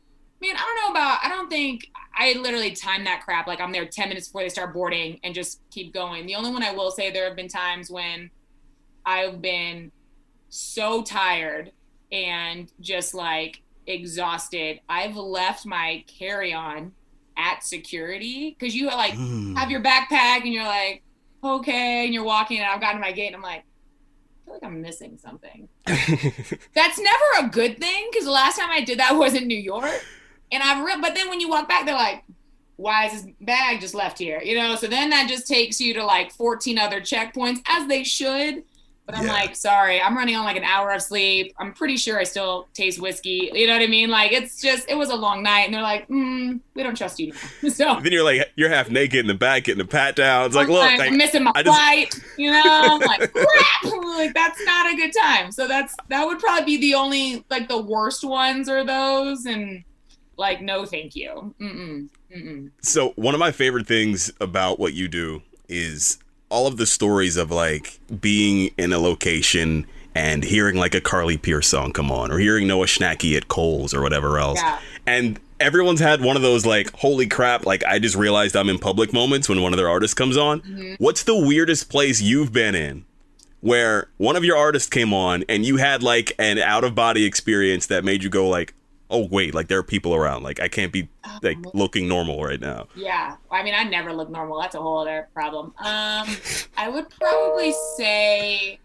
man, 0.42 0.57
I 0.57 0.59
don't 0.59 0.76
know 0.76 0.90
about, 0.90 1.20
I 1.22 1.28
don't 1.28 1.48
think 1.48 1.88
I 2.14 2.35
literally 2.35 2.72
time 2.72 3.05
that 3.05 3.22
crap. 3.24 3.46
Like 3.46 3.61
I'm 3.61 3.72
there 3.72 3.87
10 3.87 4.09
minutes 4.09 4.28
before 4.28 4.42
they 4.42 4.48
start 4.48 4.74
boarding 4.74 5.20
and 5.22 5.35
just 5.35 5.61
keep 5.70 5.94
going. 5.94 6.26
The 6.26 6.35
only 6.35 6.50
one 6.50 6.62
I 6.62 6.72
will 6.72 6.90
say, 6.90 7.11
there 7.11 7.26
have 7.26 7.37
been 7.37 7.48
times 7.48 7.90
when 7.90 8.31
I've 9.07 9.40
been 9.40 9.92
so 10.48 11.02
tired 11.02 11.72
and 12.11 12.70
just 12.81 13.14
like 13.14 13.62
exhausted. 13.87 14.81
I've 14.88 15.16
left 15.16 15.64
my 15.64 16.05
carry 16.07 16.52
on 16.52 16.92
at 17.37 17.64
security 17.64 18.57
because 18.59 18.74
you 18.74 18.87
like 18.88 19.14
mm. 19.14 19.57
have 19.57 19.70
your 19.70 19.81
backpack 19.81 20.42
and 20.42 20.52
you're 20.52 20.64
like, 20.64 21.02
okay, 21.42 22.05
and 22.05 22.12
you're 22.12 22.24
walking 22.24 22.59
and 22.59 22.66
I've 22.66 22.81
gotten 22.81 22.96
to 22.96 23.00
my 23.00 23.12
gate 23.12 23.28
and 23.28 23.37
I'm 23.37 23.42
like, 23.42 23.61
I 23.62 24.44
feel 24.44 24.55
like 24.55 24.64
I'm 24.64 24.83
missing 24.83 25.18
something. 25.18 25.68
That's 25.87 26.98
never 26.98 27.46
a 27.46 27.48
good 27.48 27.78
thing 27.78 28.09
because 28.11 28.24
the 28.24 28.33
last 28.33 28.59
time 28.59 28.70
I 28.70 28.81
did 28.81 28.98
that 28.98 29.12
was 29.16 29.35
in 29.35 29.46
New 29.46 29.59
York. 29.59 30.05
And 30.52 30.62
I've 30.62 30.84
real, 30.84 31.00
but 31.00 31.14
then 31.14 31.28
when 31.28 31.40
you 31.40 31.48
walk 31.48 31.68
back, 31.68 31.86
they're 31.86 31.94
like, 31.94 32.22
why 32.76 33.06
is 33.06 33.22
this 33.22 33.32
bag 33.40 33.80
just 33.80 33.94
left 33.94 34.18
here? 34.18 34.40
You 34.42 34.56
know, 34.56 34.76
so 34.76 34.86
then 34.86 35.10
that 35.10 35.28
just 35.28 35.48
takes 35.48 35.80
you 35.80 35.94
to 35.94 36.04
like 36.04 36.32
14 36.32 36.78
other 36.78 37.00
checkpoints, 37.00 37.60
as 37.66 37.88
they 37.88 38.04
should. 38.04 38.62
But 39.04 39.16
I'm 39.16 39.26
yeah. 39.26 39.32
like, 39.32 39.56
sorry, 39.56 40.00
I'm 40.00 40.16
running 40.16 40.36
on 40.36 40.44
like 40.44 40.56
an 40.56 40.62
hour 40.62 40.92
of 40.92 41.02
sleep. 41.02 41.54
I'm 41.58 41.72
pretty 41.72 41.96
sure 41.96 42.20
I 42.20 42.22
still 42.22 42.68
taste 42.72 43.00
whiskey. 43.00 43.50
You 43.52 43.66
know 43.66 43.72
what 43.72 43.82
I 43.82 43.88
mean? 43.88 44.10
Like, 44.10 44.30
it's 44.30 44.60
just, 44.60 44.88
it 44.88 44.94
was 44.94 45.10
a 45.10 45.16
long 45.16 45.42
night. 45.42 45.62
And 45.62 45.74
they're 45.74 45.82
like, 45.82 46.06
mm, 46.08 46.60
we 46.74 46.82
don't 46.84 46.96
trust 46.96 47.18
you. 47.18 47.32
So 47.72 47.98
then 48.00 48.12
you're 48.12 48.22
like, 48.22 48.48
you're 48.54 48.68
half 48.68 48.90
naked 48.90 49.20
in 49.20 49.26
the 49.26 49.34
back, 49.34 49.64
getting 49.64 49.80
a 49.80 49.86
pat 49.86 50.14
down. 50.14 50.46
It's 50.46 50.54
like, 50.54 50.68
look, 50.68 50.84
I'm 50.84 51.16
missing 51.16 51.42
my 51.42 51.52
I 51.54 51.62
flight. 51.62 52.10
Just... 52.12 52.22
You 52.38 52.50
know, 52.50 52.62
I'm 52.64 53.00
like, 53.00 53.32
crap. 53.32 53.84
like, 54.04 54.34
that's 54.34 54.64
not 54.64 54.92
a 54.92 54.96
good 54.96 55.12
time. 55.12 55.50
So 55.50 55.66
that's, 55.66 55.96
that 56.08 56.24
would 56.24 56.38
probably 56.38 56.64
be 56.64 56.80
the 56.80 56.94
only, 56.94 57.44
like, 57.50 57.68
the 57.68 57.80
worst 57.80 58.24
ones 58.24 58.68
are 58.68 58.84
those. 58.84 59.46
And, 59.46 59.84
like, 60.36 60.62
no, 60.62 60.84
thank 60.84 61.14
you. 61.14 61.54
Mm-mm. 61.60 62.08
Mm-mm. 62.34 62.70
So 62.80 63.10
one 63.16 63.34
of 63.34 63.40
my 63.40 63.52
favorite 63.52 63.86
things 63.86 64.32
about 64.40 64.78
what 64.78 64.94
you 64.94 65.08
do 65.08 65.42
is 65.68 66.18
all 66.48 66.66
of 66.66 66.76
the 66.76 66.86
stories 66.86 67.36
of 67.36 67.50
like 67.50 67.98
being 68.20 68.72
in 68.76 68.92
a 68.92 68.98
location 68.98 69.86
and 70.14 70.44
hearing 70.44 70.76
like 70.76 70.94
a 70.94 71.00
Carly 71.00 71.38
Pearce 71.38 71.68
song 71.68 71.92
come 71.92 72.10
on, 72.10 72.30
or 72.30 72.38
hearing 72.38 72.66
Noah 72.66 72.86
Schnacky 72.86 73.36
at 73.36 73.48
Kohl's 73.48 73.94
or 73.94 74.02
whatever 74.02 74.38
else. 74.38 74.58
Yeah. 74.60 74.78
And 75.06 75.40
everyone's 75.58 76.00
had 76.00 76.20
one 76.20 76.36
of 76.36 76.42
those 76.42 76.66
like, 76.66 76.92
holy 76.92 77.26
crap, 77.26 77.64
like 77.64 77.82
I 77.84 77.98
just 77.98 78.16
realized 78.16 78.54
I'm 78.54 78.68
in 78.68 78.78
public 78.78 79.12
moments 79.12 79.48
when 79.48 79.62
one 79.62 79.72
of 79.72 79.78
their 79.78 79.88
artists 79.88 80.12
comes 80.12 80.36
on. 80.36 80.60
Mm-hmm. 80.60 80.94
What's 80.98 81.22
the 81.22 81.36
weirdest 81.36 81.88
place 81.88 82.20
you've 82.20 82.52
been 82.52 82.74
in 82.74 83.06
where 83.60 84.08
one 84.18 84.36
of 84.36 84.44
your 84.44 84.56
artists 84.56 84.88
came 84.88 85.14
on 85.14 85.44
and 85.48 85.64
you 85.64 85.76
had 85.76 86.02
like 86.02 86.34
an 86.38 86.58
out 86.58 86.84
of 86.84 86.94
body 86.94 87.24
experience 87.24 87.86
that 87.86 88.04
made 88.04 88.22
you 88.22 88.28
go 88.28 88.48
like, 88.48 88.74
oh 89.12 89.29
wait, 89.31 89.55
like 89.55 89.68
there 89.68 89.79
are 89.79 89.85
people 89.85 90.14
around. 90.14 90.42
Like 90.42 90.61
I 90.61 90.68
can't 90.68 90.92
be 90.92 91.09
like 91.42 91.59
um, 91.59 91.66
looking 91.75 92.09
normal 92.09 92.42
right 92.42 92.61
now. 92.61 92.88
Yeah, 92.96 93.37
I 93.51 93.62
mean 93.62 93.75
I 93.75 93.85
never 93.85 94.12
look 94.12 94.31
normal. 94.31 94.61
That's 94.61 94.75
a 94.75 94.81
whole 94.81 94.98
other 94.98 95.29
problem. 95.35 95.66
Um, 95.79 96.27
I 96.77 96.88
would 96.88 97.09
probably 97.11 97.72
say 97.96 98.81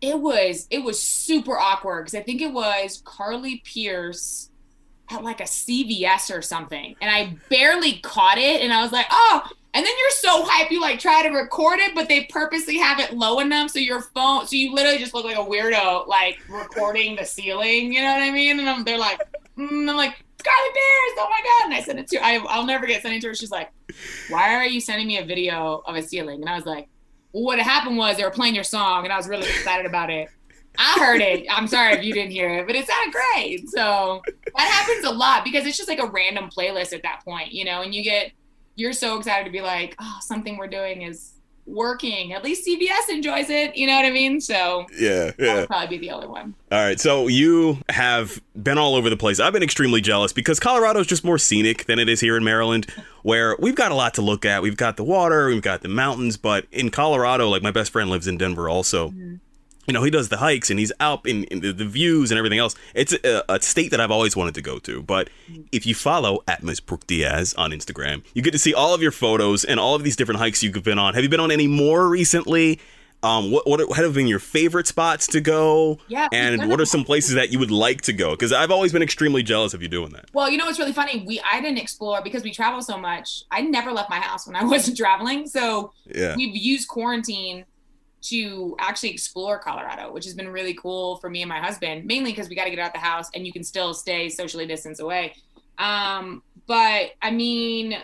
it 0.00 0.18
was 0.20 0.66
it 0.70 0.84
was 0.84 1.02
super 1.02 1.58
awkward 1.58 2.04
because 2.04 2.14
I 2.14 2.22
think 2.22 2.42
it 2.42 2.52
was 2.52 3.02
Carly 3.04 3.62
Pearce 3.64 4.50
at 5.10 5.24
like 5.24 5.40
a 5.40 5.44
CVS 5.44 6.36
or 6.36 6.42
something, 6.42 6.94
and 7.00 7.10
I 7.10 7.36
barely 7.48 7.98
caught 7.98 8.38
it, 8.38 8.60
and 8.60 8.72
I 8.72 8.82
was 8.82 8.92
like, 8.92 9.06
oh, 9.10 9.48
and 9.76 9.84
then 9.84 9.92
you're 10.00 10.10
so 10.10 10.42
hype, 10.46 10.70
you 10.70 10.80
like 10.80 10.98
try 10.98 11.22
to 11.22 11.28
record 11.28 11.80
it, 11.80 11.94
but 11.94 12.08
they 12.08 12.24
purposely 12.30 12.78
have 12.78 12.98
it 12.98 13.12
low 13.12 13.40
enough 13.40 13.72
so 13.72 13.78
your 13.78 14.00
phone, 14.00 14.46
so 14.46 14.56
you 14.56 14.72
literally 14.72 14.96
just 14.96 15.12
look 15.12 15.26
like 15.26 15.36
a 15.36 15.44
weirdo, 15.44 16.06
like 16.06 16.38
recording 16.48 17.14
the 17.14 17.26
ceiling. 17.26 17.92
You 17.92 18.00
know 18.00 18.14
what 18.14 18.22
I 18.22 18.30
mean? 18.30 18.58
And 18.58 18.66
I'm, 18.66 18.84
they're 18.84 18.96
like, 18.96 19.20
mm, 19.58 19.90
I'm 19.90 19.96
like, 19.96 20.16
Scarlet 20.38 20.74
Bears, 20.74 21.12
oh 21.18 21.28
my 21.28 21.42
god! 21.42 21.64
And 21.66 21.74
I 21.74 21.82
sent 21.82 21.98
it 21.98 22.08
to, 22.08 22.24
I, 22.24 22.42
I'll 22.48 22.64
never 22.64 22.86
get 22.86 23.02
sent 23.02 23.16
it 23.16 23.20
to 23.20 23.28
her. 23.28 23.34
She's 23.34 23.50
like, 23.50 23.70
why 24.30 24.54
are 24.54 24.66
you 24.66 24.80
sending 24.80 25.06
me 25.08 25.18
a 25.18 25.26
video 25.26 25.82
of 25.84 25.94
a 25.94 26.02
ceiling? 26.02 26.40
And 26.40 26.48
I 26.48 26.56
was 26.56 26.64
like, 26.64 26.88
well, 27.34 27.44
what 27.44 27.58
happened 27.58 27.98
was 27.98 28.16
they 28.16 28.24
were 28.24 28.30
playing 28.30 28.54
your 28.54 28.64
song, 28.64 29.04
and 29.04 29.12
I 29.12 29.18
was 29.18 29.28
really 29.28 29.46
excited 29.46 29.84
about 29.84 30.08
it. 30.08 30.30
I 30.78 30.96
heard 30.98 31.20
it. 31.20 31.46
I'm 31.50 31.66
sorry 31.66 31.92
if 31.94 32.02
you 32.02 32.14
didn't 32.14 32.32
hear 32.32 32.48
it, 32.48 32.66
but 32.66 32.76
it 32.76 32.86
sounded 32.86 33.12
great. 33.12 33.68
So 33.68 34.22
that 34.56 34.68
happens 34.70 35.04
a 35.04 35.10
lot 35.12 35.44
because 35.44 35.66
it's 35.66 35.76
just 35.76 35.88
like 35.88 35.98
a 35.98 36.06
random 36.06 36.48
playlist 36.48 36.94
at 36.94 37.02
that 37.02 37.22
point, 37.26 37.52
you 37.52 37.66
know, 37.66 37.82
and 37.82 37.94
you 37.94 38.02
get 38.02 38.32
you're 38.76 38.92
so 38.92 39.18
excited 39.18 39.44
to 39.44 39.50
be 39.50 39.60
like, 39.60 39.96
oh, 39.98 40.18
something 40.20 40.56
we're 40.56 40.68
doing 40.68 41.02
is 41.02 41.32
working. 41.66 42.32
At 42.32 42.44
least 42.44 42.66
CVS 42.66 43.08
enjoys 43.08 43.50
it. 43.50 43.76
You 43.76 43.86
know 43.86 43.96
what 43.96 44.04
I 44.04 44.10
mean? 44.10 44.40
So 44.40 44.86
yeah, 44.96 45.32
yeah. 45.38 45.46
That 45.46 45.56
would 45.56 45.66
probably 45.66 45.98
be 45.98 46.06
the 46.06 46.14
other 46.14 46.28
one. 46.28 46.54
All 46.70 46.78
right. 46.78 47.00
So 47.00 47.26
you 47.26 47.78
have 47.88 48.40
been 48.60 48.78
all 48.78 48.94
over 48.94 49.10
the 49.10 49.16
place. 49.16 49.40
I've 49.40 49.52
been 49.52 49.62
extremely 49.62 50.00
jealous 50.00 50.32
because 50.32 50.60
Colorado 50.60 51.00
is 51.00 51.06
just 51.06 51.24
more 51.24 51.38
scenic 51.38 51.86
than 51.86 51.98
it 51.98 52.08
is 52.08 52.20
here 52.20 52.36
in 52.36 52.44
Maryland, 52.44 52.86
where 53.22 53.56
we've 53.58 53.74
got 53.74 53.90
a 53.90 53.96
lot 53.96 54.14
to 54.14 54.22
look 54.22 54.44
at. 54.44 54.62
We've 54.62 54.76
got 54.76 54.96
the 54.96 55.04
water, 55.04 55.48
we've 55.48 55.62
got 55.62 55.82
the 55.82 55.88
mountains, 55.88 56.36
but 56.36 56.66
in 56.70 56.90
Colorado, 56.90 57.48
like 57.48 57.62
my 57.62 57.72
best 57.72 57.90
friend 57.90 58.08
lives 58.10 58.28
in 58.28 58.38
Denver 58.38 58.68
also. 58.68 59.08
Mm-hmm 59.08 59.36
you 59.86 59.92
know, 59.92 60.02
he 60.02 60.10
does 60.10 60.28
the 60.28 60.38
hikes 60.38 60.70
and 60.70 60.78
he's 60.78 60.92
out 61.00 61.26
in, 61.26 61.44
in 61.44 61.60
the, 61.60 61.72
the, 61.72 61.84
views 61.84 62.30
and 62.30 62.38
everything 62.38 62.58
else. 62.58 62.74
It's 62.94 63.12
a, 63.12 63.44
a, 63.48 63.60
state 63.60 63.90
that 63.92 64.00
I've 64.00 64.10
always 64.10 64.36
wanted 64.36 64.54
to 64.54 64.62
go 64.62 64.78
to. 64.80 65.02
But 65.02 65.30
if 65.72 65.86
you 65.86 65.94
follow 65.94 66.42
at 66.48 66.62
Miss 66.62 66.80
Brooke 66.80 67.06
Diaz 67.06 67.54
on 67.54 67.70
Instagram, 67.70 68.24
you 68.34 68.42
get 68.42 68.50
to 68.52 68.58
see 68.58 68.74
all 68.74 68.94
of 68.94 69.02
your 69.02 69.12
photos 69.12 69.64
and 69.64 69.78
all 69.78 69.94
of 69.94 70.02
these 70.02 70.16
different 70.16 70.40
hikes 70.40 70.62
you've 70.62 70.82
been 70.82 70.98
on. 70.98 71.14
Have 71.14 71.22
you 71.22 71.28
been 71.28 71.40
on 71.40 71.50
any 71.50 71.68
more 71.68 72.08
recently? 72.08 72.80
Um, 73.22 73.50
what, 73.50 73.66
what 73.66 73.96
have 73.96 74.14
been 74.14 74.26
your 74.26 74.38
favorite 74.38 74.86
spots 74.86 75.26
to 75.28 75.40
go? 75.40 75.98
Yeah. 76.06 76.28
And 76.32 76.68
what 76.68 76.80
are 76.80 76.84
some 76.84 77.02
places 77.02 77.34
that 77.34 77.50
you 77.50 77.58
would 77.58 77.70
like 77.70 78.02
to 78.02 78.12
go? 78.12 78.32
Because 78.32 78.52
I've 78.52 78.70
always 78.70 78.92
been 78.92 79.02
extremely 79.02 79.42
jealous 79.42 79.74
of 79.74 79.82
you 79.82 79.88
doing 79.88 80.10
that. 80.10 80.26
Well, 80.32 80.50
you 80.50 80.58
know 80.58 80.66
what's 80.66 80.78
really 80.78 80.92
funny? 80.92 81.24
We 81.26 81.40
I 81.50 81.60
didn't 81.60 81.78
explore 81.78 82.22
because 82.22 82.44
we 82.44 82.52
travel 82.52 82.82
so 82.82 82.98
much. 82.98 83.44
I 83.50 83.62
never 83.62 83.90
left 83.90 84.10
my 84.10 84.20
house 84.20 84.46
when 84.46 84.54
I 84.54 84.64
wasn't 84.74 84.96
traveling. 84.96 85.48
So 85.48 85.92
yeah. 86.04 86.36
we've 86.36 86.54
used 86.54 86.88
quarantine 86.88 87.64
to 88.22 88.76
actually 88.78 89.10
explore 89.10 89.58
Colorado, 89.58 90.12
which 90.12 90.24
has 90.24 90.34
been 90.34 90.48
really 90.48 90.74
cool 90.74 91.16
for 91.16 91.30
me 91.30 91.42
and 91.42 91.48
my 91.48 91.60
husband, 91.60 92.04
mainly 92.06 92.32
because 92.32 92.48
we 92.48 92.56
got 92.56 92.64
to 92.64 92.70
get 92.70 92.78
out 92.78 92.88
of 92.88 92.92
the 92.94 92.98
house 92.98 93.30
and 93.34 93.46
you 93.46 93.52
can 93.52 93.62
still 93.62 93.94
stay 93.94 94.28
socially 94.28 94.66
distanced 94.66 95.00
away. 95.00 95.34
Um, 95.78 96.42
but 96.66 97.12
I 97.22 97.30
mean, 97.30 97.96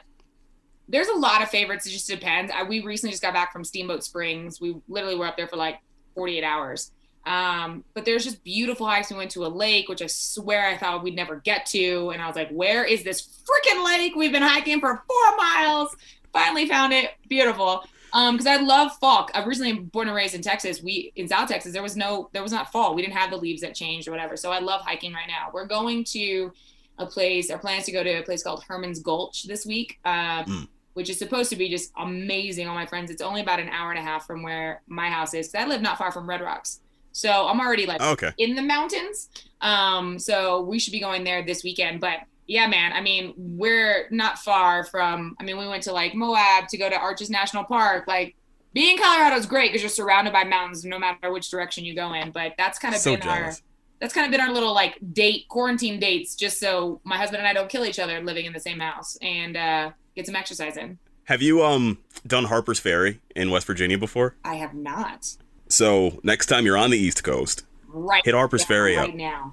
there's 0.88 1.08
a 1.08 1.16
lot 1.16 1.42
of 1.42 1.48
favorites. 1.48 1.86
It 1.86 1.90
just 1.90 2.08
depends. 2.08 2.52
I, 2.54 2.62
we 2.62 2.80
recently 2.80 3.12
just 3.12 3.22
got 3.22 3.32
back 3.32 3.52
from 3.52 3.64
Steamboat 3.64 4.04
Springs. 4.04 4.60
We 4.60 4.76
literally 4.88 5.16
were 5.16 5.26
up 5.26 5.36
there 5.36 5.48
for 5.48 5.56
like 5.56 5.80
48 6.14 6.44
hours. 6.44 6.92
Um, 7.24 7.84
but 7.94 8.04
there's 8.04 8.24
just 8.24 8.42
beautiful 8.42 8.86
hikes. 8.86 9.10
We 9.10 9.16
went 9.16 9.30
to 9.32 9.46
a 9.46 9.48
lake, 9.48 9.88
which 9.88 10.02
I 10.02 10.06
swear 10.06 10.66
I 10.66 10.76
thought 10.76 11.02
we'd 11.02 11.14
never 11.14 11.36
get 11.36 11.66
to. 11.66 12.10
And 12.10 12.20
I 12.20 12.26
was 12.26 12.36
like, 12.36 12.50
where 12.50 12.84
is 12.84 13.04
this 13.04 13.22
freaking 13.22 13.84
lake? 13.84 14.16
We've 14.16 14.32
been 14.32 14.42
hiking 14.42 14.80
for 14.80 15.02
four 15.08 15.36
miles. 15.36 15.96
Finally 16.32 16.66
found 16.66 16.92
it. 16.92 17.10
Beautiful. 17.28 17.84
Um, 18.12 18.36
because 18.36 18.46
I 18.46 18.56
love 18.56 18.92
fall. 18.98 19.28
I'm 19.34 19.48
originally 19.48 19.72
born 19.72 20.08
and 20.08 20.16
raised 20.16 20.34
in 20.34 20.42
Texas. 20.42 20.82
We 20.82 21.12
in 21.16 21.28
South 21.28 21.48
Texas, 21.48 21.72
there 21.72 21.82
was 21.82 21.96
no, 21.96 22.28
there 22.32 22.42
was 22.42 22.52
not 22.52 22.70
fall. 22.70 22.94
We 22.94 23.02
didn't 23.02 23.16
have 23.16 23.30
the 23.30 23.36
leaves 23.36 23.62
that 23.62 23.74
changed 23.74 24.06
or 24.06 24.10
whatever. 24.10 24.36
So 24.36 24.50
I 24.50 24.58
love 24.58 24.82
hiking 24.82 25.12
right 25.12 25.28
now. 25.28 25.50
We're 25.52 25.66
going 25.66 26.04
to 26.04 26.52
a 26.98 27.06
place. 27.06 27.50
Our 27.50 27.58
plans 27.58 27.84
to 27.86 27.92
go 27.92 28.02
to 28.02 28.18
a 28.18 28.22
place 28.22 28.42
called 28.42 28.64
Herman's 28.68 29.00
Gulch 29.00 29.44
this 29.44 29.64
week. 29.64 29.98
Um, 30.04 30.44
mm 30.44 30.68
which 30.94 31.08
is 31.08 31.18
supposed 31.18 31.50
to 31.50 31.56
be 31.56 31.68
just 31.68 31.92
amazing. 31.96 32.68
All 32.68 32.74
my 32.74 32.86
friends, 32.86 33.10
it's 33.10 33.22
only 33.22 33.40
about 33.40 33.60
an 33.60 33.68
hour 33.68 33.90
and 33.90 33.98
a 33.98 34.02
half 34.02 34.26
from 34.26 34.42
where 34.42 34.82
my 34.86 35.08
house 35.08 35.34
is. 35.34 35.50
Cause 35.50 35.62
I 35.62 35.66
live 35.66 35.80
not 35.80 35.98
far 35.98 36.12
from 36.12 36.28
Red 36.28 36.40
Rocks. 36.40 36.80
So 37.12 37.46
I'm 37.46 37.60
already 37.60 37.86
like 37.86 38.00
okay. 38.00 38.32
in 38.38 38.54
the 38.54 38.62
mountains. 38.62 39.28
Um, 39.60 40.18
so 40.18 40.62
we 40.62 40.78
should 40.78 40.92
be 40.92 41.00
going 41.00 41.24
there 41.24 41.42
this 41.42 41.62
weekend. 41.62 42.00
But 42.00 42.18
yeah, 42.46 42.66
man, 42.66 42.92
I 42.92 43.00
mean, 43.00 43.34
we're 43.36 44.08
not 44.10 44.38
far 44.38 44.84
from, 44.84 45.36
I 45.40 45.44
mean, 45.44 45.58
we 45.58 45.66
went 45.66 45.82
to 45.84 45.92
like 45.92 46.14
Moab 46.14 46.68
to 46.68 46.76
go 46.76 46.88
to 46.88 46.96
Arches 46.96 47.30
National 47.30 47.64
Park. 47.64 48.06
Like 48.06 48.34
being 48.72 48.96
in 48.96 49.02
Colorado 49.02 49.36
is 49.36 49.46
great 49.46 49.70
because 49.70 49.82
you're 49.82 49.90
surrounded 49.90 50.32
by 50.32 50.44
mountains 50.44 50.84
no 50.84 50.98
matter 50.98 51.32
which 51.32 51.50
direction 51.50 51.84
you 51.84 51.94
go 51.94 52.12
in. 52.12 52.30
But 52.30 52.54
that's 52.58 52.78
kind 52.78 52.94
of 52.94 53.00
so 53.00 53.12
been 53.12 53.22
jealous. 53.22 53.58
our, 53.58 53.62
that's 54.00 54.12
kind 54.12 54.26
of 54.26 54.32
been 54.32 54.40
our 54.40 54.52
little 54.52 54.74
like 54.74 54.98
date, 55.12 55.48
quarantine 55.48 56.00
dates, 56.00 56.34
just 56.34 56.58
so 56.58 57.00
my 57.04 57.16
husband 57.16 57.38
and 57.38 57.46
I 57.46 57.52
don't 57.52 57.68
kill 57.68 57.86
each 57.86 57.98
other 57.98 58.20
living 58.20 58.46
in 58.46 58.52
the 58.52 58.60
same 58.60 58.80
house 58.80 59.16
and 59.22 59.56
uh, 59.56 59.90
get 60.16 60.26
some 60.26 60.36
exercise 60.36 60.76
in. 60.76 60.98
Have 61.24 61.40
you 61.40 61.62
um 61.62 61.98
done 62.26 62.44
Harper's 62.44 62.80
Ferry 62.80 63.20
in 63.36 63.50
West 63.50 63.66
Virginia 63.66 63.96
before? 63.96 64.34
I 64.44 64.56
have 64.56 64.74
not. 64.74 65.36
So 65.68 66.20
next 66.22 66.46
time 66.46 66.66
you're 66.66 66.76
on 66.76 66.90
the 66.90 66.98
East 66.98 67.22
Coast, 67.22 67.64
right, 67.88 68.22
hit 68.24 68.34
Harper's 68.34 68.62
yeah, 68.62 68.66
Ferry 68.66 68.96
right 68.96 69.10
up. 69.10 69.14
now. 69.14 69.52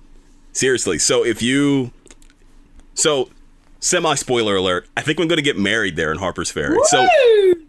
Seriously. 0.51 0.97
So 0.97 1.23
if 1.23 1.41
you, 1.41 1.91
so 2.93 3.29
semi 3.79 4.15
spoiler 4.15 4.55
alert, 4.55 4.87
I 4.95 5.01
think 5.01 5.19
I'm 5.19 5.27
going 5.27 5.37
to 5.37 5.43
get 5.43 5.57
married 5.57 5.95
there 5.95 6.11
in 6.11 6.17
Harper's 6.17 6.51
Ferry. 6.51 6.75
Woo! 6.75 6.83
So 6.85 7.07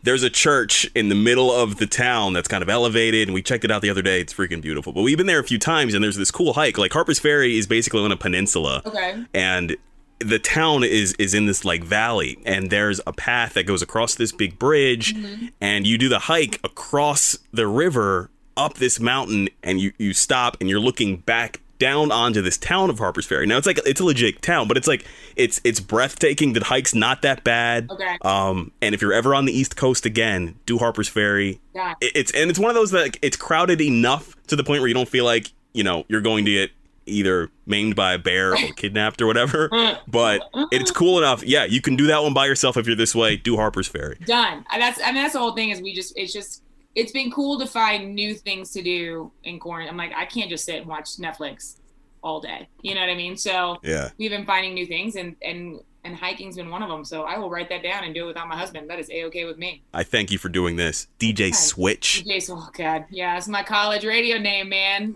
there's 0.02 0.22
a 0.22 0.30
church 0.30 0.90
in 0.94 1.09
the 1.09 1.14
middle 1.14 1.52
of 1.52 1.76
the 1.76 1.87
town 1.87 2.33
that's 2.33 2.48
kind 2.48 2.62
of 2.62 2.68
elevated, 2.68 3.28
and 3.28 3.35
we 3.35 3.42
checked 3.42 3.64
it 3.64 3.70
out 3.70 3.83
the 3.83 3.90
other 3.90 4.02
day. 4.02 4.20
It's 4.20 4.33
freaking 4.33 4.61
beautiful. 4.61 4.92
But 4.92 5.02
we've 5.02 5.18
been 5.18 5.26
there 5.26 5.40
a 5.40 5.44
few 5.44 5.59
times, 5.59 5.94
and 5.94 6.02
there's 6.02 6.16
this 6.16 6.30
cool 6.30 6.54
hike. 6.54 6.78
Like 6.78 6.92
Harper's 6.92 7.18
Ferry 7.18 7.59
is 7.59 7.66
basically 7.66 8.02
on 8.02 8.12
a 8.12 8.16
peninsula. 8.16 8.83
Okay. 8.87 9.24
And 9.35 9.76
the 10.20 10.38
town 10.38 10.85
is 10.85 11.14
is 11.14 11.35
in 11.35 11.46
this 11.46 11.64
like 11.64 11.83
valley 11.83 12.38
and 12.44 12.70
there's 12.70 13.00
a 13.06 13.12
path 13.12 13.54
that 13.54 13.64
goes 13.64 13.80
across 13.80 14.14
this 14.14 14.33
big 14.33 14.59
bridge 14.59 15.14
mm-hmm. 15.14 15.46
and 15.62 15.87
you 15.87 15.96
do 15.96 16.11
the 16.11 16.18
hike 16.18 16.61
across 16.62 17.38
the 17.52 17.66
river 17.66 18.30
up 18.54 18.74
this 18.74 19.00
mountain 19.00 19.48
and 19.62 19.80
you 19.80 19.92
you 19.98 20.12
stop 20.12 20.59
and 20.61 20.68
you're 20.68 20.78
looking 20.78 21.16
back 21.16 21.61
down 21.80 22.12
onto 22.12 22.40
this 22.40 22.56
town 22.56 22.90
of 22.90 22.98
Harper's 22.98 23.26
Ferry. 23.26 23.46
Now 23.46 23.56
it's 23.58 23.66
like 23.66 23.80
it's 23.84 24.00
a 24.00 24.04
legit 24.04 24.40
town, 24.42 24.68
but 24.68 24.76
it's 24.76 24.86
like 24.86 25.04
it's 25.34 25.60
it's 25.64 25.80
breathtaking. 25.80 26.52
The 26.52 26.62
hike's 26.62 26.94
not 26.94 27.22
that 27.22 27.42
bad. 27.42 27.90
Okay. 27.90 28.18
Um, 28.22 28.70
and 28.80 28.94
if 28.94 29.02
you're 29.02 29.12
ever 29.12 29.34
on 29.34 29.46
the 29.46 29.52
East 29.52 29.76
Coast 29.76 30.06
again, 30.06 30.56
do 30.66 30.78
Harper's 30.78 31.08
Ferry. 31.08 31.60
Yeah. 31.74 31.94
It, 32.00 32.12
it's 32.14 32.32
and 32.32 32.48
it's 32.50 32.58
one 32.60 32.70
of 32.70 32.76
those 32.76 32.92
that 32.92 33.02
like, 33.02 33.18
it's 33.22 33.36
crowded 33.36 33.80
enough 33.80 34.36
to 34.46 34.54
the 34.54 34.62
point 34.62 34.80
where 34.80 34.88
you 34.88 34.94
don't 34.94 35.08
feel 35.08 35.24
like 35.24 35.50
you 35.72 35.82
know 35.82 36.04
you're 36.08 36.20
going 36.20 36.44
to 36.44 36.52
get 36.52 36.70
either 37.06 37.50
maimed 37.66 37.96
by 37.96 38.12
a 38.12 38.18
bear 38.18 38.52
or 38.52 38.56
kidnapped 38.76 39.20
or 39.20 39.26
whatever. 39.26 39.68
but 40.06 40.42
it's 40.70 40.90
cool 40.92 41.18
enough. 41.18 41.42
Yeah, 41.42 41.64
you 41.64 41.80
can 41.80 41.96
do 41.96 42.06
that 42.06 42.22
one 42.22 42.34
by 42.34 42.46
yourself 42.46 42.76
if 42.76 42.86
you're 42.86 42.94
this 42.94 43.14
way. 43.14 43.36
Do 43.36 43.56
Harper's 43.56 43.88
Ferry. 43.88 44.18
Done. 44.24 44.64
And 44.70 44.80
that's 44.80 45.00
I 45.00 45.06
mean 45.06 45.22
that's 45.22 45.32
the 45.32 45.40
whole 45.40 45.54
thing 45.54 45.70
is 45.70 45.80
we 45.80 45.94
just 45.94 46.12
it's 46.16 46.32
just 46.32 46.62
it's 46.94 47.12
been 47.12 47.31
cool 47.31 47.59
to 47.59 47.66
find 47.66 48.14
new 48.14 48.35
things 48.35 48.70
to 48.72 48.83
do 48.83 49.31
in 49.44 49.59
quarantine. 49.59 49.90
I'm 49.90 49.96
like 49.96 50.12
I 50.14 50.24
can't 50.24 50.50
just 50.50 50.64
sit 50.64 50.76
and 50.76 50.87
watch 50.87 51.16
Netflix 51.16 51.76
all 52.22 52.40
day. 52.40 52.68
You 52.83 52.94
know 52.94 53.00
what 53.00 53.11
I 53.11 53.14
mean? 53.14 53.37
So 53.37 53.79
yeah, 53.83 54.11
we've 54.18 54.31
been 54.31 54.46
finding 54.46 54.74
new 54.74 54.87
things 54.87 55.16
and 55.16 55.37
and 55.42 55.81
and 56.05 56.16
hiking's 56.16 56.57
been 56.57 56.70
one 56.70 56.83
of 56.83 56.88
them. 56.88 57.05
So 57.05 57.24
I 57.24 57.38
will 57.38 57.50
write 57.50 57.68
that 57.68 57.83
down 57.83 58.05
and 58.05 58.14
do 58.14 58.24
it 58.24 58.29
without 58.29 58.48
my 58.48 58.57
husband. 58.57 58.88
That 58.88 58.98
is 58.98 59.11
a 59.11 59.24
okay 59.24 59.44
with 59.44 59.59
me. 59.59 59.83
I 59.92 60.03
thank 60.03 60.31
you 60.31 60.38
for 60.38 60.48
doing 60.48 60.76
this, 60.76 61.07
DJ 61.18 61.55
Switch. 61.55 62.24
DJ, 62.26 62.48
oh 62.50 62.70
god, 62.72 63.05
yeah, 63.11 63.37
it's 63.37 63.48
my 63.48 63.62
college 63.62 64.05
radio 64.05 64.38
name, 64.38 64.68
man. 64.70 65.14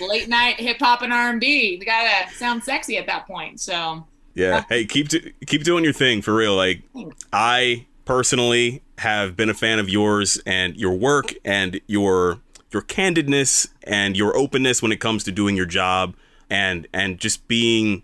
Late 0.00 0.28
night 0.28 0.58
hip 0.58 0.78
hop 0.78 1.02
and 1.02 1.12
R 1.12 1.30
and 1.30 1.40
B. 1.40 1.76
You 1.78 1.84
gotta 1.84 2.32
sound 2.34 2.64
sexy 2.64 2.96
at 2.98 3.06
that 3.06 3.26
point. 3.26 3.60
So 3.60 4.06
yeah, 4.34 4.64
hey, 4.68 4.84
keep 4.86 5.08
do- 5.08 5.30
keep 5.46 5.64
doing 5.64 5.84
your 5.84 5.92
thing 5.92 6.22
for 6.22 6.34
real. 6.34 6.56
Like 6.56 6.82
thanks. 6.94 7.24
I 7.32 7.86
personally 8.04 8.82
have 8.98 9.36
been 9.36 9.50
a 9.50 9.54
fan 9.54 9.78
of 9.78 9.88
yours 9.88 10.40
and 10.46 10.76
your 10.76 10.92
work 10.92 11.34
and 11.44 11.80
your 11.86 12.38
your 12.72 12.82
candidness 12.82 13.68
and 13.84 14.16
your 14.16 14.36
openness 14.36 14.82
when 14.82 14.92
it 14.92 15.00
comes 15.00 15.24
to 15.24 15.32
doing 15.32 15.56
your 15.56 15.66
job 15.66 16.14
and 16.50 16.86
and 16.92 17.18
just 17.18 17.46
being 17.48 18.02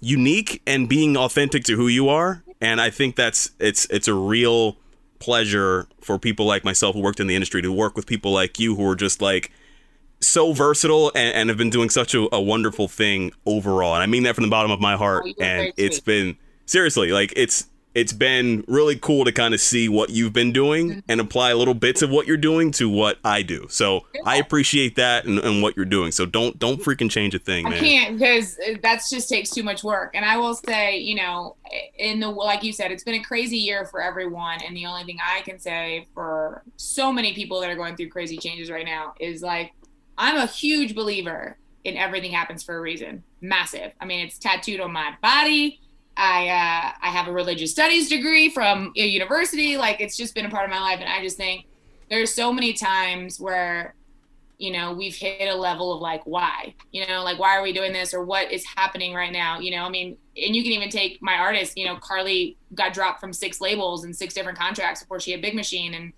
unique 0.00 0.62
and 0.66 0.88
being 0.88 1.16
authentic 1.16 1.64
to 1.64 1.76
who 1.76 1.88
you 1.88 2.08
are. 2.08 2.42
And 2.60 2.80
I 2.80 2.90
think 2.90 3.16
that's 3.16 3.50
it's 3.58 3.86
it's 3.86 4.08
a 4.08 4.14
real 4.14 4.76
pleasure 5.18 5.86
for 6.00 6.18
people 6.18 6.46
like 6.46 6.64
myself 6.64 6.94
who 6.94 7.00
worked 7.00 7.20
in 7.20 7.26
the 7.26 7.34
industry 7.34 7.60
to 7.62 7.70
work 7.70 7.94
with 7.94 8.06
people 8.06 8.32
like 8.32 8.58
you 8.58 8.74
who 8.74 8.88
are 8.88 8.96
just 8.96 9.20
like 9.20 9.50
so 10.20 10.52
versatile 10.52 11.12
and, 11.14 11.34
and 11.34 11.48
have 11.48 11.58
been 11.58 11.70
doing 11.70 11.90
such 11.90 12.14
a, 12.14 12.26
a, 12.34 12.40
wonderful 12.40 12.88
thing 12.88 13.32
overall. 13.46 13.94
And 13.94 14.02
I 14.02 14.06
mean 14.06 14.22
that 14.24 14.34
from 14.34 14.44
the 14.44 14.50
bottom 14.50 14.70
of 14.70 14.80
my 14.80 14.96
heart. 14.96 15.24
Oh, 15.26 15.42
and 15.42 15.72
it's 15.76 16.00
been 16.00 16.36
seriously 16.66 17.10
like 17.10 17.32
it's 17.36 17.66
it's 17.94 18.12
been 18.12 18.64
really 18.68 18.96
cool 18.96 19.24
to 19.24 19.32
kind 19.32 19.52
of 19.52 19.60
see 19.60 19.88
what 19.88 20.10
you've 20.10 20.32
been 20.32 20.52
doing 20.52 20.90
mm-hmm. 20.90 20.98
and 21.08 21.20
apply 21.20 21.52
little 21.52 21.74
bits 21.74 22.02
of 22.02 22.10
what 22.10 22.26
you're 22.26 22.36
doing 22.36 22.70
to 22.70 22.88
what 22.88 23.18
I 23.24 23.42
do. 23.42 23.66
So 23.68 24.06
I 24.24 24.36
appreciate 24.36 24.94
that 24.96 25.24
and, 25.24 25.38
and 25.40 25.62
what 25.62 25.76
you're 25.76 25.84
doing. 25.84 26.12
So 26.12 26.24
don't 26.24 26.58
don't 26.58 26.80
freaking 26.80 27.10
change 27.10 27.34
a 27.34 27.38
thing, 27.38 27.64
man. 27.64 27.74
I 27.74 27.78
can't 27.78 28.18
because 28.18 28.56
that 28.82 29.02
just 29.10 29.28
takes 29.28 29.50
too 29.50 29.64
much 29.64 29.82
work. 29.82 30.12
And 30.14 30.24
I 30.24 30.36
will 30.36 30.54
say, 30.54 30.98
you 30.98 31.16
know, 31.16 31.56
in 31.98 32.20
the 32.20 32.28
like 32.28 32.62
you 32.62 32.72
said, 32.72 32.92
it's 32.92 33.04
been 33.04 33.16
a 33.16 33.24
crazy 33.24 33.58
year 33.58 33.84
for 33.86 34.00
everyone. 34.00 34.60
And 34.64 34.76
the 34.76 34.86
only 34.86 35.04
thing 35.04 35.18
I 35.24 35.40
can 35.42 35.58
say 35.58 36.06
for 36.14 36.62
so 36.76 37.12
many 37.12 37.34
people 37.34 37.60
that 37.60 37.70
are 37.70 37.76
going 37.76 37.96
through 37.96 38.10
crazy 38.10 38.36
changes 38.36 38.70
right 38.70 38.86
now 38.86 39.14
is 39.18 39.42
like 39.42 39.72
I'm 40.16 40.36
a 40.36 40.46
huge 40.46 40.94
believer 40.94 41.56
in 41.82 41.96
everything 41.96 42.30
happens 42.30 42.62
for 42.62 42.76
a 42.76 42.80
reason. 42.80 43.24
Massive. 43.40 43.92
I 44.00 44.04
mean, 44.04 44.24
it's 44.24 44.38
tattooed 44.38 44.80
on 44.80 44.92
my 44.92 45.14
body 45.22 45.80
I 46.20 46.48
uh, 46.48 46.92
I 47.00 47.08
have 47.08 47.28
a 47.28 47.32
religious 47.32 47.70
studies 47.70 48.10
degree 48.10 48.50
from 48.50 48.92
a 48.94 49.06
university. 49.06 49.78
Like 49.78 50.02
it's 50.02 50.18
just 50.18 50.34
been 50.34 50.44
a 50.44 50.50
part 50.50 50.64
of 50.66 50.70
my 50.70 50.78
life, 50.78 50.98
and 51.00 51.08
I 51.08 51.22
just 51.22 51.38
think 51.38 51.64
there's 52.10 52.30
so 52.32 52.52
many 52.52 52.74
times 52.74 53.40
where 53.40 53.94
you 54.58 54.70
know 54.70 54.92
we've 54.92 55.16
hit 55.16 55.48
a 55.48 55.54
level 55.54 55.94
of 55.94 56.02
like 56.02 56.22
why 56.24 56.74
you 56.92 57.06
know 57.06 57.24
like 57.24 57.38
why 57.38 57.56
are 57.56 57.62
we 57.62 57.72
doing 57.72 57.94
this 57.94 58.12
or 58.12 58.22
what 58.22 58.52
is 58.52 58.66
happening 58.76 59.14
right 59.14 59.32
now? 59.32 59.60
You 59.60 59.70
know 59.70 59.84
i 59.84 59.88
mean 59.88 60.18
and 60.36 60.54
you 60.54 60.62
can 60.62 60.72
even 60.72 60.90
take 60.90 61.22
my 61.22 61.36
artist 61.36 61.78
you 61.78 61.86
know 61.86 61.96
carly 61.96 62.58
got 62.74 62.92
dropped 62.92 63.18
from 63.20 63.32
six 63.32 63.58
labels 63.62 64.04
and 64.04 64.14
six 64.14 64.34
different 64.34 64.58
contracts 64.58 65.02
before 65.02 65.20
she 65.20 65.30
had 65.30 65.40
big 65.40 65.54
machine. 65.54 65.94
And 65.94 66.12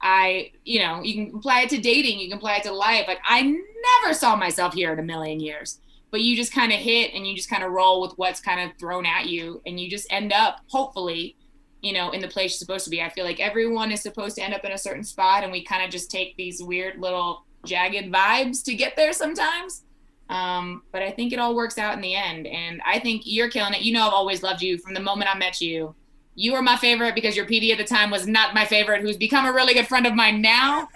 i 0.00 0.50
you 0.64 0.80
know 0.80 1.02
you 1.02 1.26
can 1.26 1.36
apply 1.36 1.60
it 1.60 1.68
to 1.68 1.78
dating 1.78 2.20
you 2.20 2.28
can 2.30 2.38
apply 2.38 2.56
it 2.56 2.62
to 2.62 2.72
life. 2.72 3.04
Like 3.06 3.20
i 3.28 3.42
never 3.42 4.14
saw 4.14 4.34
myself 4.34 4.72
here 4.72 4.94
in 4.94 4.98
a 4.98 5.02
million 5.02 5.40
years 5.40 5.78
but 6.12 6.20
you 6.20 6.36
just 6.36 6.54
kind 6.54 6.72
of 6.72 6.78
hit 6.78 7.12
and 7.14 7.26
you 7.26 7.34
just 7.34 7.50
kind 7.50 7.64
of 7.64 7.72
roll 7.72 8.00
with 8.00 8.12
what's 8.16 8.38
kind 8.38 8.60
of 8.60 8.78
thrown 8.78 9.04
at 9.04 9.26
you 9.26 9.60
and 9.66 9.80
you 9.80 9.90
just 9.90 10.06
end 10.12 10.32
up 10.32 10.60
hopefully 10.68 11.36
you 11.80 11.92
know 11.92 12.10
in 12.10 12.20
the 12.20 12.28
place 12.28 12.52
you're 12.52 12.58
supposed 12.58 12.84
to 12.84 12.90
be. 12.90 13.02
I 13.02 13.08
feel 13.08 13.24
like 13.24 13.40
everyone 13.40 13.90
is 13.90 14.02
supposed 14.02 14.36
to 14.36 14.44
end 14.44 14.54
up 14.54 14.64
in 14.64 14.70
a 14.70 14.78
certain 14.78 15.02
spot 15.02 15.42
and 15.42 15.50
we 15.50 15.64
kind 15.64 15.82
of 15.82 15.90
just 15.90 16.10
take 16.10 16.36
these 16.36 16.62
weird 16.62 17.00
little 17.00 17.44
jagged 17.64 18.12
vibes 18.12 18.62
to 18.64 18.74
get 18.74 18.94
there 18.94 19.12
sometimes. 19.12 19.82
Um, 20.28 20.82
but 20.92 21.02
i 21.02 21.10
think 21.10 21.32
it 21.32 21.38
all 21.38 21.54
works 21.56 21.76
out 21.76 21.94
in 21.94 22.00
the 22.00 22.14
end 22.14 22.46
and 22.46 22.80
i 22.86 22.98
think 23.00 23.22
you're 23.24 23.50
killing 23.50 23.74
it. 23.74 23.82
You 23.82 23.92
know 23.92 24.06
i've 24.06 24.12
always 24.12 24.42
loved 24.42 24.62
you 24.62 24.78
from 24.78 24.94
the 24.94 25.00
moment 25.00 25.34
i 25.34 25.36
met 25.36 25.60
you. 25.60 25.94
You 26.34 26.52
were 26.52 26.62
my 26.62 26.76
favorite 26.76 27.14
because 27.14 27.36
your 27.36 27.44
PD 27.44 27.72
at 27.72 27.78
the 27.78 27.84
time 27.84 28.10
was 28.10 28.26
not 28.26 28.54
my 28.54 28.64
favorite, 28.64 29.02
who's 29.02 29.18
become 29.18 29.44
a 29.44 29.52
really 29.52 29.74
good 29.74 29.86
friend 29.86 30.06
of 30.06 30.14
mine 30.14 30.40
now. 30.40 30.88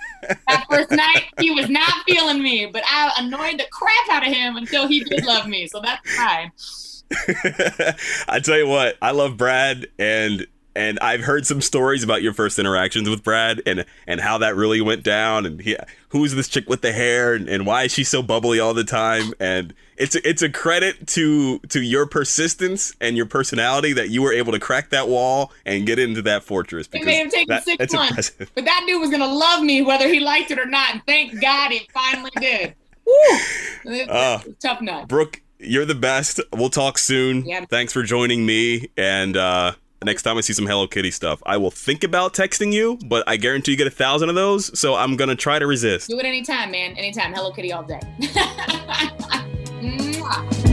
That 0.48 0.66
first 0.70 0.90
night, 0.90 1.24
he 1.38 1.50
was 1.50 1.68
not 1.68 1.92
feeling 2.06 2.42
me, 2.42 2.66
but 2.66 2.82
I 2.86 3.12
annoyed 3.18 3.58
the 3.58 3.66
crap 3.70 4.10
out 4.10 4.26
of 4.26 4.32
him 4.32 4.56
until 4.56 4.86
he 4.86 5.04
did 5.04 5.24
love 5.24 5.46
me. 5.46 5.66
So 5.66 5.80
that's 5.80 6.16
fine. 6.16 6.52
I 8.28 8.40
tell 8.40 8.58
you 8.58 8.66
what, 8.66 8.96
I 9.00 9.12
love 9.12 9.36
Brad, 9.36 9.86
and 9.98 10.46
and 10.76 10.98
I've 11.00 11.22
heard 11.22 11.46
some 11.46 11.60
stories 11.60 12.04
about 12.04 12.22
your 12.22 12.32
first 12.32 12.58
interactions 12.58 13.08
with 13.08 13.22
Brad 13.24 13.62
and 13.66 13.84
and 14.06 14.20
how 14.20 14.38
that 14.38 14.54
really 14.54 14.80
went 14.80 15.02
down 15.02 15.46
and 15.46 15.60
he, 15.60 15.76
who's 16.10 16.34
this 16.34 16.48
chick 16.48 16.68
with 16.68 16.82
the 16.82 16.92
hair 16.92 17.34
and, 17.34 17.48
and 17.48 17.66
why 17.66 17.84
is 17.84 17.92
she 17.92 18.04
so 18.04 18.22
bubbly 18.22 18.60
all 18.60 18.74
the 18.74 18.84
time 18.84 19.32
and 19.40 19.74
it's 19.96 20.14
a, 20.14 20.28
it's 20.28 20.42
a 20.42 20.50
credit 20.50 21.06
to 21.08 21.58
to 21.70 21.80
your 21.82 22.06
persistence 22.06 22.94
and 23.00 23.16
your 23.16 23.26
personality 23.26 23.92
that 23.94 24.10
you 24.10 24.22
were 24.22 24.32
able 24.32 24.52
to 24.52 24.60
crack 24.60 24.90
that 24.90 25.08
wall 25.08 25.52
and 25.64 25.86
get 25.86 25.98
into 25.98 26.22
that 26.22 26.44
fortress. 26.44 26.88
It 26.92 27.04
may 27.04 27.16
have 27.16 27.30
taken 27.30 27.48
that, 27.48 27.64
six 27.64 27.92
months, 27.92 28.10
impressive. 28.10 28.50
but 28.54 28.64
that 28.66 28.84
dude 28.86 29.00
was 29.00 29.10
gonna 29.10 29.26
love 29.26 29.62
me 29.62 29.82
whether 29.82 30.08
he 30.08 30.20
liked 30.20 30.50
it 30.50 30.58
or 30.58 30.66
not, 30.66 30.92
and 30.92 31.02
thank 31.06 31.40
God 31.40 31.72
he 31.72 31.88
finally 31.92 32.30
did. 32.38 32.74
Woo! 33.84 34.00
Uh, 34.02 34.40
tough 34.60 34.80
nut. 34.80 35.08
Brooke, 35.08 35.40
you're 35.58 35.84
the 35.86 35.94
best. 35.94 36.40
We'll 36.52 36.70
talk 36.70 36.98
soon. 36.98 37.46
Yeah. 37.46 37.64
Thanks 37.64 37.92
for 37.92 38.02
joining 38.02 38.44
me 38.44 38.88
and. 38.96 39.36
uh 39.36 39.72
next 40.04 40.22
time 40.22 40.36
I 40.36 40.40
see 40.40 40.52
some 40.52 40.66
Hello 40.66 40.86
Kitty 40.86 41.10
stuff, 41.10 41.42
I 41.46 41.56
will 41.56 41.70
think 41.70 42.04
about 42.04 42.34
texting 42.34 42.72
you, 42.72 42.98
but 43.06 43.24
I 43.26 43.36
guarantee 43.36 43.72
you 43.72 43.76
get 43.76 43.86
a 43.86 43.90
thousand 43.90 44.28
of 44.28 44.34
those, 44.34 44.78
so 44.78 44.94
I'm 44.94 45.16
gonna 45.16 45.36
try 45.36 45.58
to 45.58 45.66
resist. 45.66 46.08
Do 46.08 46.18
it 46.18 46.24
anytime, 46.24 46.70
man. 46.70 46.92
Anytime. 46.96 47.32
Hello 47.32 47.52
Kitty 47.52 47.72
all 47.72 47.82
day. 47.82 48.00